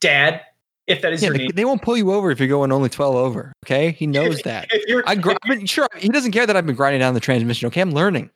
[0.00, 0.40] Dad,
[0.86, 1.50] if that is Yeah, your they, name.
[1.54, 3.52] they won't pull you over if you're going only 12 over.
[3.66, 3.92] Okay.
[3.92, 4.68] He knows that.
[4.70, 7.14] If you're, I gr- if been, sure, he doesn't care that I've been grinding down
[7.14, 7.66] the transmission.
[7.68, 7.80] Okay.
[7.80, 8.30] I'm learning.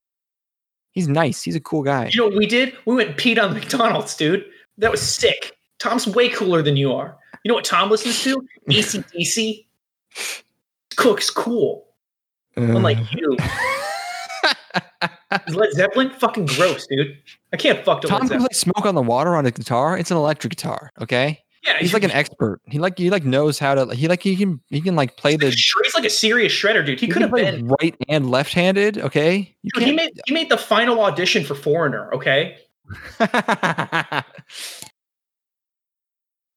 [0.92, 1.42] He's nice.
[1.42, 2.10] He's a cool guy.
[2.12, 2.74] You know what we did?
[2.84, 4.44] We went and peed on McDonald's, dude.
[4.78, 5.56] That was sick.
[5.80, 7.16] Tom's way cooler than you are.
[7.42, 8.46] You know what Tom listens to?
[8.70, 9.66] ACDC.
[10.94, 11.86] Cook's cool.
[12.56, 13.36] Unlike Uh, you.
[15.48, 16.10] Led Zeppelin?
[16.10, 17.16] Fucking gross, dude.
[17.52, 18.48] I can't fuck to Tom Led can Zeppelin.
[18.48, 19.98] play smoke on the water on a guitar.
[19.98, 20.90] It's an electric guitar.
[21.00, 21.40] Okay.
[21.66, 22.60] Yeah, He's like an expert.
[22.66, 23.94] He like he like knows how to.
[23.94, 25.46] He like he can he can like play the.
[25.48, 27.00] he's like a serious shredder, dude.
[27.00, 27.66] He he could have been.
[27.80, 28.98] right and left-handed.
[28.98, 29.56] Okay.
[29.74, 32.12] Dude, he made he made the final audition for Foreigner.
[32.14, 32.58] Okay,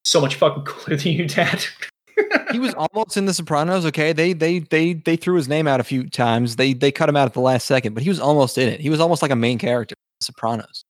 [0.03, 1.63] so much fucking cooler than you, Dad.
[2.51, 3.85] he was almost in The Sopranos.
[3.85, 6.55] Okay, they they they they threw his name out a few times.
[6.55, 8.79] They they cut him out at the last second, but he was almost in it.
[8.79, 9.95] He was almost like a main character.
[10.21, 10.83] Sopranos.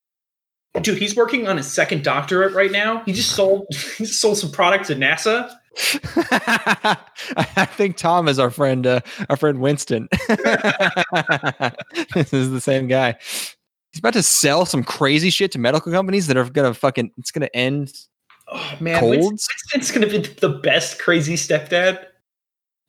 [0.82, 3.04] Dude, he's working on his second doctorate right now.
[3.06, 5.52] He just sold he just sold some product to NASA.
[7.38, 10.08] I think Tom is our friend, uh, our friend Winston.
[10.28, 10.40] this
[12.34, 13.16] is the same guy.
[13.92, 17.12] He's about to sell some crazy shit to medical companies that are gonna fucking.
[17.18, 17.94] It's gonna end.
[18.50, 19.48] Oh man, Colds?
[19.74, 22.06] Winston's gonna be the best crazy stepdad.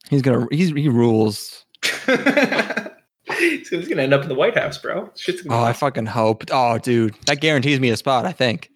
[0.09, 0.47] He's gonna.
[0.51, 1.65] He's he rules.
[3.37, 5.09] he's gonna end up in the White House, bro.
[5.15, 6.45] Shit's gonna Oh, I fucking hope.
[6.51, 8.25] Oh, dude, that guarantees me a spot.
[8.25, 8.69] I think.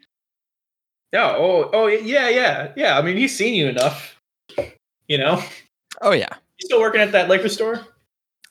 [1.12, 1.34] yeah.
[1.38, 2.98] Oh, oh, yeah, yeah, yeah.
[2.98, 4.20] I mean, he's seen you enough.
[5.08, 5.44] You know,
[6.02, 6.30] Oh yeah.
[6.60, 7.86] you still working at that liquor store?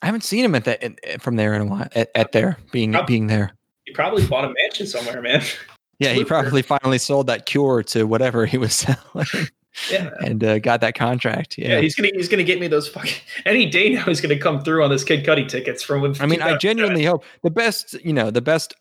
[0.01, 1.87] I haven't seen him at that at- at- from there in a while.
[1.95, 3.51] At, at there being Prob- being there.
[3.85, 5.41] He probably bought a mansion somewhere, man.
[5.99, 9.27] Yeah, he probably finally sold that cure to whatever he was selling
[9.91, 10.09] Yeah.
[10.25, 11.57] and uh, got that contract.
[11.57, 11.81] Yeah, Yeah.
[11.81, 13.13] he's gonna he's gonna get me those fucking
[13.45, 14.03] any day now.
[14.05, 16.01] He's gonna come through on this Kid Cudi tickets from.
[16.01, 18.73] when- I mean, I genuinely hope the best, you know, the best,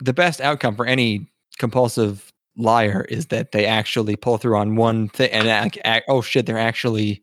[0.00, 1.26] the best outcome for any
[1.58, 6.20] compulsive liar is that they actually pull through on one thing and act, act, oh
[6.20, 7.22] shit, they're actually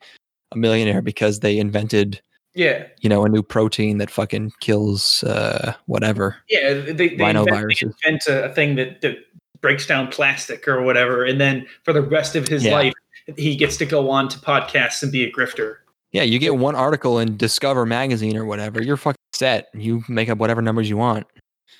[0.54, 2.22] a millionaire because they invented,
[2.56, 6.38] Yeah, you know, a new protein that fucking kills uh, whatever.
[6.50, 6.74] yeah.
[6.74, 9.18] They they invent, they invent a, a thing that that
[9.62, 12.72] breaks down plastic or whatever, and then for the rest of his Yeah.
[12.74, 12.94] life,
[13.38, 15.78] he gets to go on to podcasts and be a grifter.
[16.12, 19.68] Yeah, you get one article in Discover magazine or whatever, you're fucking set.
[19.74, 21.28] You make up whatever numbers you want.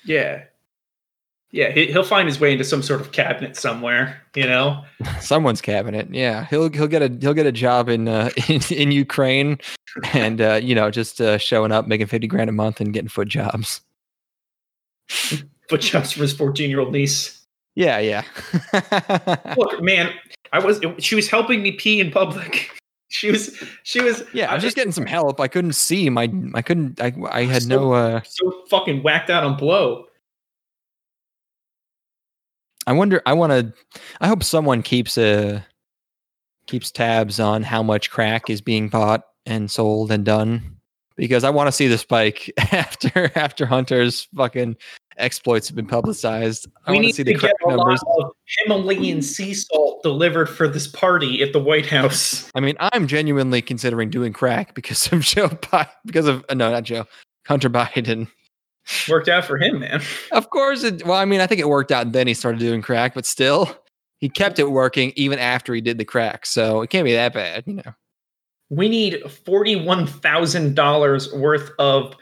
[0.04, 0.42] Yeah,
[1.50, 1.70] yeah.
[1.70, 4.22] He, he'll find his way into some sort of cabinet somewhere.
[4.34, 4.84] You know.
[5.20, 6.08] Someone's cabinet.
[6.12, 9.58] Yeah, he'll he'll get a he'll get a job in uh, in, in Ukraine,
[10.12, 13.08] and uh, you know just uh, showing up, making fifty grand a month, and getting
[13.08, 13.80] foot jobs.
[15.68, 17.42] But just for his fourteen year old niece.
[17.74, 18.22] Yeah, yeah.
[19.56, 20.12] Look, man,
[20.52, 20.80] I was.
[20.98, 22.70] She was helping me pee in public.
[23.08, 23.62] She was.
[23.82, 24.22] She was.
[24.32, 25.40] yeah, I was just getting some help.
[25.40, 26.32] I couldn't see my.
[26.54, 27.00] I couldn't.
[27.00, 27.92] I I had no.
[27.92, 30.05] uh so fucking whacked out on blow.
[32.86, 33.22] I wonder.
[33.26, 34.00] I want to.
[34.20, 35.66] I hope someone keeps a
[36.66, 40.76] keeps tabs on how much crack is being bought and sold and done
[41.16, 44.76] because I want to see the spike after after Hunter's fucking
[45.18, 46.68] exploits have been publicized.
[46.86, 48.02] I we want to see to the crack get numbers.
[48.18, 52.50] of Himalayan sea salt delivered for this party at the White House.
[52.54, 55.88] I mean, I'm genuinely considering doing crack because of Joe Biden.
[56.04, 57.06] Because of uh, no, not Joe,
[57.46, 58.28] Hunter Biden.
[59.08, 60.00] Worked out for him, man.
[60.32, 61.04] Of course, it.
[61.04, 63.26] Well, I mean, I think it worked out, and then he started doing crack, but
[63.26, 63.76] still,
[64.18, 66.46] he kept it working even after he did the crack.
[66.46, 67.94] So it can't be that bad, you know.
[68.70, 72.14] We need forty-one thousand dollars worth of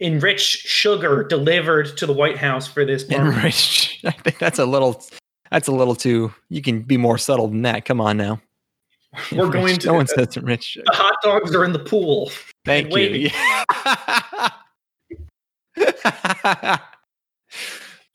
[0.00, 3.22] enriched sugar delivered to the White House for this party.
[3.36, 4.04] Enriched.
[4.04, 5.02] I think that's a little.
[5.50, 6.32] That's a little too.
[6.48, 7.84] You can be more subtle than that.
[7.84, 8.40] Come on now.
[9.32, 10.76] We're going to- No one says enriched.
[10.84, 12.30] The hot dogs are in the pool.
[12.64, 13.30] Thank you.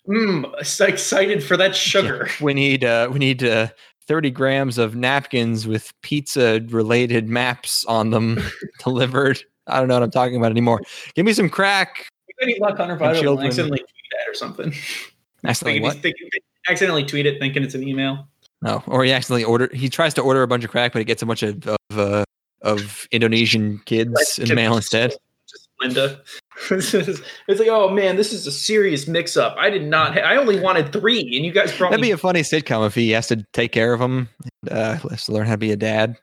[0.08, 2.30] Mm, so excited for that sugar.
[2.42, 2.84] we need.
[2.84, 3.44] Uh, we need.
[3.44, 3.70] Uh,
[4.08, 8.40] 30 grams of napkins with pizza related maps on them
[8.84, 9.42] delivered.
[9.66, 10.82] I don't know what I'm talking about anymore.
[11.16, 12.08] Give me some crack.
[12.40, 13.48] Any luck, Hunter children.
[13.48, 14.74] accidentally tweet that or something.
[15.44, 16.06] Accidentally, what?
[16.68, 18.28] accidentally tweet it, thinking it's an email.
[18.62, 19.70] No, or he accidentally order.
[19.74, 21.78] He tries to order a bunch of crack, but he gets a bunch of of,
[21.98, 22.24] uh,
[22.62, 25.16] of Indonesian kids in mail instead.
[25.82, 26.22] Linda.
[26.72, 29.56] it's like, oh man, this is a serious mix-up.
[29.58, 30.14] I did not.
[30.14, 32.10] Ha- I only wanted three, and you guys brought That'd me.
[32.10, 34.30] be a funny sitcom if he has to take care of them.
[34.70, 36.18] Uh, has to learn how to be a dad.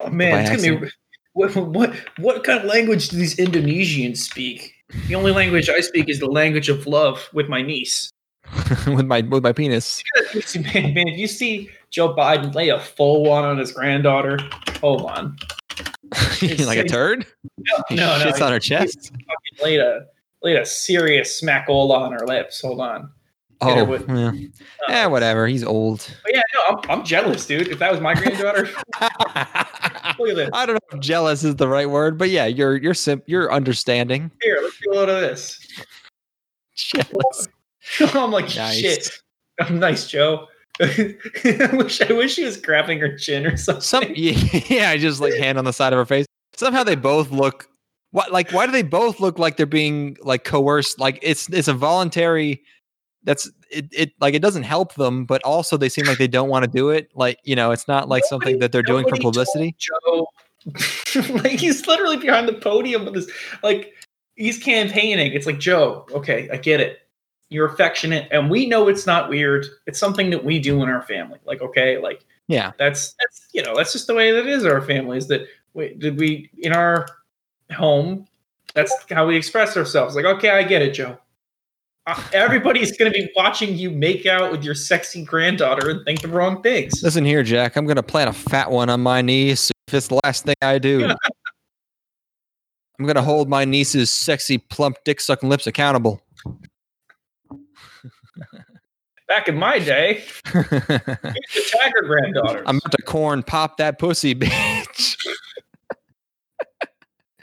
[0.00, 0.90] oh, man, it's gonna be.
[1.36, 4.72] What, what what kind of language do these Indonesians speak?
[5.08, 8.08] The only language I speak is the language of love with my niece.
[8.86, 10.00] with my with my penis.
[10.54, 14.38] Man, man, if you see Joe Biden lay a full one on his granddaughter,
[14.80, 15.36] hold on.
[16.66, 17.26] like a turd?
[17.58, 19.12] No, no, shits on her chest.
[19.62, 20.06] laid a
[20.42, 22.60] laid a serious smackola on her lips.
[22.60, 23.10] Hold on.
[23.60, 24.28] Oh, with- yeah.
[24.28, 25.46] Uh, Eh, whatever.
[25.46, 26.06] He's old.
[26.28, 27.68] Yeah, no, I'm, I'm jealous, dude.
[27.68, 28.64] If that was my granddaughter,
[29.00, 30.50] look at this.
[30.52, 33.50] I don't know if jealous is the right word, but yeah, you're you're sim- you're
[33.52, 34.30] understanding.
[34.42, 35.58] Here, let's do a load of this.
[36.76, 37.48] Jealous.
[38.14, 38.76] I'm like, Nice.
[38.78, 39.10] shit.
[39.60, 40.48] I'm nice, Joe.
[40.80, 43.82] I wish I wish she was grabbing her chin or something.
[43.82, 46.26] Some yeah, just like hand on the side of her face.
[46.56, 47.68] Somehow they both look
[48.10, 50.98] what like why do they both look like they're being like coerced?
[50.98, 52.62] Like it's it's a voluntary
[53.24, 56.48] that's it, it like it doesn't help them, but also they seem like they don't
[56.48, 57.10] want to do it.
[57.14, 59.74] Like, you know, it's not like something that they're doing for publicity.
[59.78, 60.26] Joe,
[61.30, 63.30] like he's literally behind the podium with this,
[63.62, 63.92] like
[64.36, 65.32] he's campaigning.
[65.32, 67.00] It's like Joe, okay, I get it.
[67.54, 69.64] You're affectionate, and we know it's not weird.
[69.86, 71.38] It's something that we do in our family.
[71.46, 72.72] Like, okay, like Yeah.
[72.78, 74.64] that's that's you know that's just the way that it is.
[74.66, 77.06] Our families that we did we in our
[77.72, 78.26] home.
[78.74, 80.16] That's how we express ourselves.
[80.16, 81.16] Like, okay, I get it, Joe.
[82.06, 86.20] Uh, everybody's going to be watching you make out with your sexy granddaughter and think
[86.20, 87.02] the wrong things.
[87.02, 87.76] Listen here, Jack.
[87.76, 90.78] I'm gonna plant a fat one on my niece if it's the last thing I
[90.78, 91.08] do.
[92.98, 96.20] I'm gonna hold my niece's sexy, plump, dick sucking lips accountable.
[99.26, 102.62] Back in my day, I'm the Tiger granddaughter.
[102.62, 105.16] about to corn pop that pussy, bitch.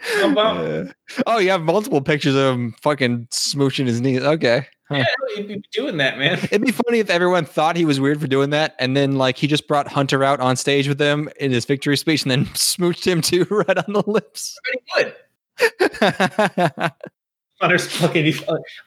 [0.04, 0.86] Uh,
[1.26, 4.22] oh, you have multiple pictures of him fucking smooching his knees.
[4.22, 4.68] Okay.
[4.90, 4.98] Huh.
[4.98, 5.06] yeah,
[5.38, 6.38] you'd be doing that, man.
[6.44, 9.38] It'd be funny if everyone thought he was weird for doing that, and then like
[9.38, 12.46] he just brought Hunter out on stage with him in his victory speech, and then
[12.48, 14.58] smooched him too right on the lips.
[14.96, 15.16] Good.
[17.62, 18.34] Hunter's fucking he,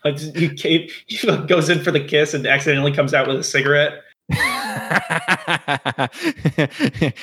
[0.04, 3.44] like, he, he, he goes in for the kiss and accidentally comes out with a
[3.44, 4.02] cigarette.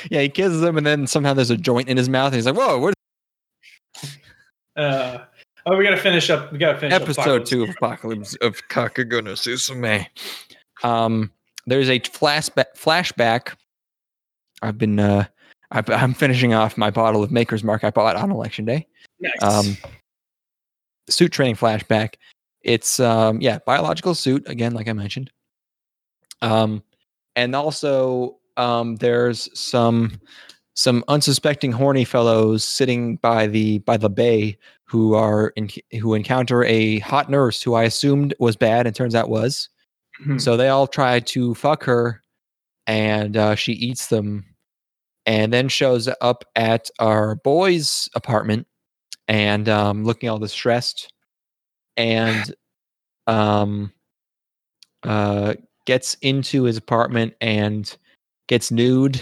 [0.09, 2.45] yeah, he kisses him, and then somehow there's a joint in his mouth, and he's
[2.45, 2.93] like, "Whoa, what
[4.77, 5.25] Uh,
[5.65, 6.51] oh, we gotta finish up.
[6.51, 10.05] We gotta finish up episode two of Apocalypse of Kakugo no Susume?"
[10.83, 11.31] Um,
[11.65, 12.77] there's a flashback.
[12.77, 13.55] Flashback.
[14.61, 15.25] I've been uh,
[15.71, 18.87] I've, I'm finishing off my bottle of Maker's Mark I bought on election day.
[19.19, 19.41] Nice.
[19.41, 19.75] um,
[21.11, 22.15] suit training flashback.
[22.61, 25.31] It's um, yeah, biological suit again, like I mentioned.
[26.41, 26.83] Um,
[27.35, 30.19] and also um, there's some
[30.73, 35.69] some unsuspecting horny fellows sitting by the by the bay who are in,
[35.99, 39.69] who encounter a hot nurse who I assumed was bad and turns out was.
[40.25, 40.39] Mhm.
[40.39, 42.21] So they all try to fuck her,
[42.87, 44.45] and uh, she eats them,
[45.25, 48.67] and then shows up at our boy's apartment,
[49.31, 51.11] and um, looking all distressed,
[51.95, 52.53] and
[53.27, 53.91] um,
[55.03, 55.53] uh,
[55.85, 57.95] gets into his apartment and
[58.47, 59.21] gets nude.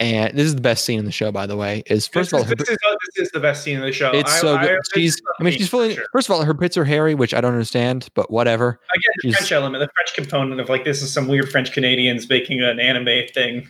[0.00, 1.82] And this is the best scene in the show, by the way.
[1.86, 3.82] Is first this, of all, is, this, is, uh, this is the best scene in
[3.82, 4.12] the show.
[4.12, 4.68] it's I- so good.
[4.70, 5.94] this She's, I mean, she's fully.
[5.96, 6.04] sure.
[6.12, 8.78] First of all, her pits are hairy, which I don't understand, but whatever.
[8.90, 11.50] I get the she's- French element, the French component of like this is some weird
[11.50, 13.68] French Canadians making an anime thing.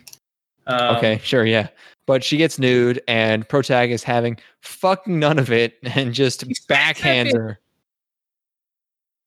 [0.67, 1.67] Um, Okay, sure, yeah.
[2.09, 7.35] But she gets nude, and protagonist having fucking none of it, and just He's backhands
[7.35, 7.59] her.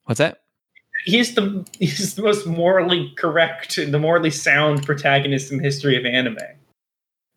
[0.06, 0.42] What's that?
[1.04, 5.96] He's the he's the most morally correct and the morally sound protagonist in the history
[5.96, 6.36] of anime.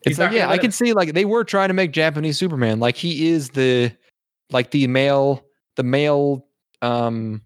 [0.04, 2.40] He's It's like, yeah, I can him- see like they were trying to make Japanese
[2.40, 2.80] Superman.
[2.80, 3.92] Like he is the,
[4.50, 5.46] like the male,
[5.76, 6.44] the male,
[6.82, 7.44] um,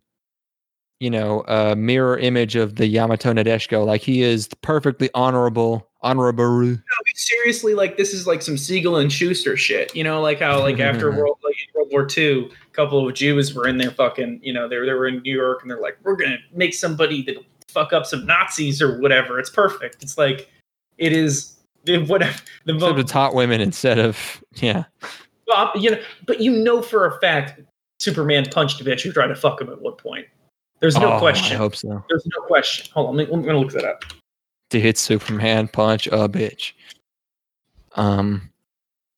[0.99, 3.85] you know, a mirror image of the Yamato Nadeshiko.
[3.85, 6.61] Like he is perfectly honorable, honorable.
[6.61, 6.77] No,
[7.15, 9.95] seriously, like this is like some Siegel and Shuster shit.
[9.95, 13.53] You know, like how like after World like World War II, a couple of Jews
[13.53, 14.41] were in there fucking.
[14.43, 16.73] You know, they were they were in New York and they're like, we're gonna make
[16.73, 17.35] somebody that
[17.69, 19.39] fuck up some Nazis or whatever.
[19.39, 20.03] It's perfect.
[20.03, 20.49] It's like
[20.97, 21.55] it is
[21.85, 24.83] the- whatever the mo- it's hot women instead of yeah.
[25.47, 27.61] well, you know, but you know for a fact
[27.99, 30.25] Superman punched a bitch who tried to fuck him at one point.
[30.79, 32.03] There's no Oh, I hope so.
[32.09, 32.91] There's no question.
[32.93, 34.03] Hold on, let me, I'm gonna look that up.
[34.69, 36.73] To hit Superman punch a bitch?
[37.95, 38.49] Um.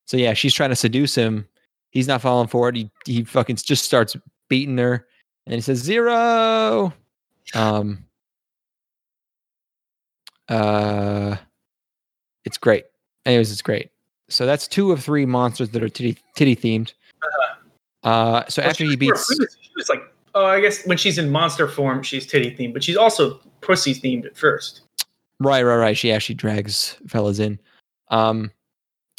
[0.05, 1.47] So yeah, she's trying to seduce him.
[1.91, 2.75] He's not falling for it.
[2.75, 4.15] He he fucking just starts
[4.49, 5.07] beating her,
[5.45, 6.93] and he says zero.
[7.53, 8.05] Um.
[10.47, 11.35] Uh.
[12.45, 12.85] It's great.
[13.25, 13.91] Anyways, it's great.
[14.29, 16.93] So that's two of three monsters that are titty titty themed.
[18.03, 20.01] Uh, so after he beats, she was like,
[20.35, 23.93] oh, I guess when she's in monster form, she's titty themed, but she's also pussy
[23.93, 24.81] themed at first.
[25.39, 25.97] right, right, right.
[25.97, 27.59] She actually drags fellas in.
[28.09, 28.51] Um,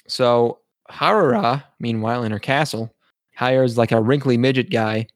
[0.07, 0.59] so
[0.91, 2.95] Harara, meanwhile, in her castle,
[3.35, 5.07] hires like a wrinkly midget guy,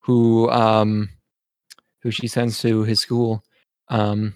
[0.00, 1.08] who um,
[2.02, 3.44] who she sends to his school.
[3.88, 4.34] Um,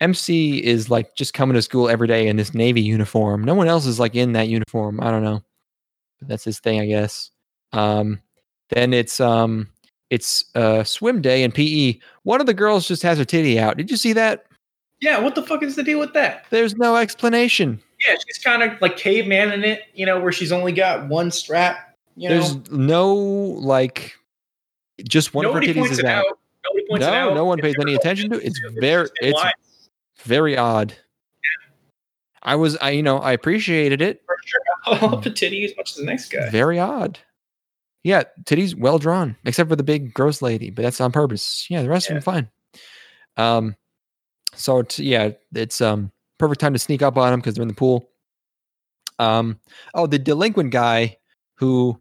[0.00, 3.44] MC is like just coming to school every day in this navy uniform.
[3.44, 5.00] No one else is like in that uniform.
[5.00, 5.42] I don't know,
[6.18, 7.30] but that's his thing, I guess.
[7.72, 8.20] Um,
[8.70, 9.68] then it's um,
[10.10, 11.98] it's uh, swim day in PE.
[12.22, 13.76] One of the girls just has her titty out.
[13.76, 14.46] Did you see that?
[15.00, 16.46] Yeah, what the fuck is the deal with that?
[16.50, 17.80] There's no explanation.
[18.06, 21.30] Yeah, she's kind of like caveman in it, you know, where she's only got one
[21.30, 21.94] strap.
[22.16, 24.14] You know, There's no like,
[25.06, 26.24] just one nobody of her titties points is it out.
[26.26, 26.38] out.
[26.64, 27.34] Nobody points it No, out.
[27.34, 28.44] no one pays any attention to it.
[28.46, 29.42] It's very, it's
[30.24, 30.94] very odd.
[32.42, 34.22] I was, I you know, I appreciated it.
[34.24, 34.60] for sure.
[35.10, 36.48] I'll titty as much as the next guy.
[36.50, 37.18] Very odd.
[38.04, 41.66] Yeah, titties well drawn, except for the big gross lady, but that's on purpose.
[41.68, 42.16] Yeah, the rest Yeah.
[42.16, 42.50] of them fine.
[43.36, 43.76] Um,
[44.54, 47.68] so it's, yeah, it's um perfect time to sneak up on them because they're in
[47.68, 48.08] the pool.
[49.18, 49.58] Um,
[49.94, 51.16] oh, the delinquent guy
[51.56, 51.98] who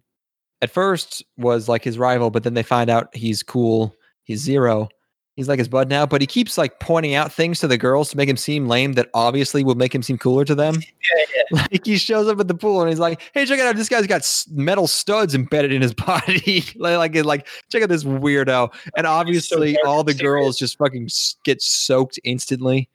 [0.61, 3.95] at first was like his rival, but then they find out he's cool.
[4.23, 4.89] He's zero.
[5.35, 8.09] He's like his bud now, but he keeps like pointing out things to the girls
[8.09, 10.75] to make him seem lame that obviously will make him seem cooler to them.
[11.51, 13.75] Like he shows up at the pool and he's like, "Hey, check it out!
[13.75, 16.63] This guy's got metal studs embedded in his body.
[16.75, 20.21] like, like, like, check out this weirdo." And obviously, dark all the serious.
[20.21, 21.09] girls just fucking
[21.43, 22.89] get soaked instantly.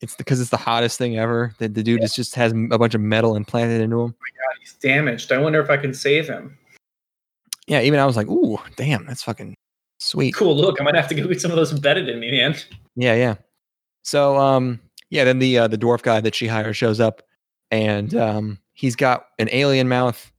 [0.00, 1.54] It's because it's the hottest thing ever.
[1.58, 4.14] That the dude is just has a bunch of metal implanted into him.
[4.14, 5.32] Oh God, he's damaged.
[5.32, 6.56] I wonder if I can save him.
[7.66, 9.54] Yeah, even I was like, "Ooh, damn, that's fucking
[9.98, 10.80] sweet." Cool look.
[10.80, 12.56] I might have to go get some of those embedded in me, man.
[12.96, 13.34] Yeah, yeah.
[14.02, 14.80] So um
[15.10, 17.22] yeah, then the uh, the dwarf guy that she hires shows up
[17.70, 20.32] and um he's got an alien mouth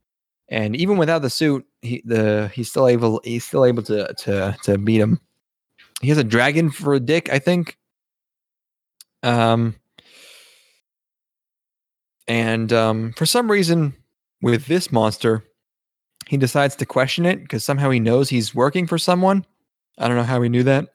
[0.52, 4.54] and even without the suit, he the he's still able he's still able to to
[4.64, 5.18] to beat him.
[6.02, 7.78] He has a dragon for a dick, I think.
[9.22, 9.74] Um
[12.28, 13.94] and um for some reason
[14.42, 15.42] with this monster,
[16.26, 19.46] he decides to question it because somehow he knows he's working for someone.
[19.96, 20.88] I don't know how he knew that.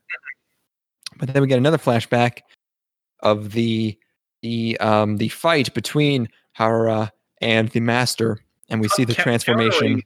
[1.17, 2.41] But then we get another flashback
[3.21, 3.97] of the
[4.41, 7.11] the um the fight between Hara
[7.41, 8.39] and the master,
[8.69, 10.01] and we see the transformation.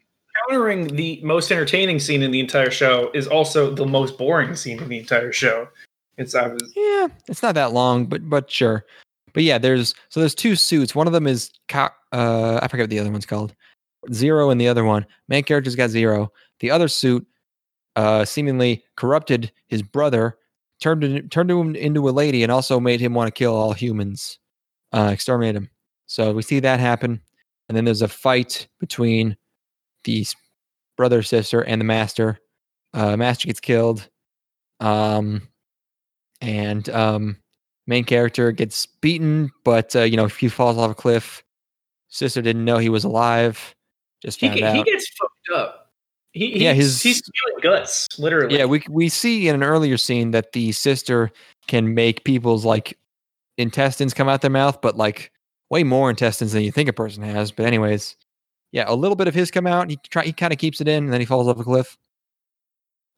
[0.50, 4.56] Countering, countering the most entertaining scene in the entire show is also the most boring
[4.56, 5.68] scene in the entire show.
[6.18, 8.86] It's was Yeah, it's not that long, but but sure.
[9.34, 10.94] But yeah, there's so there's two suits.
[10.94, 13.56] One of them is co- uh I forget what the other one's called.
[14.12, 15.06] Zero and the other one.
[15.28, 16.32] Main character's got zero.
[16.60, 17.26] The other suit
[17.96, 20.38] uh seemingly corrupted his brother,
[20.82, 23.74] turned him, turned him into a lady, and also made him want to kill all
[23.74, 24.40] humans,
[24.92, 25.70] uh, exterminate him.
[26.08, 27.22] So we see that happen,
[27.70, 29.38] and then there's a fight between
[30.04, 30.26] the
[30.98, 32.40] brother sister and the master.
[32.94, 34.10] Uh, master gets killed.
[34.82, 35.48] Um,
[36.42, 37.38] and um,
[37.88, 41.44] main character gets beaten, but uh, you know he falls off a cliff.
[42.10, 43.76] Sister didn't know he was alive.
[44.22, 45.91] Just he, he gets fucked up.
[46.34, 48.58] He, Yeah, he's, his- he's feeling guts, literally.
[48.58, 51.30] Yeah, we we see in an earlier scene that the sister
[51.68, 52.98] can make people's like
[53.58, 55.32] intestines come out their mouth, but like
[55.70, 57.52] way more intestines than you think a person has.
[57.52, 58.16] But anyways,
[58.72, 59.90] yeah, a little bit of his come out.
[59.90, 61.98] He try he kind of keeps it in, and then he falls off a cliff.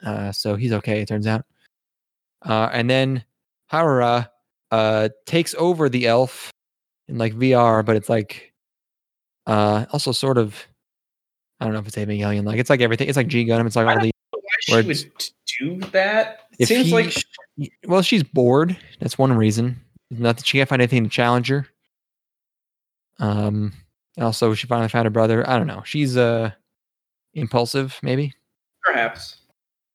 [0.03, 1.01] Uh, so he's okay.
[1.01, 1.45] It turns out.
[2.41, 3.23] Uh, and then
[3.71, 4.29] Harara
[4.71, 6.51] uh takes over the elf
[7.07, 8.53] in like VR, but it's like
[9.45, 10.67] uh also sort of
[11.63, 13.07] I don't know if it's Evangelion like it's like everything.
[13.07, 13.65] It's like G Gundam.
[13.65, 15.29] It's like all the why she would
[15.59, 16.41] do that.
[16.59, 18.75] If Seems he- like she- Well, she's bored.
[18.99, 19.79] That's one reason.
[20.11, 21.65] Not that she can't find anything to challenge her.
[23.19, 23.73] Um.
[24.19, 25.49] Also, she finally found her brother.
[25.49, 25.81] I don't know.
[25.85, 26.51] She's uh
[27.33, 28.33] impulsive, maybe.
[28.83, 29.37] perhaps.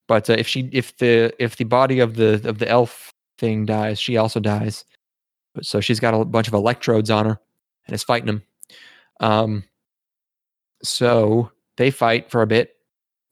[0.07, 3.65] But uh, if she, if the, if the body of the of the elf thing
[3.67, 4.83] dies, she also dies.
[5.53, 7.39] But so she's got a bunch of electrodes on her,
[7.85, 8.43] and is fighting them.
[9.19, 9.63] Um.
[10.83, 12.75] So they fight for a bit,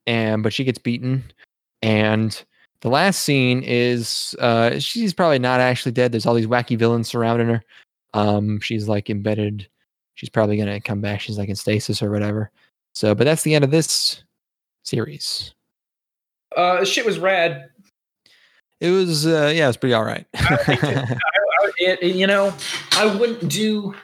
[0.08, 1.24] and but she gets beaten,
[1.84, 2.44] and
[2.82, 6.12] the last scene is uh she's probably not actually dead.
[6.12, 7.64] There's all these wacky villains surrounding her.
[8.14, 9.68] Um she's like embedded.
[10.16, 11.22] She's probably gonna come back.
[11.22, 12.52] She's like in stasis or whatever.
[12.94, 14.24] So but that's the end of this
[14.84, 15.54] series.
[16.56, 17.70] Uh, shit was rad.
[18.80, 20.26] It was uh yeah, it's pretty all right.
[20.36, 21.18] I,
[21.80, 22.54] it, it- you know,
[22.94, 23.96] I wouldn't do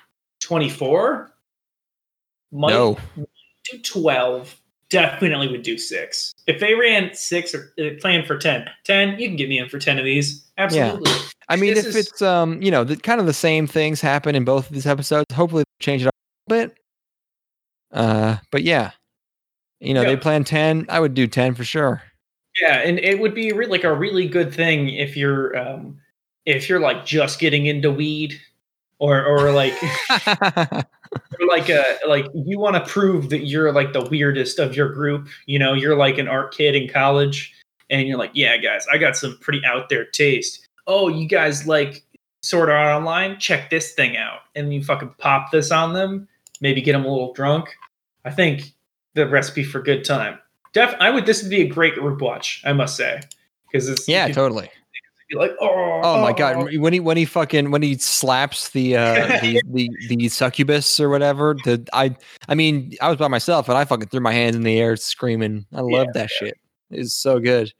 [0.41, 1.31] 24.
[2.51, 2.97] Might no.
[3.71, 4.59] Do 12.
[4.89, 6.33] Definitely would do six.
[6.45, 9.67] If they ran six or uh, planned for 10, 10, you can get me in
[9.67, 10.45] for 10 of these.
[10.57, 11.11] Absolutely.
[11.49, 14.01] I mean This if is- it's um you know, the kind of the same things
[14.01, 16.13] happen in both of these episodes, hopefully they change it up
[16.47, 16.77] a little bit.
[17.91, 18.91] Uh but yeah.
[19.79, 20.09] You know, Yeah.
[20.09, 20.85] they plan ten.
[20.89, 22.03] I would do ten for sure.
[22.61, 25.99] Yeah, and it would be re- like a really good thing if you're um
[26.45, 28.39] if you're like just getting into weed
[28.99, 29.73] or or like
[31.47, 35.27] like uh like you want to prove that you're like the weirdest of your group,
[35.45, 37.53] you know, you're like an art kid in college
[37.89, 41.67] and you're like, "Yeah, guys, I got some pretty out there taste." Oh, you guys
[41.67, 42.03] like
[42.43, 43.39] sort of online?
[43.39, 44.41] Check this thing out.
[44.55, 46.27] And you fucking pop this on them,
[46.61, 47.69] maybe get them a little drunk.
[48.25, 48.73] I think
[49.15, 50.39] the recipe for good time.
[50.73, 51.25] Def, I would.
[51.25, 53.21] This would be a great group watch, I must say,
[53.71, 54.69] because it's yeah, totally.
[55.33, 58.69] Be like, oh, Oh my oh." god, when he when he fucking when he slaps
[58.69, 62.15] the uh the, the the succubus or whatever, the I
[62.47, 64.95] I mean, I was by myself and I fucking threw my hands in the air
[64.95, 65.65] screaming.
[65.73, 66.57] I love that shit.
[66.91, 67.73] It's so good.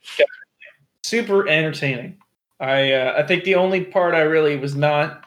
[1.04, 2.18] super entertaining.
[2.60, 5.26] I uh, I think the only part I really was not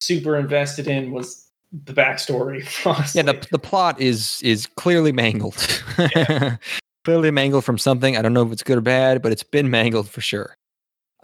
[0.00, 2.66] super invested in was the backstory.
[2.86, 3.22] Honestly.
[3.22, 5.56] Yeah, the the plot is is clearly mangled.
[7.04, 8.16] clearly mangled from something.
[8.16, 10.56] I don't know if it's good or bad, but it's been mangled for sure.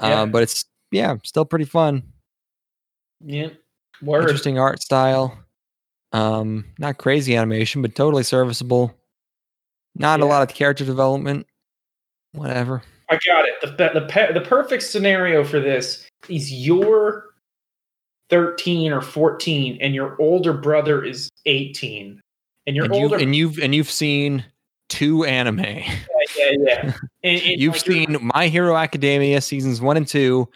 [0.00, 0.22] Yeah.
[0.22, 2.02] Um, but it's yeah, still pretty fun.
[3.20, 3.48] yeah.
[4.02, 4.22] Word.
[4.22, 5.38] Interesting art style.
[6.12, 8.94] Um, not crazy animation, but totally serviceable.
[9.94, 11.46] Not a lot of character development.
[12.32, 12.82] Whatever.
[13.08, 13.54] I got it.
[13.62, 17.24] The the the, pe- the perfect scenario for this is you're
[18.30, 22.20] 13 or 14 and your older brother is 18
[22.66, 24.44] and your and older and you've and you've seen
[24.88, 25.60] two anime.
[25.60, 25.96] yeah
[26.36, 26.92] yeah, yeah.
[27.24, 30.48] And, and you've like, seen My Hero Academia seasons one and two,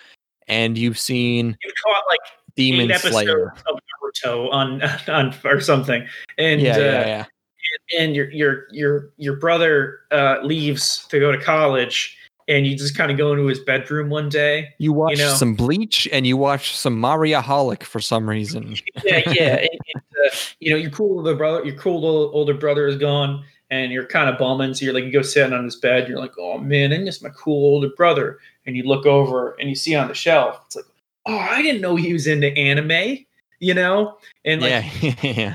[0.47, 2.21] and you've seen you caught like
[2.55, 3.53] Demon Slayer.
[3.67, 3.79] of
[4.25, 6.07] Naruto on on or something
[6.39, 8.01] and yeah, uh, yeah, yeah.
[8.01, 12.17] and your your your your brother uh, leaves to go to college,
[12.47, 14.69] and you just kind of go into his bedroom one day.
[14.79, 15.35] You watch know.
[15.35, 18.77] some Bleach and you watch some Maria Holic for some reason.
[19.05, 19.57] Yeah, yeah.
[19.57, 22.97] and, and, uh, you know, your cool older brother, your cool ol- older brother is
[22.97, 24.75] gone, and you're kind of bumming.
[24.75, 26.09] So you're like, you go sit on his bed.
[26.09, 28.39] You're like, oh man, I miss my cool older brother.
[28.67, 30.85] And you look over and you see on the shelf, it's like,
[31.27, 33.25] oh, I didn't know he was into anime.
[33.59, 35.55] You know, and like yeah, yeah.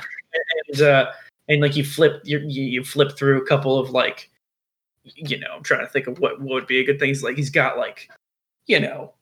[0.67, 1.11] and uh
[1.47, 4.29] and like you flip you you you flip through a couple of like
[5.03, 7.23] you know i'm trying to think of what, what would be a good thing He's
[7.23, 8.09] like he's got like
[8.67, 9.13] you know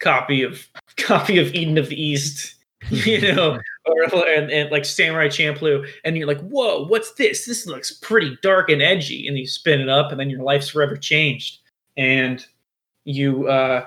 [0.00, 0.66] copy of
[0.96, 2.54] copy of eden of the east
[2.90, 3.58] you know
[3.88, 8.36] or and, and like samurai champloo and you're like whoa what's this this looks pretty
[8.42, 11.58] dark and edgy and you spin it up and then your life's forever changed
[11.96, 12.46] and
[13.04, 13.84] you uh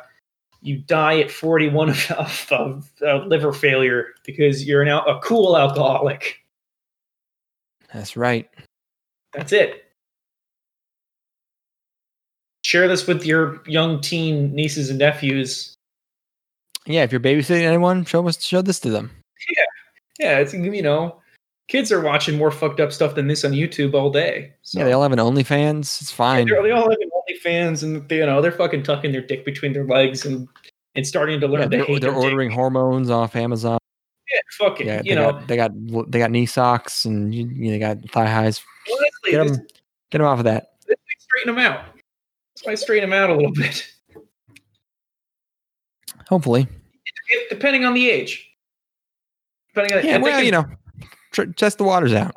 [0.63, 2.11] you die at 41 of,
[2.51, 6.41] of, of, liver failure because you're now a cool alcoholic
[7.93, 8.49] That's right.
[9.33, 9.85] That's it.
[12.63, 15.75] Share this with your young teen nieces and nephews.
[16.85, 19.11] Yeah, if you're babysitting anyone, show us show this to them.
[19.55, 19.63] Yeah,
[20.39, 21.19] it's you know,
[21.67, 24.53] kids are watching more fucked up stuff than this on YouTube all day.
[24.61, 26.01] So Yeah, they all have an OnlyFans.
[26.01, 26.47] It's fine.
[26.47, 29.45] they're- they all have an OnlyFans, and they, you know they're fucking tucking their dick
[29.45, 30.47] between their legs and
[30.95, 32.29] and starting to learn Yeah, to they're, hate they're their dick.
[32.31, 33.77] ordering hormones off Amazon.
[34.33, 34.87] Yeah, fuck it.
[34.87, 37.71] Yeah, you they know, got, they got they got knee socks and you, you know,
[37.71, 38.61] they got thigh highs.
[38.89, 39.67] honestly, Get this, them
[40.09, 40.73] get them off of that.
[41.19, 41.85] straighten them out.
[42.55, 43.87] This might straighten them out a little bit,
[46.27, 46.67] Hopefully.
[47.29, 48.49] If- depending on the age.
[49.73, 50.65] Depending on Yeah, well, can you know,
[51.31, 52.35] tr- test the waters out.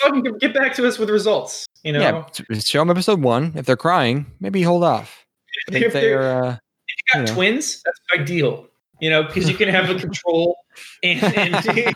[0.00, 1.66] fucking get- back to us with results.
[1.82, 3.52] You know, Yeah, show them episode one.
[3.56, 5.24] If they're crying, maybe hold off.
[5.66, 6.56] But If If they're- uh,
[6.88, 7.34] if you got you know.
[7.34, 8.68] twins, that's ideal.
[9.00, 10.56] You know, because you can have a control
[11.02, 11.92] and, and you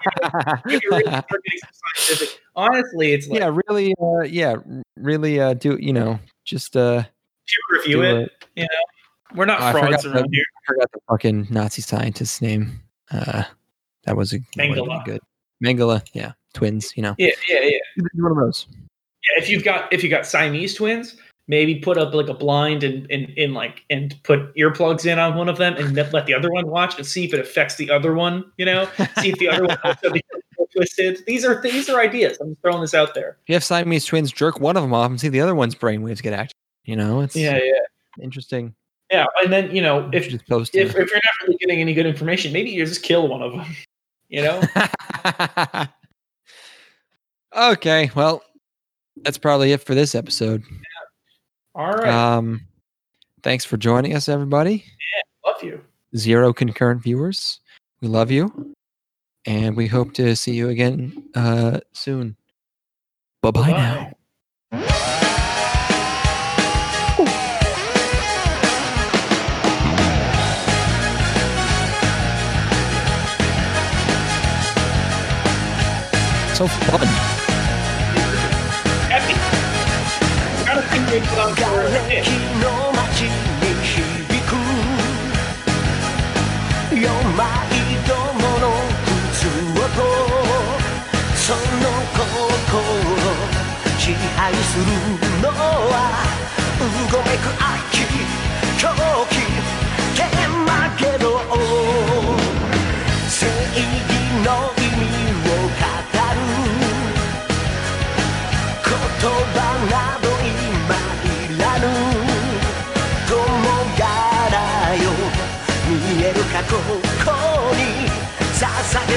[0.65, 1.23] really some
[1.97, 2.41] scientific.
[2.57, 4.57] Honestly, it's like yeah, really, uh, yeah,
[4.97, 7.05] really, uh, do you know, just uh,
[7.71, 8.33] review it.
[8.57, 8.69] it.
[9.37, 10.45] We're not I frauds around the- here.
[10.59, 12.81] I forgot the fucking Nazi scientist's name.
[13.13, 13.45] Uh,
[14.07, 15.05] that was a that would've been Mengele.
[15.05, 15.21] good.
[15.65, 16.93] Mengele, yeah, twins.
[16.97, 18.05] You know, Yeah, yeah, yeah.
[18.15, 18.67] One of those.
[18.73, 21.17] Yeah, if you've got if you got Siamese twins,
[21.49, 25.35] maybe put up like a blind and and, and like and put earplugs in on
[25.37, 27.77] one of them and let let the other one watch and see if it affects
[27.77, 28.45] the other one.
[28.59, 28.89] You know,
[29.21, 30.43] see if the other one also becomes
[30.73, 31.25] twisted.
[31.27, 32.39] These are these are ideas.
[32.41, 33.39] I'm just throwing this out there.
[33.47, 36.23] You have Siamese twins, jerk one of them off and see the other one's brainwaves
[36.23, 36.55] get active.
[36.85, 37.81] You know, it's Yeah, yeah,
[38.23, 38.75] interesting.
[39.11, 39.27] yeah.
[39.43, 41.95] And then you know if should just post if, if you're not really getting any
[41.95, 43.65] good information, maybe you just kill one of them.
[44.29, 44.63] You know?
[47.73, 48.43] okay, well,
[49.23, 50.63] that's probably it for this episode.
[51.75, 52.09] All right.
[52.09, 52.67] Um,
[53.43, 54.85] thanks for joining us, everybody.
[54.85, 55.81] Yeah, love you.
[56.17, 57.61] Zero concurrent viewers.
[58.01, 58.75] We love you,
[59.45, 62.37] and we hope to see you again uh, soon.
[63.43, 64.13] Bye bye
[64.73, 65.23] now.
[76.57, 77.37] so fun.
[94.07, 94.85] 支配する
[95.43, 96.23] のは
[96.79, 97.96] うごめく秋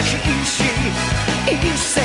[0.01, 0.65] 是一心
[1.47, 1.99] 一色